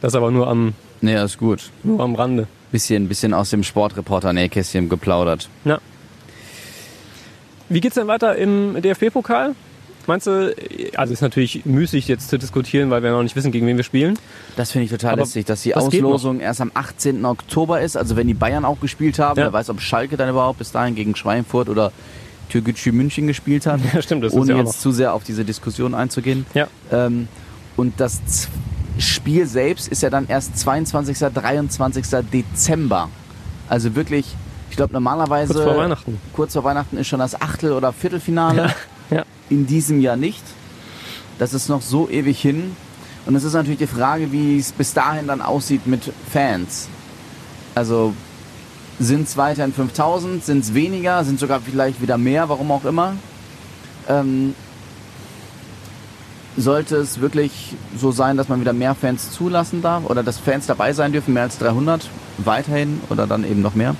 das 0.00 0.14
aber 0.14 0.30
nur 0.30 0.48
am, 0.48 0.74
nee, 1.00 1.20
ist 1.22 1.38
gut. 1.38 1.70
nur 1.82 2.00
am 2.00 2.14
Rande. 2.14 2.46
Bisschen, 2.72 3.08
bisschen 3.08 3.34
aus 3.34 3.50
dem 3.50 3.62
Sportreporter-Nähkästchen 3.62 4.88
geplaudert. 4.88 5.48
Ja. 5.64 5.78
Wie 7.68 7.80
geht's 7.80 7.94
denn 7.94 8.08
weiter 8.08 8.36
im 8.36 8.80
DFB-Pokal? 8.82 9.54
Meinst 10.06 10.26
du, 10.26 10.54
also 10.96 11.12
ist 11.14 11.22
natürlich 11.22 11.64
müßig 11.64 12.08
jetzt 12.08 12.28
zu 12.28 12.38
diskutieren, 12.38 12.90
weil 12.90 13.02
wir 13.02 13.10
noch 13.10 13.22
nicht 13.22 13.36
wissen, 13.36 13.52
gegen 13.52 13.66
wen 13.66 13.76
wir 13.78 13.84
spielen. 13.84 14.18
Das 14.56 14.70
finde 14.70 14.84
ich 14.84 14.90
total 14.90 15.12
Aber 15.12 15.22
lästig, 15.22 15.46
dass 15.46 15.62
die 15.62 15.70
das 15.70 15.84
Auslosung 15.84 16.40
erst 16.40 16.60
am 16.60 16.70
18. 16.74 17.24
Oktober 17.24 17.80
ist. 17.80 17.96
Also 17.96 18.14
wenn 18.16 18.26
die 18.26 18.34
Bayern 18.34 18.66
auch 18.66 18.80
gespielt 18.80 19.18
haben, 19.18 19.38
Ja. 19.38 19.46
wer 19.46 19.52
weiß, 19.54 19.70
ob 19.70 19.80
Schalke 19.80 20.18
dann 20.18 20.28
überhaupt 20.28 20.58
bis 20.58 20.72
dahin 20.72 20.94
gegen 20.94 21.16
Schweinfurt 21.16 21.70
oder 21.70 21.90
Türkgücü 22.48 22.92
München 22.92 23.26
gespielt 23.26 23.66
hat. 23.66 23.80
Ja, 23.94 24.02
stimmt, 24.02 24.30
ohne 24.32 24.52
ja 24.52 24.58
jetzt 24.58 24.80
zu 24.80 24.92
sehr 24.92 25.12
auf 25.14 25.24
diese 25.24 25.44
Diskussion 25.44 25.94
einzugehen. 25.94 26.46
Ja. 26.54 26.68
Ähm, 26.92 27.28
und 27.76 27.98
das 27.98 28.20
Spiel 28.98 29.46
selbst 29.46 29.88
ist 29.88 30.02
ja 30.02 30.10
dann 30.10 30.26
erst 30.28 30.58
22. 30.58 31.18
23. 31.18 32.06
Dezember. 32.32 33.08
Also 33.68 33.94
wirklich, 33.96 34.26
ich 34.70 34.76
glaube 34.76 34.92
normalerweise 34.92 35.54
Kurz 35.54 35.64
vor 35.64 35.76
Weihnachten. 35.76 36.20
kurz 36.32 36.52
vor 36.52 36.64
Weihnachten 36.64 36.96
ist 36.96 37.08
schon 37.08 37.18
das 37.18 37.40
Achtel- 37.40 37.72
oder 37.72 37.92
Viertelfinale. 37.92 38.74
Ja. 39.10 39.24
In 39.50 39.66
diesem 39.66 40.00
Jahr 40.00 40.16
nicht. 40.16 40.42
Das 41.38 41.52
ist 41.52 41.68
noch 41.68 41.82
so 41.82 42.08
ewig 42.08 42.40
hin. 42.40 42.76
Und 43.26 43.34
es 43.34 43.44
ist 43.44 43.54
natürlich 43.54 43.78
die 43.78 43.86
Frage, 43.86 44.32
wie 44.32 44.58
es 44.58 44.72
bis 44.72 44.92
dahin 44.94 45.26
dann 45.26 45.40
aussieht 45.42 45.86
mit 45.86 46.12
Fans. 46.32 46.88
Also 47.74 48.14
sind 48.98 49.28
es 49.28 49.36
weiterhin 49.36 49.72
5000, 49.72 50.44
sind 50.44 50.64
es 50.64 50.74
weniger, 50.74 51.24
sind 51.24 51.38
sogar 51.38 51.60
vielleicht 51.60 52.00
wieder 52.00 52.18
mehr, 52.18 52.48
warum 52.48 52.70
auch 52.70 52.84
immer. 52.84 53.14
Ähm, 54.08 54.54
sollte 56.56 56.96
es 56.96 57.20
wirklich 57.20 57.74
so 57.98 58.12
sein, 58.12 58.36
dass 58.36 58.48
man 58.48 58.60
wieder 58.60 58.72
mehr 58.72 58.94
Fans 58.94 59.32
zulassen 59.32 59.82
darf 59.82 60.04
oder 60.04 60.22
dass 60.22 60.38
Fans 60.38 60.66
dabei 60.66 60.92
sein 60.92 61.12
dürfen, 61.12 61.34
mehr 61.34 61.44
als 61.44 61.58
300 61.58 62.08
weiterhin 62.38 63.00
oder 63.10 63.26
dann 63.26 63.44
eben 63.44 63.60
noch 63.60 63.74
mehr, 63.74 63.96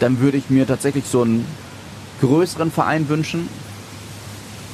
dann 0.00 0.20
würde 0.20 0.36
ich 0.36 0.50
mir 0.50 0.66
tatsächlich 0.66 1.04
so 1.06 1.22
einen 1.22 1.46
größeren 2.20 2.72
Verein 2.72 3.08
wünschen. 3.08 3.48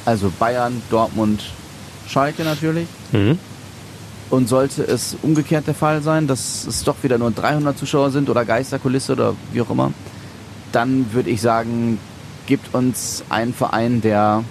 Also 0.05 0.31
Bayern, 0.39 0.81
Dortmund, 0.89 1.43
Schalke 2.07 2.43
natürlich. 2.43 2.87
Mhm. 3.11 3.37
Und 4.29 4.49
sollte 4.49 4.83
es 4.83 5.15
umgekehrt 5.21 5.67
der 5.67 5.75
Fall 5.75 6.01
sein, 6.01 6.27
dass 6.27 6.65
es 6.65 6.83
doch 6.83 6.95
wieder 7.03 7.17
nur 7.17 7.31
300 7.31 7.77
Zuschauer 7.77 8.09
sind 8.09 8.29
oder 8.29 8.45
Geisterkulisse 8.45 9.13
oder 9.13 9.35
wie 9.51 9.61
auch 9.61 9.69
immer, 9.69 9.93
dann 10.71 11.13
würde 11.13 11.29
ich 11.29 11.41
sagen, 11.41 11.99
gibt 12.47 12.73
uns 12.73 13.23
einen 13.29 13.53
Verein, 13.53 14.01
der 14.01 14.43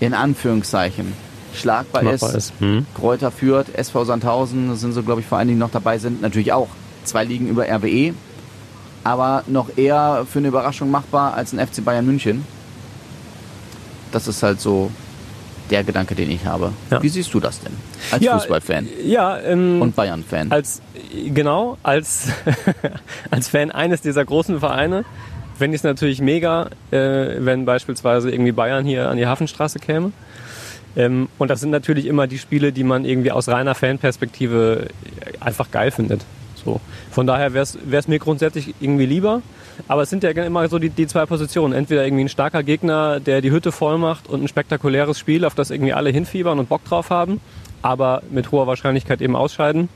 in 0.00 0.14
Anführungszeichen 0.14 1.12
schlagbar, 1.54 2.02
Machbar 2.02 2.34
ist. 2.34 2.50
ist. 2.50 2.60
Mhm. 2.60 2.86
Kräuter 2.94 3.30
führt, 3.30 3.74
SV 3.74 4.04
Sandhausen, 4.04 4.68
das 4.68 4.80
sind 4.80 4.92
so, 4.92 5.02
glaube 5.02 5.20
ich, 5.20 5.26
Vereine, 5.26 5.52
die 5.52 5.58
noch 5.58 5.70
dabei 5.70 5.98
sind. 5.98 6.22
Natürlich 6.22 6.52
auch 6.52 6.68
zwei 7.04 7.24
Ligen 7.24 7.48
über 7.48 7.66
RWE, 7.66 8.14
aber 9.04 9.42
noch 9.46 9.76
eher 9.76 10.26
für 10.30 10.38
eine 10.38 10.48
Überraschung 10.48 10.90
machbar 10.90 11.34
als 11.34 11.52
ein 11.52 11.66
FC 11.66 11.84
Bayern 11.84 12.06
München. 12.06 12.44
Das 14.12 14.28
ist 14.28 14.42
halt 14.42 14.60
so 14.60 14.90
der 15.70 15.84
Gedanke, 15.84 16.14
den 16.14 16.30
ich 16.30 16.44
habe. 16.46 16.72
Ja. 16.90 17.02
Wie 17.02 17.08
siehst 17.08 17.32
du 17.34 17.40
das 17.40 17.60
denn 17.60 17.72
als 18.10 18.22
Ja, 18.22 18.38
Fußballfan 18.38 18.88
Ja, 19.04 19.38
ähm, 19.40 19.80
und 19.82 19.96
Bayern-Fan? 19.96 20.50
als 20.52 20.80
genau 21.34 21.76
als 21.82 22.28
als 23.30 23.48
Fan 23.48 23.70
eines 23.70 24.00
dieser 24.00 24.24
großen 24.24 24.60
Vereine 24.60 25.04
fände 25.58 25.74
ich 25.74 25.80
es 25.80 25.84
natürlich 25.84 26.20
mega, 26.20 26.68
äh, 26.90 26.98
wenn 27.38 27.64
beispielsweise 27.64 28.30
irgendwie 28.30 28.52
Bayern 28.52 28.84
hier 28.84 29.08
an 29.08 29.16
die 29.16 29.26
Hafenstraße 29.26 29.78
käme. 29.78 30.12
Ähm, 30.96 31.28
und 31.38 31.48
das 31.50 31.60
sind 31.60 31.70
natürlich 31.70 32.06
immer 32.06 32.26
die 32.26 32.38
Spiele, 32.38 32.72
die 32.72 32.84
man 32.84 33.04
irgendwie 33.04 33.32
aus 33.32 33.48
reiner 33.48 33.74
Fanperspektive 33.74 34.88
einfach 35.40 35.70
geil 35.70 35.90
findet. 35.90 36.22
So. 36.62 36.80
Von 37.10 37.26
daher 37.26 37.54
wäre 37.54 37.64
es 37.64 38.08
mir 38.08 38.18
grundsätzlich 38.18 38.74
irgendwie 38.80 39.06
lieber. 39.06 39.42
Aber 39.88 40.02
es 40.02 40.10
sind 40.10 40.22
ja 40.22 40.30
immer 40.30 40.68
so 40.68 40.78
die, 40.78 40.90
die 40.90 41.06
zwei 41.06 41.26
Positionen. 41.26 41.72
Entweder 41.72 42.04
irgendwie 42.04 42.24
ein 42.24 42.28
starker 42.28 42.62
Gegner, 42.62 43.20
der 43.20 43.40
die 43.40 43.50
Hütte 43.50 43.72
voll 43.72 43.98
macht 43.98 44.28
und 44.28 44.42
ein 44.42 44.48
spektakuläres 44.48 45.18
Spiel, 45.18 45.44
auf 45.44 45.54
das 45.54 45.70
irgendwie 45.70 45.92
alle 45.92 46.10
hinfiebern 46.10 46.58
und 46.58 46.68
Bock 46.68 46.84
drauf 46.84 47.10
haben, 47.10 47.40
aber 47.82 48.22
mit 48.30 48.52
hoher 48.52 48.66
Wahrscheinlichkeit 48.66 49.20
eben 49.20 49.36
ausscheiden. 49.36 49.88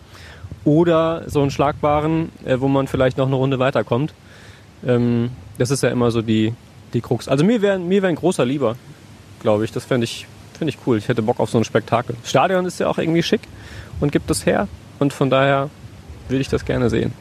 Oder 0.65 1.25
so 1.27 1.41
einen 1.41 1.51
schlagbaren, 1.51 2.31
äh, 2.45 2.61
wo 2.61 2.69
man 2.69 2.87
vielleicht 2.87 3.17
noch 3.17 3.27
eine 3.27 3.37
Runde 3.37 3.59
weiterkommt. 3.59 4.13
Ähm, 4.87 5.31
das 5.59 5.71
ist 5.71 5.83
ja 5.83 5.89
immer 5.89 6.11
so 6.11 6.23
die, 6.23 6.55
die 6.93 7.01
Krux. 7.01 7.29
Also 7.29 7.45
mir 7.45 7.63
wäre 7.63 7.79
mir 7.79 8.03
wär 8.03 8.09
ein 8.09 8.17
großer 8.17 8.45
lieber, 8.45 8.77
glaube 9.41 9.65
ich. 9.65 9.73
Das 9.73 9.85
fände 9.85 10.05
ich, 10.05 10.27
ich 10.61 10.79
cool. 10.87 10.99
Ich 10.99 11.09
hätte 11.09 11.23
Bock 11.23 11.41
auf 11.41 11.51
so 11.51 11.59
ein 11.59 11.65
Spektakel. 11.65 12.17
Stadion 12.25 12.67
ist 12.67 12.79
ja 12.79 12.89
auch 12.89 12.99
irgendwie 12.99 13.23
schick 13.23 13.41
und 14.01 14.13
gibt 14.13 14.31
es 14.31 14.45
her. 14.45 14.69
Und 14.99 15.13
von 15.13 15.31
daher 15.31 15.71
würde 16.29 16.43
ich 16.43 16.49
das 16.49 16.65
gerne 16.65 16.91
sehen. 16.91 17.13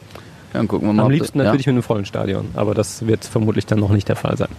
Ja, 0.52 0.58
dann 0.58 0.68
gucken 0.68 0.88
wir 0.88 0.92
mal. 0.92 1.04
Am 1.04 1.10
liebsten 1.10 1.38
das, 1.38 1.46
natürlich 1.46 1.66
mit 1.66 1.74
einem 1.74 1.82
vollen 1.82 2.04
Stadion. 2.04 2.48
Aber 2.54 2.74
das 2.74 3.06
wird 3.06 3.24
vermutlich 3.24 3.66
dann 3.66 3.78
noch 3.78 3.90
nicht 3.90 4.08
der 4.08 4.16
Fall 4.16 4.36
sein. 4.36 4.48
Ja, 4.50 4.56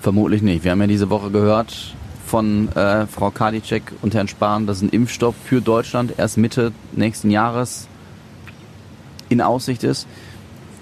vermutlich 0.00 0.42
nicht. 0.42 0.64
Wir 0.64 0.70
haben 0.70 0.80
ja 0.80 0.86
diese 0.86 1.10
Woche 1.10 1.30
gehört 1.30 1.94
von 2.26 2.68
äh, 2.76 3.06
Frau 3.06 3.30
Kadicek 3.30 3.82
und 4.02 4.14
Herrn 4.14 4.28
Spahn, 4.28 4.66
dass 4.66 4.82
ein 4.82 4.90
Impfstoff 4.90 5.34
für 5.44 5.60
Deutschland 5.60 6.14
erst 6.18 6.36
Mitte 6.36 6.72
nächsten 6.92 7.30
Jahres 7.30 7.88
in 9.28 9.40
Aussicht 9.40 9.82
ist. 9.84 10.06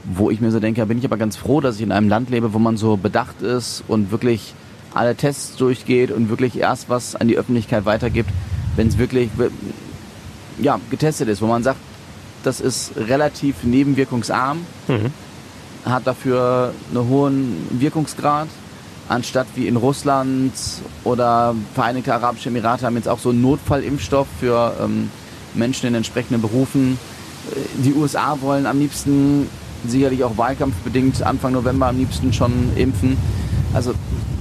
Wo 0.05 0.31
ich 0.31 0.41
mir 0.41 0.53
so 0.53 0.61
denke, 0.61 0.81
da 0.81 0.85
bin 0.85 0.99
ich 0.99 1.05
aber 1.05 1.17
ganz 1.17 1.37
froh, 1.37 1.61
dass 1.61 1.77
ich 1.77 1.83
in 1.83 1.91
einem 1.91 2.09
Land 2.09 2.31
lebe, 2.31 2.53
wo 2.53 2.59
man 2.59 2.77
so 2.77 2.97
bedacht 2.97 3.43
ist 3.43 3.83
und 3.89 4.13
wirklich 4.13 4.55
alle 4.95 5.17
Tests 5.17 5.57
durchgeht 5.57 6.11
und 6.11 6.29
wirklich 6.29 6.57
erst 6.59 6.89
was 6.89 7.17
an 7.17 7.27
die 7.29 7.37
Öffentlichkeit 7.37 7.85
weitergibt, 7.85 8.31
wenn 8.77 8.89
es 8.89 8.99
wirklich 8.99 9.31
ja, 10.61 10.79
getestet 10.91 11.29
ist, 11.29 11.43
wo 11.43 11.47
man 11.47 11.63
sagt, 11.63 11.79
das 12.47 12.61
ist 12.61 12.93
relativ 12.97 13.65
nebenwirkungsarm, 13.65 14.59
Mhm. 14.89 15.13
hat 15.85 16.07
dafür 16.07 16.73
einen 16.95 17.09
hohen 17.09 17.67
Wirkungsgrad, 17.71 18.49
anstatt 19.09 19.47
wie 19.57 19.67
in 19.67 19.77
Russland 19.77 20.53
oder 21.05 21.55
Vereinigte 21.75 22.15
Arabische 22.15 22.49
Emirate 22.49 22.87
haben 22.87 22.97
jetzt 22.97 23.09
auch 23.09 23.19
so 23.19 23.31
einen 23.31 23.43
Notfallimpfstoff 23.43 24.27
für 24.41 24.75
ähm, 24.83 25.11
Menschen 25.55 25.87
in 25.89 25.95
entsprechenden 25.95 26.41
Berufen. 26.41 26.99
Äh, 27.53 27.83
Die 27.85 27.95
USA 27.95 28.37
wollen 28.41 28.67
am 28.67 28.79
liebsten, 28.79 29.49
sicherlich 29.87 30.23
auch 30.25 30.37
wahlkampfbedingt, 30.37 31.23
Anfang 31.23 31.53
November 31.53 31.87
am 31.89 31.97
liebsten 31.99 32.33
schon 32.33 32.53
impfen. 32.77 33.17
Also 33.75 33.93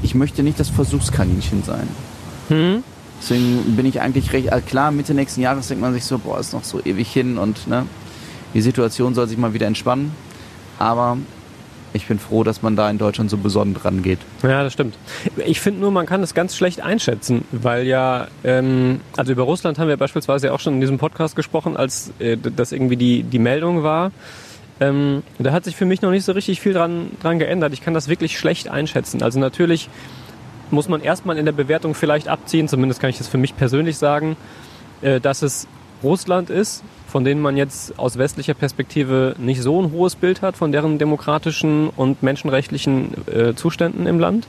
ich 0.01 0.15
möchte 0.15 0.43
nicht 0.43 0.59
das 0.59 0.69
Versuchskaninchen 0.69 1.63
sein. 1.63 1.87
Mhm. 2.49 2.83
Deswegen 3.21 3.75
bin 3.75 3.85
ich 3.85 4.01
eigentlich 4.01 4.33
recht, 4.33 4.51
also 4.51 4.65
klar, 4.65 4.91
Mitte 4.91 5.13
nächsten 5.13 5.41
Jahres 5.41 5.67
denkt 5.67 5.81
man 5.81 5.93
sich 5.93 6.03
so, 6.03 6.19
boah, 6.19 6.39
ist 6.39 6.53
noch 6.53 6.63
so 6.63 6.79
ewig 6.83 7.11
hin 7.11 7.37
und 7.37 7.67
ne, 7.67 7.85
die 8.53 8.61
Situation 8.61 9.15
soll 9.15 9.27
sich 9.27 9.37
mal 9.37 9.53
wieder 9.53 9.67
entspannen. 9.67 10.11
Aber 10.77 11.17
ich 11.95 12.07
bin 12.07 12.19
froh, 12.19 12.43
dass 12.43 12.61
man 12.61 12.75
da 12.75 12.89
in 12.89 12.97
Deutschland 12.97 13.29
so 13.29 13.37
besonnen 13.37 13.73
dran 13.73 14.03
geht. 14.03 14.19
Ja, 14.43 14.63
das 14.63 14.73
stimmt. 14.73 14.95
Ich 15.45 15.61
finde 15.61 15.79
nur, 15.79 15.91
man 15.91 16.05
kann 16.05 16.21
es 16.21 16.33
ganz 16.33 16.55
schlecht 16.55 16.81
einschätzen, 16.81 17.45
weil 17.51 17.87
ja, 17.87 18.27
ähm, 18.43 18.99
also 19.15 19.31
über 19.31 19.43
Russland 19.43 19.79
haben 19.79 19.87
wir 19.87 19.95
beispielsweise 19.95 20.51
auch 20.53 20.59
schon 20.59 20.73
in 20.73 20.81
diesem 20.81 20.97
Podcast 20.97 21.37
gesprochen, 21.37 21.77
als 21.77 22.11
äh, 22.19 22.37
das 22.37 22.73
irgendwie 22.73 22.97
die, 22.97 23.23
die 23.23 23.39
Meldung 23.39 23.83
war. 23.83 24.11
Ähm, 24.81 25.23
da 25.39 25.53
hat 25.53 25.63
sich 25.63 25.77
für 25.77 25.85
mich 25.85 26.01
noch 26.01 26.11
nicht 26.11 26.25
so 26.25 26.33
richtig 26.33 26.59
viel 26.59 26.73
dran, 26.73 27.11
dran 27.21 27.39
geändert. 27.39 27.71
Ich 27.71 27.81
kann 27.81 27.93
das 27.93 28.09
wirklich 28.09 28.37
schlecht 28.37 28.67
einschätzen. 28.67 29.23
Also 29.23 29.39
natürlich 29.39 29.89
muss 30.71 30.89
man 30.89 31.01
erstmal 31.01 31.37
in 31.37 31.45
der 31.45 31.51
Bewertung 31.51 31.93
vielleicht 31.93 32.27
abziehen, 32.27 32.67
zumindest 32.67 32.99
kann 32.99 33.09
ich 33.09 33.17
das 33.17 33.27
für 33.27 33.37
mich 33.37 33.55
persönlich 33.55 33.97
sagen, 33.97 34.37
äh, 35.01 35.19
dass 35.19 35.41
es 35.41 35.67
Russland 36.03 36.49
ist, 36.49 36.83
von 37.07 37.23
denen 37.23 37.41
man 37.41 37.57
jetzt 37.57 37.97
aus 37.97 38.17
westlicher 38.17 38.53
Perspektive 38.53 39.35
nicht 39.37 39.61
so 39.61 39.81
ein 39.81 39.91
hohes 39.91 40.15
Bild 40.15 40.41
hat, 40.41 40.57
von 40.57 40.71
deren 40.71 40.97
demokratischen 40.97 41.89
und 41.89 42.23
menschenrechtlichen 42.23 43.13
äh, 43.27 43.55
Zuständen 43.55 44.05
im 44.05 44.19
Land. 44.19 44.47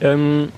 Ähm, 0.00 0.48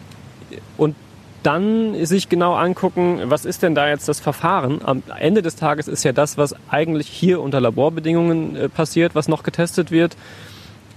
und 0.77 0.95
dann 1.43 2.05
sich 2.05 2.29
genau 2.29 2.55
angucken, 2.55 3.20
was 3.24 3.45
ist 3.45 3.62
denn 3.62 3.74
da 3.74 3.89
jetzt 3.89 4.09
das 4.09 4.18
Verfahren? 4.20 4.81
Am 4.85 5.03
Ende 5.18 5.43
des 5.43 5.57
Tages 5.57 5.87
ist 5.87 6.05
ja 6.05 6.12
das, 6.12 6.39
was 6.39 6.55
eigentlich 6.68 7.07
hier 7.09 7.41
unter 7.41 7.61
Laborbedingungen 7.61 8.57
äh, 8.57 8.68
passiert, 8.68 9.14
was 9.14 9.29
noch 9.29 9.43
getestet 9.43 9.91
wird, 9.91 10.16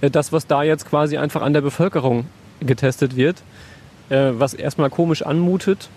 das, 0.00 0.32
was 0.32 0.46
da 0.46 0.62
jetzt 0.62 0.88
quasi 0.88 1.18
einfach 1.18 1.42
an 1.42 1.52
der 1.52 1.60
Bevölkerung 1.60 2.24
getestet 2.60 3.16
wird, 3.16 3.42
äh, 4.10 4.32
was 4.32 4.54
erstmal 4.54 4.90
komisch 4.90 5.22
anmutet. 5.22 5.88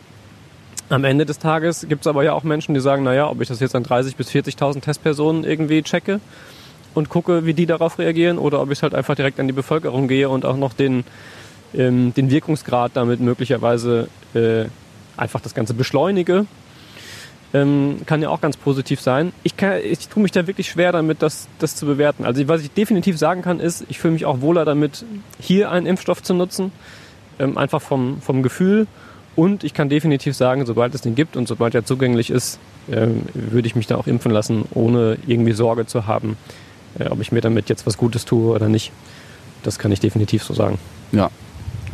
Am 0.90 1.04
Ende 1.04 1.26
des 1.26 1.40
Tages 1.40 1.86
gibt 1.88 2.02
es 2.02 2.08
aber 2.08 2.24
ja 2.24 2.34
auch 2.34 2.44
Menschen, 2.44 2.74
die 2.74 2.80
sagen, 2.80 3.04
naja, 3.04 3.30
ob 3.30 3.42
ich 3.42 3.48
das 3.48 3.60
jetzt 3.60 3.76
an 3.76 3.84
30.000 3.84 4.16
bis 4.16 4.30
40.000 4.30 4.82
Testpersonen 4.82 5.44
irgendwie 5.44 5.82
checke 5.82 6.20
und 6.94 7.10
gucke, 7.10 7.46
wie 7.46 7.54
die 7.54 7.66
darauf 7.66 8.00
reagieren, 8.00 8.38
oder 8.38 8.62
ob 8.62 8.72
ich 8.72 8.84
halt 8.84 8.94
einfach 8.94 9.16
direkt 9.16 9.40
an 9.40 9.48
die 9.48 9.54
Bevölkerung 9.54 10.08
gehe 10.08 10.30
und 10.30 10.46
auch 10.46 10.58
noch 10.58 10.74
den, 10.74 11.04
ähm, 11.74 12.14
den 12.14 12.30
Wirkungsgrad 12.30 12.92
damit 12.94 13.20
möglicherweise 13.20 14.08
äh, 14.34 14.66
einfach 15.18 15.42
das 15.42 15.56
Ganze 15.56 15.74
beschleunige. 15.74 16.46
Ähm, 17.56 18.02
kann 18.08 18.22
ja 18.22 18.30
auch 18.30 18.42
ganz 18.42 18.58
positiv 18.58 19.00
sein. 19.00 19.32
Ich, 19.44 19.56
kann, 19.58 19.80
ich 19.84 20.08
tue 20.08 20.24
mich 20.24 20.32
da 20.32 20.48
wirklich 20.48 20.70
schwer 20.70 20.92
damit, 20.92 21.22
das, 21.22 21.48
das 21.60 21.76
zu 21.76 21.86
bewerten. 21.86 22.26
Also 22.26 22.48
was 22.48 22.62
ich 22.62 22.72
definitiv 22.72 23.18
sagen 23.18 23.44
kann, 23.44 23.60
ist, 23.60 23.86
ich 23.90 24.00
fühle 24.00 24.14
mich 24.14 24.26
auch 24.26 24.42
wohler 24.42 24.66
damit, 24.66 25.06
hier 25.40 25.70
einen 25.72 25.86
Impfstoff 25.86 26.24
zu 26.24 26.34
nutzen. 26.34 26.72
Ähm, 27.40 27.58
einfach 27.58 27.82
vom, 27.82 28.22
vom 28.22 28.44
Gefühl. 28.44 28.88
Und 29.36 29.64
ich 29.64 29.74
kann 29.74 29.90
definitiv 29.90 30.36
sagen, 30.36 30.66
sobald 30.66 30.94
es 30.94 31.02
den 31.02 31.16
gibt 31.16 31.36
und 31.36 31.48
sobald 31.48 31.74
er 31.74 31.86
zugänglich 31.86 32.30
ist, 32.30 32.60
ähm, 32.92 33.24
würde 33.34 33.68
ich 33.68 33.76
mich 33.76 33.88
da 33.88 33.96
auch 33.96 34.06
impfen 34.06 34.32
lassen, 34.32 34.66
ohne 34.74 35.18
irgendwie 35.26 35.54
Sorge 35.54 35.88
zu 35.88 36.06
haben, 36.06 36.38
äh, 37.00 37.08
ob 37.08 37.20
ich 37.20 37.32
mir 37.32 37.42
damit 37.42 37.70
jetzt 37.70 37.88
was 37.88 37.98
Gutes 37.98 38.26
tue 38.26 38.54
oder 38.54 38.70
nicht. 38.70 38.92
Das 39.64 39.80
kann 39.80 39.92
ich 39.92 40.00
definitiv 40.00 40.44
so 40.44 40.54
sagen. 40.54 40.78
Ja, 41.12 41.32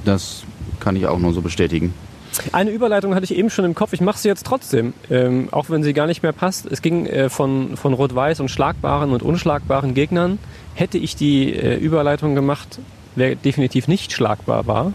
das 0.03 0.43
kann 0.79 0.95
ich 0.95 1.05
auch 1.07 1.19
nur 1.19 1.33
so 1.33 1.41
bestätigen. 1.41 1.93
Eine 2.51 2.71
Überleitung 2.71 3.15
hatte 3.15 3.23
ich 3.23 3.35
eben 3.35 3.49
schon 3.49 3.65
im 3.65 3.75
Kopf, 3.75 3.93
ich 3.93 4.01
mache 4.01 4.19
sie 4.19 4.27
jetzt 4.27 4.45
trotzdem, 4.45 4.93
ähm, 5.09 5.49
auch 5.51 5.69
wenn 5.69 5.83
sie 5.83 5.93
gar 5.93 6.07
nicht 6.07 6.23
mehr 6.23 6.31
passt. 6.31 6.65
Es 6.65 6.81
ging 6.81 7.05
äh, 7.05 7.29
von, 7.29 7.75
von 7.75 7.93
Rot-Weiß 7.93 8.39
und 8.39 8.49
schlagbaren 8.49 9.11
und 9.11 9.23
unschlagbaren 9.23 9.93
Gegnern. 9.93 10.39
Hätte 10.75 10.97
ich 10.97 11.15
die 11.15 11.53
äh, 11.53 11.77
Überleitung 11.77 12.35
gemacht, 12.35 12.79
wer 13.15 13.35
definitiv 13.35 13.87
nicht 13.87 14.11
schlagbar 14.11 14.67
war, 14.67 14.93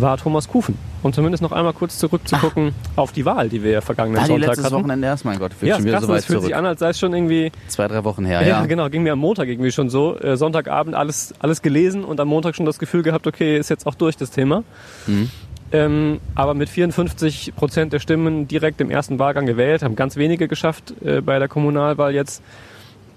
war 0.00 0.16
Thomas 0.16 0.48
Kufen. 0.48 0.76
Und 1.02 1.14
zumindest 1.14 1.42
noch 1.42 1.52
einmal 1.52 1.72
kurz 1.72 1.98
zurückzugucken 1.98 2.72
auf 2.96 3.12
die 3.12 3.24
Wahl, 3.24 3.48
die 3.48 3.62
wir 3.62 3.70
ja 3.70 3.80
vergangenen 3.80 4.20
Ah, 4.20 4.26
Sonntag 4.26 4.48
letztes 4.48 4.64
hatten. 4.66 4.74
Wochenende 4.76 5.06
erst, 5.06 5.24
mein 5.24 5.38
Gott, 5.38 5.52
ja, 5.60 5.74
schon 5.74 5.78
ist 5.80 5.84
wieder 5.86 5.92
krass, 5.98 6.06
so 6.06 6.08
weit 6.12 6.18
es 6.20 6.24
fühlt 6.26 6.38
zurück. 6.38 6.46
sich 6.46 6.56
an, 6.56 6.66
als 6.66 6.80
sei 6.80 6.88
es 6.90 6.98
schon 6.98 7.14
irgendwie 7.14 7.52
Zwei, 7.68 7.88
drei 7.88 8.02
Wochen 8.04 8.24
her, 8.24 8.42
Ja, 8.42 8.48
ja. 8.60 8.66
genau, 8.66 8.88
ging 8.88 9.02
mir 9.02 9.12
am 9.12 9.18
Montag 9.20 9.48
irgendwie 9.48 9.70
schon 9.72 9.90
so. 9.90 10.18
Äh, 10.18 10.36
Sonntagabend 10.36 10.94
alles, 10.94 11.34
alles 11.38 11.62
gelesen 11.62 12.04
und 12.04 12.20
am 12.20 12.28
Montag 12.28 12.56
schon 12.56 12.66
das 12.66 12.78
Gefühl 12.78 13.02
gehabt, 13.02 13.26
okay, 13.26 13.58
ist 13.58 13.70
jetzt 13.70 13.86
auch 13.86 13.94
durch 13.94 14.16
das 14.16 14.30
Thema. 14.30 14.62
Mhm. 15.06 15.30
Ähm, 15.70 16.20
aber 16.34 16.54
mit 16.54 16.68
54 16.68 17.54
Prozent 17.54 17.92
der 17.92 17.98
Stimmen 18.00 18.48
direkt 18.48 18.80
im 18.80 18.90
ersten 18.90 19.18
Wahlgang 19.18 19.44
gewählt, 19.46 19.82
haben 19.82 19.96
ganz 19.96 20.16
wenige 20.16 20.48
geschafft 20.48 20.94
äh, 21.04 21.20
bei 21.20 21.38
der 21.38 21.48
Kommunalwahl 21.48 22.14
jetzt. 22.14 22.42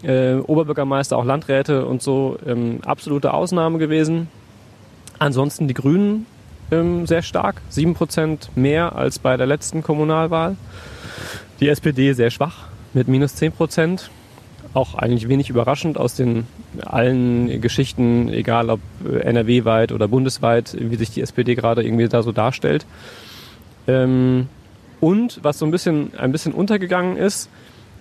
Äh, 0.03 0.37
Oberbürgermeister, 0.37 1.15
auch 1.15 1.23
Landräte 1.23 1.85
und 1.85 2.01
so, 2.01 2.37
ähm, 2.45 2.79
absolute 2.83 3.33
Ausnahme 3.35 3.77
gewesen. 3.77 4.29
Ansonsten 5.19 5.67
die 5.67 5.75
Grünen 5.75 6.25
ähm, 6.71 7.05
sehr 7.07 7.21
stark, 7.21 7.61
7 7.69 7.93
Prozent 7.93 8.49
mehr 8.55 8.95
als 8.95 9.19
bei 9.19 9.37
der 9.37 9.47
letzten 9.47 9.83
Kommunalwahl. 9.83 10.55
Die 11.59 11.69
SPD 11.69 12.13
sehr 12.13 12.31
schwach 12.31 12.67
mit 12.93 13.07
minus 13.07 13.35
10 13.35 13.51
Prozent 13.51 14.09
auch 14.73 14.95
eigentlich 14.95 15.27
wenig 15.27 15.49
überraschend 15.49 15.97
aus 15.97 16.15
den 16.15 16.47
allen 16.81 17.59
Geschichten, 17.59 18.29
egal 18.29 18.69
ob 18.69 18.79
äh, 19.05 19.19
NRW-weit 19.19 19.91
oder 19.91 20.07
bundesweit, 20.07 20.75
wie 20.79 20.95
sich 20.95 21.11
die 21.11 21.21
SPD 21.21 21.55
gerade 21.55 21.83
irgendwie 21.83 22.07
da 22.07 22.23
so 22.23 22.31
darstellt. 22.31 22.85
Ähm, 23.87 24.47
und 25.01 25.39
was 25.43 25.59
so 25.59 25.65
ein 25.65 25.71
bisschen, 25.71 26.11
ein 26.17 26.31
bisschen 26.31 26.53
untergegangen 26.53 27.17
ist, 27.17 27.49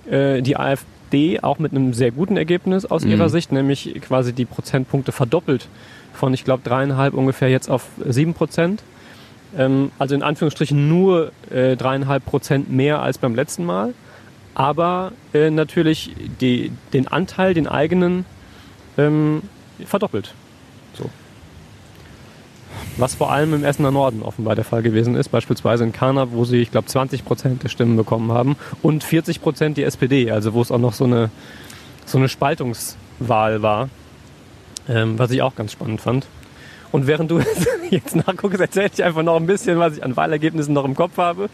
äh, 0.09 0.43
die 0.43 0.57
AfD 0.57 1.41
auch 1.41 1.59
mit 1.59 1.73
einem 1.73 1.93
sehr 1.93 2.13
guten 2.13 2.37
Ergebnis 2.37 2.87
aus 2.87 3.05
Mhm. 3.05 3.11
ihrer 3.13 3.29
Sicht, 3.31 3.51
nämlich 3.51 3.93
quasi 4.03 4.33
die 4.33 4.45
Prozentpunkte 4.45 5.11
verdoppelt 5.11 5.67
von, 6.21 6.33
ich 6.35 6.45
glaube, 6.45 6.63
dreieinhalb 6.65 7.15
ungefähr 7.15 7.51
jetzt 7.51 7.69
auf 7.69 7.89
sieben 8.07 8.35
Prozent. 8.35 8.83
Ähm, 9.57 9.91
also 9.99 10.15
in 10.15 10.23
Anführungsstrichen 10.23 10.89
nur 10.89 11.33
äh, 11.51 11.77
dreieinhalb 11.77 12.25
Prozent 12.25 12.71
mehr 12.71 13.03
als 13.03 13.19
beim 13.19 13.35
letzten 13.35 13.65
Mal 13.65 13.95
aber 14.55 15.13
äh, 15.33 15.51
natürlich 15.51 16.11
die, 16.41 16.73
den 16.93 17.09
Anteil, 17.09 17.55
den 17.55 17.67
eigenen, 17.67 18.25
ähm, 18.99 19.43
verdoppelt. 19.85 20.35
So. 20.95 21.09
Was 22.97 23.15
vor 23.15 23.33
allem 23.33 23.55
im 23.55 23.65
Essener 23.65 23.91
Norden 23.91 24.23
offenbar 24.23 24.57
der 24.57 24.65
Fall 24.65 24.83
gewesen 24.83 25.15
ist, 25.15 25.29
beispielsweise 25.29 25.85
in 25.85 25.93
Kana, 25.93 26.33
wo 26.33 26.45
sie, 26.45 26.59
ich 26.59 26.71
glaube, 26.71 26.89
20 26.89 27.25
Prozent 27.25 27.63
der 27.63 27.69
Stimmen 27.69 27.97
bekommen 27.97 28.33
haben 28.33 28.57
und 28.83 29.05
40 29.05 29.41
Prozent 29.41 29.77
die 29.77 29.85
SPD, 29.85 30.31
also 30.31 30.53
wo 30.53 30.61
es 30.61 30.71
auch 30.71 30.79
noch 30.79 30.93
so 30.93 31.05
eine, 31.05 31.31
so 32.05 32.19
eine 32.19 32.29
Spaltungswahl 32.29 33.63
war, 33.63 33.89
ähm, 34.91 35.19
was 35.19 35.31
ich 35.31 35.41
auch 35.41 35.55
ganz 35.55 35.73
spannend 35.73 36.01
fand. 36.01 36.27
Und 36.93 37.07
während 37.07 37.31
du 37.31 37.41
jetzt 37.91 38.17
nachguckst, 38.17 38.61
erzähle 38.61 38.91
ich 38.93 39.03
einfach 39.05 39.23
noch 39.23 39.37
ein 39.37 39.47
bisschen, 39.47 39.79
was 39.79 39.97
ich 39.97 40.05
an 40.05 40.17
Wahlergebnissen 40.17 40.75
noch 40.75 40.85
im 40.85 40.97
Kopf 40.97 41.17
habe. 41.17 41.49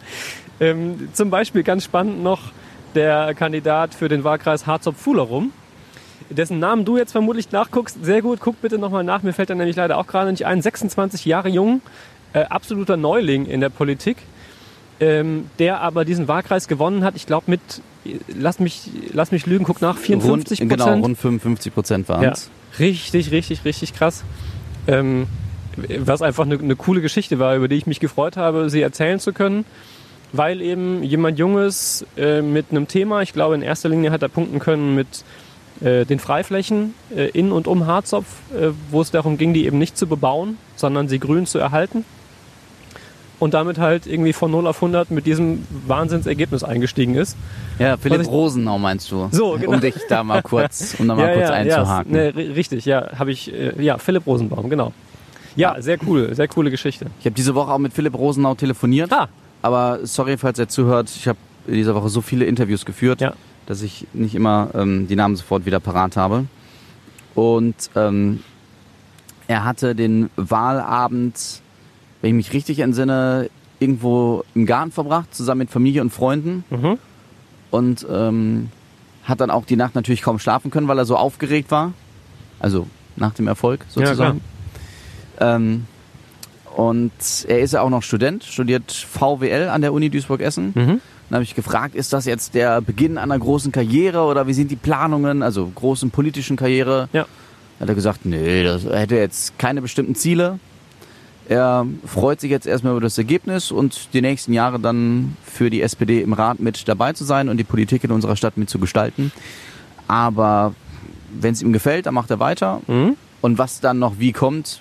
Ähm, 0.60 1.10
zum 1.12 1.30
Beispiel 1.30 1.62
ganz 1.62 1.84
spannend 1.84 2.22
noch 2.22 2.52
der 2.94 3.34
Kandidat 3.34 3.94
für 3.94 4.08
den 4.08 4.24
Wahlkreis 4.24 4.66
Harzopf-Fuhlerum, 4.66 5.52
dessen 6.30 6.58
Namen 6.58 6.86
du 6.86 6.96
jetzt 6.96 7.12
vermutlich 7.12 7.52
nachguckst. 7.52 8.02
Sehr 8.02 8.22
gut, 8.22 8.40
guck 8.40 8.60
bitte 8.62 8.78
nochmal 8.78 9.04
nach. 9.04 9.22
Mir 9.22 9.34
fällt 9.34 9.50
er 9.50 9.56
nämlich 9.56 9.76
leider 9.76 9.98
auch 9.98 10.06
gerade 10.06 10.30
nicht 10.30 10.46
ein. 10.46 10.62
26 10.62 11.26
Jahre 11.26 11.50
jung, 11.50 11.82
äh, 12.32 12.40
absoluter 12.44 12.96
Neuling 12.96 13.44
in 13.44 13.60
der 13.60 13.68
Politik, 13.68 14.16
ähm, 15.00 15.50
der 15.58 15.80
aber 15.80 16.04
diesen 16.04 16.28
Wahlkreis 16.28 16.68
gewonnen 16.68 17.04
hat. 17.04 17.16
Ich 17.16 17.26
glaube 17.26 17.44
mit, 17.48 17.60
lass 18.34 18.58
mich, 18.60 18.88
lass 19.12 19.32
mich 19.32 19.46
lügen, 19.46 19.64
guck 19.64 19.82
nach, 19.82 19.96
54 19.98 20.60
rund, 20.60 20.70
Prozent. 20.70 20.92
Genau, 20.94 21.06
rund 21.06 21.18
55 21.18 21.74
Prozent 21.74 22.08
waren 22.08 22.22
Ja, 22.22 22.32
es. 22.32 22.50
richtig, 22.78 23.30
richtig, 23.30 23.64
richtig 23.64 23.94
krass. 23.94 24.24
Ähm, 24.86 25.26
was 25.98 26.22
einfach 26.22 26.44
eine, 26.46 26.58
eine 26.58 26.76
coole 26.76 27.00
Geschichte 27.02 27.38
war, 27.38 27.54
über 27.56 27.68
die 27.68 27.76
ich 27.76 27.86
mich 27.86 28.00
gefreut 28.00 28.36
habe, 28.36 28.70
sie 28.70 28.80
erzählen 28.80 29.20
zu 29.20 29.32
können, 29.32 29.66
weil 30.32 30.62
eben 30.62 31.02
jemand 31.02 31.38
Junges 31.38 32.06
äh, 32.16 32.40
mit 32.40 32.66
einem 32.70 32.88
Thema, 32.88 33.20
ich 33.22 33.32
glaube 33.32 33.54
in 33.54 33.62
erster 33.62 33.88
Linie 33.88 34.10
hat 34.10 34.22
er 34.22 34.28
punkten 34.28 34.58
können 34.58 34.94
mit 34.94 35.24
äh, 35.82 36.06
den 36.06 36.18
Freiflächen 36.18 36.94
äh, 37.14 37.28
in 37.28 37.52
und 37.52 37.66
um 37.66 37.86
Harzopf, 37.86 38.26
äh, 38.54 38.70
wo 38.90 39.02
es 39.02 39.10
darum 39.10 39.36
ging, 39.36 39.52
die 39.52 39.66
eben 39.66 39.78
nicht 39.78 39.98
zu 39.98 40.06
bebauen, 40.06 40.56
sondern 40.76 41.08
sie 41.08 41.18
grün 41.18 41.44
zu 41.44 41.58
erhalten. 41.58 42.04
Und 43.38 43.52
damit 43.52 43.78
halt 43.78 44.06
irgendwie 44.06 44.32
von 44.32 44.50
0 44.50 44.66
auf 44.66 44.76
100 44.76 45.10
mit 45.10 45.26
diesem 45.26 45.66
Wahnsinnsergebnis 45.86 46.64
eingestiegen 46.64 47.14
ist. 47.16 47.36
Ja, 47.78 47.98
Philipp 47.98 48.22
ich- 48.22 48.28
Rosenau 48.28 48.78
meinst 48.78 49.10
du. 49.12 49.28
So, 49.30 49.52
genau. 49.60 49.72
Um 49.72 49.80
dich 49.80 49.94
da 50.08 50.24
mal 50.24 50.40
kurz, 50.42 50.96
um 50.98 51.06
da 51.08 51.14
mal 51.14 51.34
kurz 51.38 51.50
einzuhaken. 51.50 52.14
Ja, 52.14 52.22
ne, 52.22 52.30
ri- 52.32 52.54
richtig, 52.54 52.86
ja, 52.86 53.18
habe 53.18 53.32
ich, 53.32 53.52
äh, 53.52 53.74
ja, 53.82 53.98
Philipp 53.98 54.26
Rosenbaum, 54.26 54.70
genau. 54.70 54.92
Ja, 55.54 55.76
sehr 55.80 55.98
cool, 56.06 56.34
sehr 56.34 56.48
coole 56.48 56.70
Geschichte. 56.70 57.06
Ich 57.20 57.26
habe 57.26 57.34
diese 57.34 57.54
Woche 57.54 57.72
auch 57.72 57.78
mit 57.78 57.92
Philipp 57.92 58.14
Rosenau 58.16 58.54
telefoniert. 58.54 59.12
Ah, 59.12 59.28
Aber 59.62 60.00
sorry, 60.04 60.38
falls 60.38 60.58
er 60.58 60.68
zuhört, 60.68 61.10
ich 61.14 61.28
habe 61.28 61.38
in 61.66 61.74
dieser 61.74 61.94
Woche 61.94 62.08
so 62.08 62.20
viele 62.22 62.44
Interviews 62.46 62.84
geführt, 62.86 63.20
Ja. 63.20 63.34
dass 63.66 63.82
ich 63.82 64.06
nicht 64.14 64.34
immer 64.34 64.68
ähm, 64.74 65.08
die 65.08 65.16
Namen 65.16 65.36
sofort 65.36 65.66
wieder 65.66 65.80
parat 65.80 66.16
habe. 66.16 66.44
Und 67.34 67.74
ähm, 67.96 68.40
er 69.46 69.64
hatte 69.64 69.94
den 69.94 70.30
Wahlabend, 70.36 71.34
wenn 72.20 72.30
ich 72.30 72.36
mich 72.36 72.52
richtig 72.52 72.80
entsinne, 72.80 73.50
irgendwo 73.78 74.44
im 74.54 74.66
Garten 74.66 74.92
verbracht, 74.92 75.34
zusammen 75.34 75.60
mit 75.60 75.70
Familie 75.70 76.00
und 76.00 76.10
Freunden. 76.10 76.64
Mhm. 76.70 76.98
Und 77.70 78.06
ähm, 78.10 78.68
hat 79.24 79.40
dann 79.40 79.50
auch 79.50 79.64
die 79.64 79.76
Nacht 79.76 79.94
natürlich 79.94 80.22
kaum 80.22 80.38
schlafen 80.38 80.70
können, 80.70 80.88
weil 80.88 80.98
er 80.98 81.04
so 81.04 81.16
aufgeregt 81.16 81.70
war. 81.70 81.92
Also 82.60 82.86
nach 83.16 83.34
dem 83.34 83.48
Erfolg 83.48 83.84
sozusagen. 83.88 84.40
ähm, 85.40 85.86
und 86.76 87.12
er 87.48 87.60
ist 87.60 87.72
ja 87.72 87.80
auch 87.80 87.90
noch 87.90 88.02
Student, 88.02 88.44
studiert 88.44 88.92
VWL 88.92 89.68
an 89.68 89.80
der 89.80 89.92
Uni 89.92 90.10
Duisburg-Essen. 90.10 90.72
Mhm. 90.74 91.00
Dann 91.28 91.36
habe 91.36 91.42
ich 91.42 91.54
gefragt, 91.54 91.94
ist 91.94 92.12
das 92.12 92.24
jetzt 92.24 92.54
der 92.54 92.80
Beginn 92.80 93.18
einer 93.18 93.38
großen 93.38 93.72
Karriere 93.72 94.22
oder 94.22 94.46
wie 94.46 94.52
sind 94.52 94.70
die 94.70 94.76
Planungen, 94.76 95.42
also 95.42 95.70
großen 95.74 96.10
politischen 96.10 96.56
Karriere? 96.56 97.08
Ja. 97.12 97.26
Hat 97.80 97.88
er 97.88 97.94
gesagt, 97.94 98.24
nee, 98.24 98.62
das 98.62 98.84
er 98.84 99.00
hätte 99.00 99.16
jetzt 99.16 99.58
keine 99.58 99.82
bestimmten 99.82 100.14
Ziele. 100.14 100.58
Er 101.48 101.86
freut 102.04 102.40
sich 102.40 102.50
jetzt 102.50 102.66
erstmal 102.66 102.92
über 102.92 103.00
das 103.00 103.18
Ergebnis 103.18 103.70
und 103.70 104.12
die 104.12 104.20
nächsten 104.20 104.52
Jahre 104.52 104.80
dann 104.80 105.36
für 105.44 105.70
die 105.70 105.80
SPD 105.80 106.20
im 106.20 106.32
Rat 106.32 106.58
mit 106.58 106.88
dabei 106.88 107.12
zu 107.12 107.24
sein 107.24 107.48
und 107.48 107.56
die 107.56 107.64
Politik 107.64 108.02
in 108.04 108.10
unserer 108.10 108.36
Stadt 108.36 108.56
mit 108.56 108.68
zu 108.68 108.78
gestalten. 108.78 109.30
Aber 110.08 110.74
wenn 111.32 111.52
es 111.52 111.62
ihm 111.62 111.72
gefällt, 111.72 112.06
dann 112.06 112.14
macht 112.14 112.30
er 112.30 112.40
weiter. 112.40 112.80
Mhm. 112.86 113.16
Und 113.40 113.58
was 113.58 113.80
dann 113.80 113.98
noch 113.98 114.18
wie 114.18 114.32
kommt, 114.32 114.80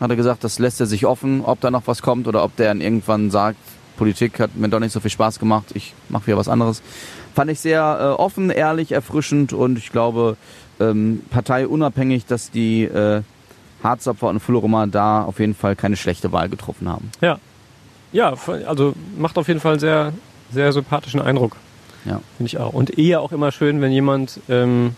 hat 0.00 0.10
er 0.10 0.16
gesagt, 0.16 0.44
das 0.44 0.58
lässt 0.58 0.80
er 0.80 0.86
sich 0.86 1.04
offen, 1.04 1.42
ob 1.44 1.60
da 1.60 1.70
noch 1.70 1.86
was 1.86 2.00
kommt 2.00 2.26
oder 2.26 2.42
ob 2.42 2.56
der 2.56 2.68
dann 2.68 2.80
irgendwann 2.80 3.30
sagt, 3.30 3.58
Politik 3.96 4.40
hat 4.40 4.56
mir 4.56 4.68
doch 4.68 4.80
nicht 4.80 4.92
so 4.92 5.00
viel 5.00 5.10
Spaß 5.10 5.38
gemacht, 5.38 5.66
ich 5.74 5.94
mache 6.08 6.26
wieder 6.26 6.38
was 6.38 6.48
anderes. 6.48 6.82
Fand 7.34 7.50
ich 7.50 7.60
sehr 7.60 7.98
äh, 8.00 8.20
offen, 8.20 8.50
ehrlich, 8.50 8.92
erfrischend 8.92 9.52
und 9.52 9.78
ich 9.78 9.92
glaube, 9.92 10.36
ähm, 10.80 11.22
parteiunabhängig, 11.30 12.26
dass 12.26 12.50
die 12.50 12.84
äh, 12.84 13.22
Harzopfer 13.82 14.28
und 14.28 14.40
Fullerummer 14.40 14.86
da 14.86 15.24
auf 15.24 15.40
jeden 15.40 15.54
Fall 15.54 15.76
keine 15.76 15.96
schlechte 15.96 16.32
Wahl 16.32 16.48
getroffen 16.48 16.88
haben. 16.88 17.10
Ja. 17.20 17.38
Ja, 18.12 18.34
also 18.66 18.94
macht 19.16 19.38
auf 19.38 19.48
jeden 19.48 19.60
Fall 19.60 19.72
einen 19.72 19.80
sehr, 19.80 20.12
sehr 20.52 20.72
sympathischen 20.72 21.20
Eindruck. 21.20 21.56
Ja. 22.04 22.20
Finde 22.36 22.48
ich 22.48 22.58
auch. 22.58 22.72
Und 22.72 22.98
eher 22.98 23.20
auch 23.20 23.32
immer 23.32 23.52
schön, 23.52 23.80
wenn 23.80 23.92
jemand 23.92 24.40
ähm, 24.48 24.94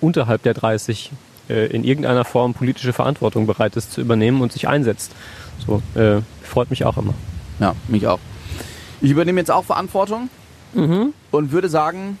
unterhalb 0.00 0.42
der 0.42 0.54
30 0.54 1.12
äh, 1.48 1.66
in 1.66 1.84
irgendeiner 1.84 2.24
Form 2.24 2.54
politische 2.54 2.92
Verantwortung 2.92 3.46
bereit 3.46 3.76
ist 3.76 3.92
zu 3.92 4.00
übernehmen 4.00 4.40
und 4.40 4.52
sich 4.52 4.66
einsetzt. 4.66 5.12
So, 5.64 5.82
äh, 5.94 6.22
freut 6.42 6.70
mich 6.70 6.84
auch 6.84 6.96
immer. 6.96 7.14
Ja, 7.60 7.74
mich 7.88 8.06
auch. 8.06 8.18
Ich 9.00 9.10
übernehme 9.10 9.40
jetzt 9.40 9.50
auch 9.50 9.64
Verantwortung 9.64 10.28
und 11.30 11.52
würde 11.52 11.68
sagen, 11.68 12.18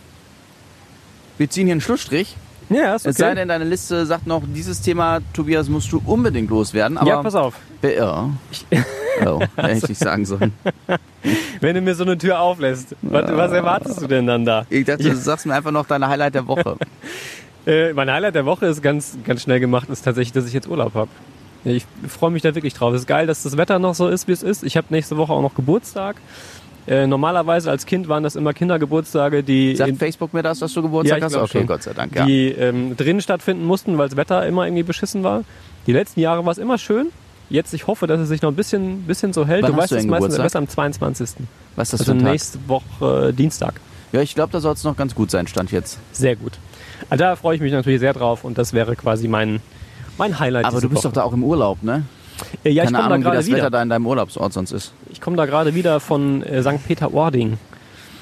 wir 1.38 1.50
ziehen 1.50 1.66
hier 1.66 1.72
einen 1.72 1.80
Schlussstrich. 1.80 2.36
Ja, 2.68 2.94
ist 2.94 3.02
okay. 3.02 3.10
Es 3.10 3.16
sei 3.16 3.34
denn, 3.34 3.48
deine 3.48 3.64
Liste 3.64 4.06
sagt 4.06 4.26
noch, 4.26 4.42
dieses 4.46 4.80
Thema, 4.80 5.20
Tobias, 5.32 5.68
musst 5.68 5.92
du 5.92 6.02
unbedingt 6.04 6.50
loswerden. 6.50 6.98
Aber 6.98 7.08
ja, 7.08 7.22
pass 7.22 7.34
auf. 7.34 7.54
Ja. 7.82 8.30
Oh, 9.24 9.40
hätte 9.56 9.92
ich 9.92 9.96
sagen 9.96 10.26
sollen. 10.26 10.52
Wenn 11.62 11.74
du 11.74 11.80
mir 11.80 11.94
so 11.94 12.04
eine 12.04 12.18
Tür 12.18 12.38
auflässt, 12.38 12.94
was, 13.00 13.34
was 13.34 13.50
erwartest 13.50 14.02
du 14.02 14.06
denn 14.06 14.26
dann 14.26 14.44
da? 14.44 14.66
Ich 14.68 14.84
dachte, 14.84 15.04
du 15.04 15.16
sagst 15.16 15.46
mir 15.46 15.54
einfach 15.54 15.70
noch 15.70 15.86
deine 15.86 16.06
Highlight 16.06 16.34
der 16.34 16.46
Woche. 16.46 16.76
Äh, 17.66 17.94
mein 17.94 18.08
Highlight 18.08 18.36
der 18.36 18.46
Woche 18.46 18.66
ist 18.66 18.80
ganz, 18.80 19.18
ganz 19.24 19.42
schnell 19.42 19.58
gemacht, 19.58 19.88
ist 19.90 20.02
tatsächlich, 20.02 20.32
dass 20.32 20.46
ich 20.46 20.52
jetzt 20.52 20.68
Urlaub 20.68 20.94
habe. 20.94 21.10
Ich 21.64 21.84
freue 22.06 22.30
mich 22.30 22.42
da 22.42 22.54
wirklich 22.54 22.74
drauf. 22.74 22.94
Es 22.94 23.00
ist 23.00 23.06
geil, 23.08 23.26
dass 23.26 23.42
das 23.42 23.56
Wetter 23.56 23.80
noch 23.80 23.96
so 23.96 24.06
ist, 24.06 24.28
wie 24.28 24.32
es 24.32 24.44
ist. 24.44 24.62
Ich 24.62 24.76
habe 24.76 24.86
nächste 24.90 25.16
Woche 25.16 25.32
auch 25.32 25.42
noch 25.42 25.56
Geburtstag. 25.56 26.14
Äh, 26.86 27.06
normalerweise 27.06 27.70
als 27.70 27.84
Kind 27.84 28.08
waren 28.08 28.22
das 28.22 28.36
immer 28.36 28.52
Kindergeburtstage, 28.54 29.42
die, 29.42 29.74
Sagt 29.74 29.90
in, 29.90 29.96
Facebook 29.96 30.32
mir 30.32 30.42
das, 30.42 30.60
dass 30.60 30.72
du 30.72 30.82
Geburtstag 30.82 31.18
Ja, 31.18 31.24
hast? 31.24 31.34
Okay, 31.36 31.58
schon. 31.58 31.66
Gott 31.66 31.82
sei 31.82 31.92
Dank, 31.94 32.14
ja. 32.14 32.24
die 32.24 32.48
ähm, 32.50 32.96
drinnen 32.96 33.20
stattfinden 33.20 33.64
mussten, 33.64 33.98
weil 33.98 34.08
das 34.08 34.16
Wetter 34.16 34.46
immer 34.46 34.66
irgendwie 34.66 34.84
beschissen 34.84 35.24
war. 35.24 35.42
Die 35.86 35.92
letzten 35.92 36.20
Jahre 36.20 36.44
war 36.44 36.52
es 36.52 36.58
immer 36.58 36.78
schön. 36.78 37.08
jetzt, 37.50 37.74
ich 37.74 37.86
hoffe, 37.88 38.06
dass 38.06 38.20
es 38.20 38.28
sich 38.28 38.42
noch 38.42 38.50
ein 38.50 38.56
bisschen, 38.56 39.02
bisschen 39.02 39.32
so 39.32 39.46
hält. 39.46 39.64
Wann 39.64 39.72
du 39.72 39.78
weißt 39.78 39.92
es 39.92 40.06
meistens 40.06 40.38
erst 40.38 40.56
am 40.56 40.68
22. 40.68 41.28
Was 41.74 41.88
ist 41.88 41.92
das 41.92 42.00
Also 42.00 42.04
für 42.12 42.18
ein 42.18 42.20
Tag? 42.22 42.30
nächste 42.32 42.58
Woche 42.68 43.28
äh, 43.28 43.32
Dienstag. 43.32 43.80
Ja, 44.12 44.20
ich 44.20 44.34
glaube, 44.36 44.52
da 44.52 44.60
soll 44.60 44.74
es 44.74 44.84
noch 44.84 44.96
ganz 44.96 45.14
gut 45.14 45.30
sein, 45.32 45.46
Stand 45.48 45.72
jetzt. 45.72 45.98
Sehr 46.12 46.36
gut. 46.36 46.52
Also 47.10 47.24
da 47.24 47.36
freue 47.36 47.56
ich 47.56 47.60
mich 47.60 47.72
natürlich 47.72 48.00
sehr 48.00 48.12
drauf 48.12 48.44
und 48.44 48.58
das 48.58 48.72
wäre 48.72 48.94
quasi 48.96 49.26
mein, 49.28 49.60
mein 50.18 50.38
Highlight. 50.38 50.64
Aber 50.64 50.80
du 50.80 50.88
bist 50.88 51.04
Woche. 51.04 51.08
doch 51.12 51.20
da 51.20 51.22
auch 51.24 51.32
im 51.32 51.42
Urlaub, 51.44 51.82
ne? 51.82 52.04
Äh, 52.64 52.70
Ja, 52.70 52.82
ich 52.84 52.86
Keine 52.90 52.98
komme 52.98 52.98
da 52.98 53.04
Ahnung, 53.06 53.18
wie 53.20 53.24
gerade 53.24 53.36
das 53.38 53.46
Wetter 53.46 53.56
wieder. 53.56 53.70
da 53.70 53.82
in 53.82 53.88
deinem 53.88 54.06
Urlaubsort 54.06 54.52
sonst 54.52 54.72
ist. 54.72 54.92
Ich 55.10 55.20
komme 55.20 55.36
da 55.36 55.46
gerade 55.46 55.74
wieder 55.74 56.00
von 56.00 56.42
äh, 56.42 56.62
St. 56.62 56.86
Peter-Ording. 56.86 57.58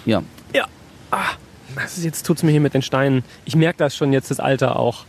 Ja. 0.06 0.22
Ja. 0.54 0.64
Ah, 1.10 1.18
das 1.76 1.98
ist, 1.98 2.04
jetzt 2.04 2.24
tut's 2.26 2.42
mir 2.42 2.50
hier 2.50 2.60
mit 2.60 2.74
den 2.74 2.82
Steinen. 2.82 3.24
Ich 3.44 3.56
merke 3.56 3.78
das 3.78 3.96
schon 3.96 4.12
jetzt, 4.12 4.30
das 4.30 4.40
Alter 4.40 4.76
auch. 4.78 5.04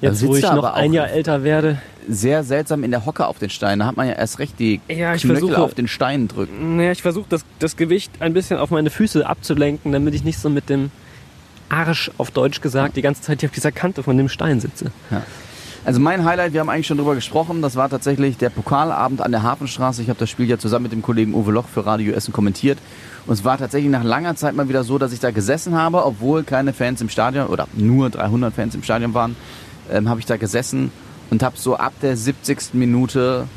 Jetzt, 0.00 0.22
Da 0.22 0.26
wo 0.28 0.36
ich 0.36 0.42
noch 0.44 0.64
ein 0.74 0.92
Jahr 0.92 1.08
älter 1.10 1.42
werde. 1.42 1.78
Sehr 2.08 2.44
seltsam 2.44 2.84
in 2.84 2.92
der 2.92 3.04
Hocke 3.04 3.26
auf 3.26 3.38
den 3.40 3.50
Steinen. 3.50 3.80
Da 3.80 3.86
hat 3.86 3.96
man 3.96 4.06
ja 4.06 4.14
erst 4.14 4.38
recht 4.38 4.58
die 4.60 4.80
Ja, 4.88 5.14
ich 5.14 5.22
Knöchel 5.22 5.40
versuche- 5.48 5.60
auf 5.60 5.74
den 5.74 5.88
Steinen 5.88 6.28
drücken. 6.28 6.76
Naja, 6.76 6.92
ich 6.92 7.02
versuche 7.02 7.26
das, 7.28 7.44
das 7.58 7.76
Gewicht 7.76 8.12
ein 8.20 8.32
bisschen 8.32 8.58
auf 8.58 8.70
meine 8.70 8.90
Füße 8.90 9.26
abzulenken, 9.26 9.90
damit 9.92 10.14
ich 10.14 10.22
nicht 10.24 10.38
so 10.38 10.48
mit 10.50 10.68
dem 10.70 10.90
Arsch, 11.68 12.10
auf 12.16 12.30
Deutsch 12.30 12.60
gesagt, 12.60 12.96
die 12.96 13.02
ganze 13.02 13.22
Zeit 13.22 13.40
hier 13.40 13.48
auf 13.48 13.54
dieser 13.54 13.72
Kante 13.72 14.02
von 14.04 14.16
dem 14.16 14.28
Stein 14.28 14.60
sitze. 14.60 14.90
Also 15.88 16.00
mein 16.00 16.26
Highlight, 16.26 16.52
wir 16.52 16.60
haben 16.60 16.68
eigentlich 16.68 16.86
schon 16.86 16.98
drüber 16.98 17.14
gesprochen, 17.14 17.62
das 17.62 17.74
war 17.74 17.88
tatsächlich 17.88 18.36
der 18.36 18.50
Pokalabend 18.50 19.22
an 19.22 19.30
der 19.30 19.42
Hafenstraße. 19.42 20.02
Ich 20.02 20.10
habe 20.10 20.18
das 20.18 20.28
Spiel 20.28 20.44
ja 20.44 20.58
zusammen 20.58 20.82
mit 20.82 20.92
dem 20.92 21.00
Kollegen 21.00 21.32
Uwe 21.32 21.50
Loch 21.50 21.64
für 21.66 21.86
Radio 21.86 22.12
Essen 22.12 22.30
kommentiert. 22.30 22.78
Und 23.26 23.32
es 23.32 23.42
war 23.42 23.56
tatsächlich 23.56 23.90
nach 23.90 24.04
langer 24.04 24.36
Zeit 24.36 24.54
mal 24.54 24.68
wieder 24.68 24.84
so, 24.84 24.98
dass 24.98 25.14
ich 25.14 25.20
da 25.20 25.30
gesessen 25.30 25.74
habe, 25.76 26.04
obwohl 26.04 26.42
keine 26.42 26.74
Fans 26.74 27.00
im 27.00 27.08
Stadion 27.08 27.46
oder 27.46 27.68
nur 27.72 28.10
300 28.10 28.52
Fans 28.52 28.74
im 28.74 28.82
Stadion 28.82 29.14
waren, 29.14 29.34
ähm, 29.90 30.10
habe 30.10 30.20
ich 30.20 30.26
da 30.26 30.36
gesessen 30.36 30.92
und 31.30 31.42
habe 31.42 31.56
so 31.56 31.76
ab 31.76 31.94
der 32.02 32.18
70. 32.18 32.74
Minute 32.74 33.48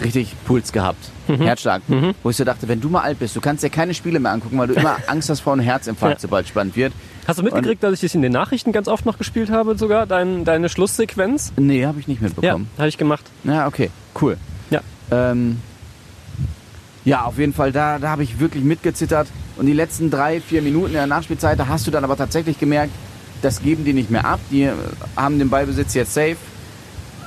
richtig 0.00 0.36
Puls 0.44 0.70
gehabt. 0.70 1.10
Herzschlag. 1.26 1.82
Wo 2.22 2.30
ich 2.30 2.36
so 2.36 2.44
dachte, 2.44 2.68
wenn 2.68 2.80
du 2.80 2.88
mal 2.88 3.00
alt 3.00 3.18
bist, 3.18 3.34
du 3.34 3.40
kannst 3.40 3.64
dir 3.64 3.70
keine 3.70 3.94
Spiele 3.94 4.20
mehr 4.20 4.30
angucken, 4.30 4.58
weil 4.58 4.68
du 4.68 4.74
immer 4.74 4.98
Angst 5.08 5.28
hast 5.28 5.40
vor 5.40 5.54
einem 5.54 5.62
Herzinfarkt, 5.62 6.20
sobald 6.20 6.46
spannend 6.46 6.76
wird. 6.76 6.92
Hast 7.26 7.38
du 7.38 7.42
mitgekriegt, 7.42 7.82
dass 7.82 7.94
ich 7.94 8.00
das 8.00 8.14
in 8.14 8.22
den 8.22 8.32
Nachrichten 8.32 8.72
ganz 8.72 8.88
oft 8.88 9.06
noch 9.06 9.18
gespielt 9.18 9.50
habe, 9.50 9.76
sogar, 9.78 10.06
dein, 10.06 10.44
deine 10.44 10.68
Schlusssequenz? 10.68 11.52
Nee, 11.56 11.86
habe 11.86 12.00
ich 12.00 12.06
nicht 12.08 12.20
Ja, 12.20 12.28
mitbekommen. 12.28 12.68
habe 12.78 12.88
ich 12.88 12.98
gemacht. 12.98 13.24
Ja, 13.44 13.66
okay, 13.66 13.90
cool. 14.20 14.36
Ja. 14.70 14.80
Ähm, 15.10 15.58
ja, 17.04 17.24
auf 17.24 17.38
jeden 17.38 17.52
Fall, 17.52 17.72
da, 17.72 17.98
da 17.98 18.10
habe 18.10 18.22
ich 18.22 18.40
wirklich 18.40 18.64
mitgezittert. 18.64 19.28
Und 19.56 19.66
die 19.66 19.72
letzten 19.72 20.10
drei, 20.10 20.40
vier 20.40 20.62
Minuten 20.62 20.88
in 20.88 20.92
der 20.94 21.06
Nachspielzeit, 21.06 21.58
da 21.58 21.68
hast 21.68 21.86
du 21.86 21.90
dann 21.90 22.04
aber 22.04 22.16
tatsächlich 22.16 22.58
gemerkt, 22.58 22.92
das 23.42 23.62
geben 23.62 23.84
die 23.84 23.92
nicht 23.92 24.10
mehr 24.10 24.24
ab. 24.24 24.40
Die 24.50 24.62
äh, 24.62 24.72
haben 25.16 25.38
den 25.38 25.50
Ballbesitz 25.50 25.94
jetzt 25.94 26.14
safe. 26.14 26.36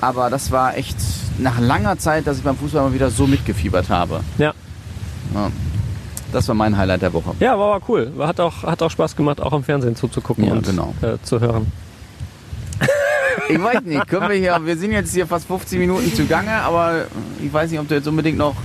Aber 0.02 0.30
das 0.30 0.52
war 0.52 0.78
echt 0.78 0.98
nach 1.40 1.60
langer 1.60 1.98
Zeit, 1.98 2.28
dass 2.28 2.38
ich 2.38 2.44
beim 2.44 2.56
Fußball 2.58 2.84
mal 2.84 2.94
wieder 2.94 3.10
so 3.10 3.26
mitgefiebert 3.28 3.90
habe. 3.90 4.22
Ja. 4.38 4.54
Ja. 5.34 5.52
Das 6.32 6.48
war 6.48 6.56
mein 6.56 6.78
Highlight 6.78 7.02
der 7.02 7.14
Woche. 7.14 7.34
Ja, 7.40 7.58
war, 7.58 7.70
war 7.70 7.82
cool. 7.88 8.12
Hat 8.20 8.40
auch, 8.40 8.64
hat 8.64 8.82
auch 8.82 8.92
Spaß 8.92 9.16
gemacht, 9.16 9.42
auch 9.42 9.54
im 9.54 9.64
Fernsehen 9.64 9.96
zuzugucken 9.96 10.46
Ja, 10.46 10.52
und 10.54 10.66
genau. 10.66 10.94
äh, 11.02 11.18
zu 11.24 11.40
hören. 11.40 11.72
Ich 13.50 13.64
weiß 13.64 13.82
nicht, 13.84 14.08
können 14.10 14.30
wir 14.30 14.36
hier, 14.36 14.60
wir 14.66 14.76
sind 14.76 14.92
jetzt 14.92 15.14
hier 15.14 15.26
fast 15.26 15.48
15 15.48 15.80
Minuten 15.80 16.14
zugange, 16.14 16.52
aber 16.52 17.06
ich 17.42 17.54
weiß 17.54 17.72
nicht, 17.72 17.80
ob 17.80 17.88
du 17.88 17.96
jetzt 17.96 18.08
unbedingt 18.08 18.38
noch, 18.38 18.56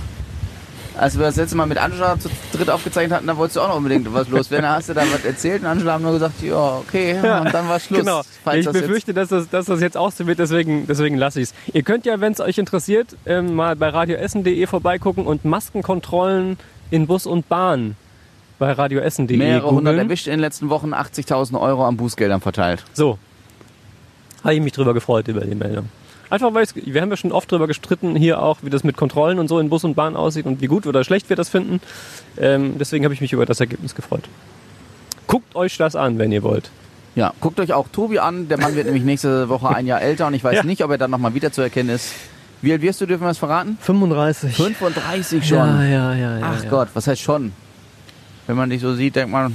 als 0.97 1.17
wir 1.17 1.25
das 1.25 1.37
letzte 1.37 1.55
Mal 1.55 1.67
mit 1.67 1.77
Angela 1.77 2.19
zu 2.19 2.29
dritt 2.51 2.69
aufgezeichnet 2.69 3.15
hatten, 3.15 3.27
da 3.27 3.37
wolltest 3.37 3.55
du 3.55 3.61
auch 3.61 3.69
noch 3.69 3.77
unbedingt 3.77 4.11
was 4.13 4.27
loswerden. 4.27 4.63
Da 4.63 4.75
hast 4.75 4.89
du 4.89 4.93
dann 4.93 5.07
was 5.13 5.23
erzählt 5.23 5.61
und 5.61 5.67
Angela 5.67 5.93
haben 5.93 6.03
nur 6.03 6.13
gesagt, 6.13 6.41
ja, 6.41 6.77
okay, 6.79 7.13
und 7.15 7.53
dann 7.53 7.69
war 7.69 7.79
Schluss. 7.79 7.99
Genau. 7.99 8.21
Ich 8.53 8.65
das 8.65 8.73
befürchte, 8.73 9.13
dass 9.13 9.29
das, 9.29 9.49
dass 9.49 9.67
das 9.67 9.79
jetzt 9.79 9.95
auch 9.95 10.11
so 10.11 10.27
wird, 10.27 10.39
deswegen, 10.39 10.85
deswegen 10.85 11.15
lasse 11.15 11.39
ich 11.39 11.49
es. 11.49 11.53
Ihr 11.73 11.83
könnt 11.83 12.05
ja, 12.05 12.19
wenn 12.19 12.33
es 12.33 12.41
euch 12.41 12.57
interessiert, 12.57 13.15
ähm, 13.25 13.55
mal 13.55 13.75
bei 13.77 13.87
radioessen.de 13.89 14.65
vorbeigucken 14.67 15.25
und 15.25 15.45
Maskenkontrollen 15.45 16.57
in 16.91 17.07
Bus 17.07 17.25
und 17.25 17.49
Bahn 17.49 17.95
bei 18.59 18.71
radioessen.de 18.71 19.35
mehrere 19.37 19.67
hundert 19.71 19.93
googeln. 19.93 19.99
erwischt 20.07 20.27
in 20.27 20.33
den 20.33 20.39
letzten 20.39 20.69
Wochen, 20.69 20.93
80.000 20.93 21.59
Euro 21.59 21.85
an 21.85 21.97
Bußgeldern 21.97 22.39
verteilt. 22.41 22.83
So. 22.93 23.17
Habe 24.43 24.55
ich 24.55 24.61
mich 24.61 24.73
drüber 24.73 24.93
gefreut 24.93 25.27
über 25.27 25.41
die 25.41 25.55
Meldung. 25.55 25.89
Einfach 26.29 26.53
weil 26.53 26.65
wir 26.75 27.01
haben 27.01 27.09
ja 27.09 27.17
schon 27.17 27.31
oft 27.31 27.51
drüber 27.51 27.67
gestritten, 27.67 28.15
hier 28.15 28.41
auch, 28.41 28.57
wie 28.61 28.69
das 28.69 28.83
mit 28.83 28.97
Kontrollen 28.97 29.37
und 29.39 29.47
so 29.47 29.59
in 29.59 29.69
Bus 29.69 29.83
und 29.83 29.95
Bahn 29.95 30.15
aussieht 30.15 30.45
und 30.45 30.61
wie 30.61 30.67
gut 30.67 30.87
oder 30.87 31.03
schlecht 31.03 31.29
wir 31.29 31.35
das 31.35 31.49
finden. 31.49 31.79
Ähm, 32.39 32.75
deswegen 32.79 33.03
habe 33.05 33.13
ich 33.13 33.21
mich 33.21 33.33
über 33.33 33.45
das 33.45 33.59
Ergebnis 33.59 33.93
gefreut. 33.95 34.23
Guckt 35.27 35.55
euch 35.55 35.77
das 35.77 35.95
an, 35.95 36.17
wenn 36.17 36.31
ihr 36.31 36.43
wollt. 36.43 36.71
Ja, 37.15 37.33
guckt 37.39 37.59
euch 37.59 37.73
auch 37.73 37.87
Tobi 37.91 38.17
an. 38.19 38.47
Der 38.49 38.57
Mann 38.59 38.75
wird 38.75 38.85
nämlich 38.85 39.03
nächste 39.03 39.47
Woche 39.49 39.69
ein 39.69 39.85
Jahr 39.85 40.01
älter 40.01 40.25
und 40.27 40.33
ich 40.33 40.43
weiß 40.43 40.55
Ja. 40.57 40.63
nicht, 40.63 40.83
ob 40.83 40.89
er 40.91 40.97
dann 40.97 41.11
nochmal 41.11 41.33
wiederzuerkennen 41.35 41.95
ist. 41.95 42.13
Wie 42.63 42.71
alt 42.71 42.81
wirst 42.81 43.01
du, 43.01 43.05
dürfen 43.05 43.23
wir 43.23 43.27
das 43.27 43.37
verraten? 43.37 43.77
35. 43.81 44.55
35 44.55 45.45
schon. 45.45 45.57
Ja, 45.57 45.83
ja, 45.83 46.13
ja. 46.13 46.37
ja 46.37 46.45
Ach 46.45 46.63
ja. 46.63 46.69
Gott, 46.69 46.87
was 46.93 47.07
heißt 47.07 47.21
schon? 47.21 47.51
Wenn 48.47 48.55
man 48.55 48.69
dich 48.69 48.79
so 48.79 48.95
sieht, 48.95 49.17
denkt 49.17 49.33
man, 49.33 49.53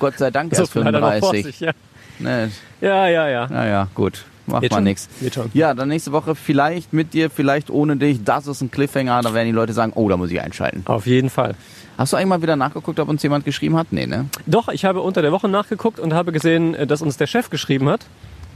Gott 0.00 0.16
sei 0.16 0.30
Dank 0.30 0.50
erst 0.56 0.72
viel 0.72 0.82
hat 0.82 0.94
er 0.94 1.00
noch 1.00 1.18
vor 1.18 1.34
35. 1.34 1.44
sich, 1.44 1.60
ja. 1.60 1.72
Ne, 2.18 2.50
Ja, 2.80 3.06
ja, 3.06 3.28
ja. 3.28 3.46
naja, 3.48 3.86
gut. 3.94 4.24
Macht 4.46 4.62
Wird 4.62 4.72
mal 4.72 4.80
nichts. 4.80 5.10
Ja, 5.52 5.74
dann 5.74 5.90
nächste 5.90 6.12
Woche 6.12 6.34
vielleicht 6.34 6.94
mit 6.94 7.12
dir, 7.12 7.28
vielleicht 7.28 7.68
ohne 7.68 7.98
dich. 7.98 8.24
Das 8.24 8.46
ist 8.46 8.62
ein 8.62 8.70
Cliffhanger. 8.70 9.20
Da 9.20 9.34
werden 9.34 9.46
die 9.46 9.52
Leute 9.52 9.74
sagen, 9.74 9.92
oh, 9.94 10.08
da 10.08 10.16
muss 10.16 10.30
ich 10.30 10.40
einschalten. 10.40 10.82
Auf 10.86 11.06
jeden 11.06 11.28
Fall. 11.28 11.54
Hast 11.98 12.14
du 12.14 12.16
eigentlich 12.16 12.28
mal 12.28 12.42
wieder 12.42 12.56
nachgeguckt, 12.56 12.98
ob 12.98 13.10
uns 13.10 13.22
jemand 13.22 13.44
geschrieben 13.44 13.76
hat? 13.76 13.88
Nee, 13.92 14.06
ne? 14.06 14.26
Doch, 14.46 14.68
ich 14.68 14.86
habe 14.86 15.02
unter 15.02 15.20
der 15.20 15.32
Woche 15.32 15.48
nachgeguckt 15.48 16.00
und 16.00 16.14
habe 16.14 16.32
gesehen, 16.32 16.74
äh, 16.74 16.86
dass 16.86 17.02
uns 17.02 17.18
der 17.18 17.26
Chef 17.26 17.50
geschrieben 17.50 17.90
hat 17.90 18.06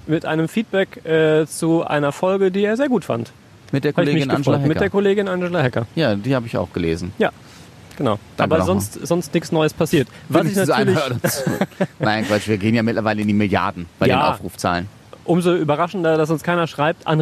mit 0.06 0.24
einem 0.24 0.48
Feedback 0.48 1.04
äh, 1.04 1.46
zu 1.46 1.86
einer 1.86 2.12
Folge, 2.12 2.50
die 2.50 2.64
er 2.64 2.78
sehr 2.78 2.88
gut 2.88 3.04
fand. 3.04 3.32
Mit 3.76 3.84
der 3.84 3.90
ich 3.90 3.94
Kollegin 3.94 4.30
Angela 4.30 4.56
gefreut. 4.56 4.68
Mit 4.68 4.76
der 4.76 4.82
Hecker. 4.84 4.90
Kollegin 4.90 5.28
Angela 5.28 5.62
Hacker. 5.62 5.86
Ja, 5.94 6.14
die 6.14 6.34
habe 6.34 6.46
ich 6.46 6.56
auch 6.56 6.72
gelesen. 6.72 7.12
Ja, 7.18 7.30
genau. 7.96 8.18
Danke 8.36 8.54
Aber 8.54 8.64
sonst, 8.64 9.06
sonst 9.06 9.34
nichts 9.34 9.52
Neues 9.52 9.72
passiert. 9.74 10.08
Was 10.28 10.46
ich 10.46 10.56
Wenigstens 10.56 10.70
einer 10.70 10.92
natürlich. 10.92 11.22
Nein, 11.98 12.24
Quatsch, 12.26 12.48
wir 12.48 12.56
gehen 12.58 12.74
ja 12.74 12.82
mittlerweile 12.82 13.20
in 13.20 13.28
die 13.28 13.34
Milliarden 13.34 13.86
bei 13.98 14.06
Ja. 14.06 14.16
den 14.16 14.22
Aufrufzahlen. 14.32 14.88
umso 15.24 15.54
überraschender, 15.54 16.16
dass 16.16 16.30
uns 16.30 16.42
keiner 16.42 16.66
schreibt, 16.66 17.06
an 17.06 17.20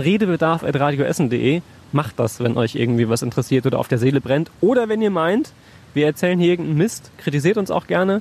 redebedarf.radioessen.de. 0.69 1.63
Macht 1.93 2.19
das, 2.19 2.41
wenn 2.41 2.57
euch 2.57 2.75
irgendwie 2.75 3.09
was 3.09 3.23
interessiert 3.23 3.67
oder 3.67 3.79
auf 3.79 3.89
der 3.89 3.99
Seele 3.99 4.21
brennt. 4.21 4.51
Oder 4.61 4.89
wenn 4.89 5.01
ihr 5.01 5.11
meint, 5.11 5.53
wir 5.95 6.07
erzählen 6.07 6.39
hier 6.39 6.51
irgendeinen 6.51 6.79
Mist, 6.79 7.11
kritisiert 7.19 7.57
uns 7.57 7.71
auch 7.71 7.87
gerne. 7.87 8.21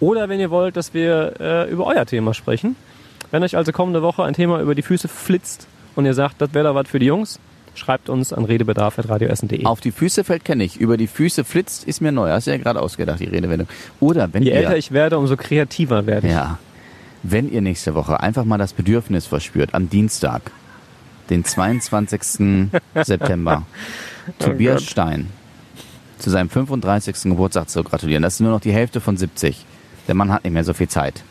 Oder 0.00 0.28
wenn 0.28 0.38
ihr 0.40 0.50
wollt, 0.50 0.76
dass 0.76 0.92
wir 0.94 1.34
äh, 1.40 1.70
über 1.70 1.86
euer 1.86 2.04
Thema 2.06 2.34
sprechen. 2.34 2.76
Wenn 3.30 3.42
euch 3.42 3.56
also 3.56 3.72
kommende 3.72 4.02
Woche 4.02 4.24
ein 4.24 4.34
Thema 4.34 4.60
über 4.60 4.74
die 4.74 4.82
Füße 4.82 5.08
flitzt 5.08 5.66
und 5.96 6.04
ihr 6.04 6.14
sagt, 6.14 6.40
das 6.40 6.52
wäre 6.52 6.64
da 6.64 6.74
was 6.74 6.88
für 6.88 6.98
die 6.98 7.06
Jungs, 7.06 7.38
schreibt 7.74 8.08
uns 8.08 8.32
an 8.32 8.44
redebedarf.radioessen.de. 8.44 9.64
Auf 9.64 9.80
die 9.80 9.92
Füße 9.92 10.24
fällt 10.24 10.44
kenne 10.44 10.64
ich. 10.64 10.78
Über 10.78 10.96
die 10.96 11.06
Füße 11.06 11.44
flitzt 11.44 11.84
ist 11.84 12.00
mir 12.00 12.12
neu. 12.12 12.30
Hast 12.30 12.46
du 12.46 12.50
ja 12.50 12.58
gerade 12.58 12.80
ausgedacht, 12.80 13.20
die 13.20 13.26
Redewendung. 13.26 13.68
Oder 14.00 14.32
wenn 14.32 14.42
Je 14.42 14.50
ihr, 14.50 14.56
älter 14.56 14.76
ich 14.76 14.92
werde, 14.92 15.18
umso 15.18 15.36
kreativer 15.36 16.06
werde 16.06 16.26
ich. 16.26 16.32
ja, 16.32 16.58
wenn 17.22 17.50
ihr 17.52 17.60
nächste 17.60 17.94
Woche 17.94 18.20
einfach 18.20 18.44
mal 18.44 18.58
das 18.58 18.72
Bedürfnis 18.72 19.26
verspürt, 19.26 19.74
am 19.74 19.88
Dienstag, 19.90 20.50
den 21.28 21.44
22. 21.44 22.70
September, 23.02 23.66
Tobias 24.38 24.80
Gott. 24.80 24.90
Stein 24.90 25.26
zu 26.18 26.30
seinem 26.30 26.50
35. 26.50 27.30
Geburtstag 27.30 27.68
zu 27.70 27.82
gratulieren. 27.82 28.22
Das 28.22 28.34
ist 28.34 28.40
nur 28.40 28.50
noch 28.50 28.60
die 28.60 28.72
Hälfte 28.72 29.00
von 29.00 29.16
70. 29.16 29.64
Der 30.06 30.14
Mann 30.14 30.30
hat 30.32 30.44
nicht 30.44 30.52
mehr 30.52 30.64
so 30.64 30.74
viel 30.74 30.88
Zeit. 30.88 31.22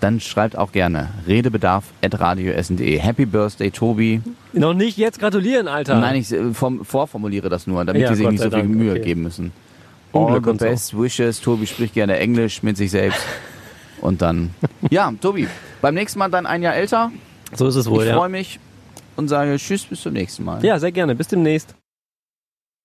Dann 0.00 0.20
schreibt 0.20 0.56
auch 0.56 0.70
gerne 0.72 1.08
redebedarf.radioessen.de. 1.26 2.98
Happy 2.98 3.26
Birthday, 3.26 3.70
Tobi. 3.70 4.20
Noch 4.52 4.74
nicht 4.74 4.96
jetzt 4.96 5.18
gratulieren, 5.18 5.66
Alter. 5.66 5.98
Nein, 5.98 6.16
ich 6.16 6.32
äh, 6.32 6.54
vom, 6.54 6.84
vorformuliere 6.84 7.48
das 7.48 7.66
nur, 7.66 7.84
damit 7.84 8.02
Ja, 8.02 8.10
die 8.10 8.14
sich 8.14 8.24
Gott 8.24 8.32
nicht 8.32 8.42
so 8.42 8.50
viel 8.50 8.60
Dank, 8.60 8.70
Mühe 8.70 8.92
okay. 8.92 9.00
geben 9.00 9.22
müssen. 9.22 9.52
All 10.12 10.40
the 10.42 10.48
und 10.48 10.60
so. 10.60 10.66
best 10.66 10.98
wishes. 10.98 11.40
Tobi 11.40 11.66
spricht 11.66 11.94
gerne 11.94 12.18
Englisch 12.18 12.62
mit 12.62 12.76
sich 12.76 12.90
selbst. 12.90 13.20
Und 14.00 14.22
dann, 14.22 14.50
ja, 14.90 15.12
Tobi, 15.20 15.48
beim 15.82 15.94
nächsten 15.94 16.20
Mal 16.20 16.30
dann 16.30 16.46
ein 16.46 16.62
Jahr 16.62 16.76
älter. 16.76 17.10
So 17.54 17.66
ist 17.66 17.74
es 17.74 17.90
wohl, 17.90 18.04
ich 18.04 18.10
ja. 18.10 18.16
freue 18.16 18.28
mich 18.28 18.60
und 19.16 19.26
sage 19.26 19.56
Tschüss, 19.56 19.84
bis 19.84 20.02
zum 20.02 20.12
nächsten 20.12 20.44
Mal. 20.44 20.64
Ja, 20.64 20.78
sehr 20.78 20.92
gerne. 20.92 21.16
Bis 21.16 21.26
demnächst. 21.26 21.74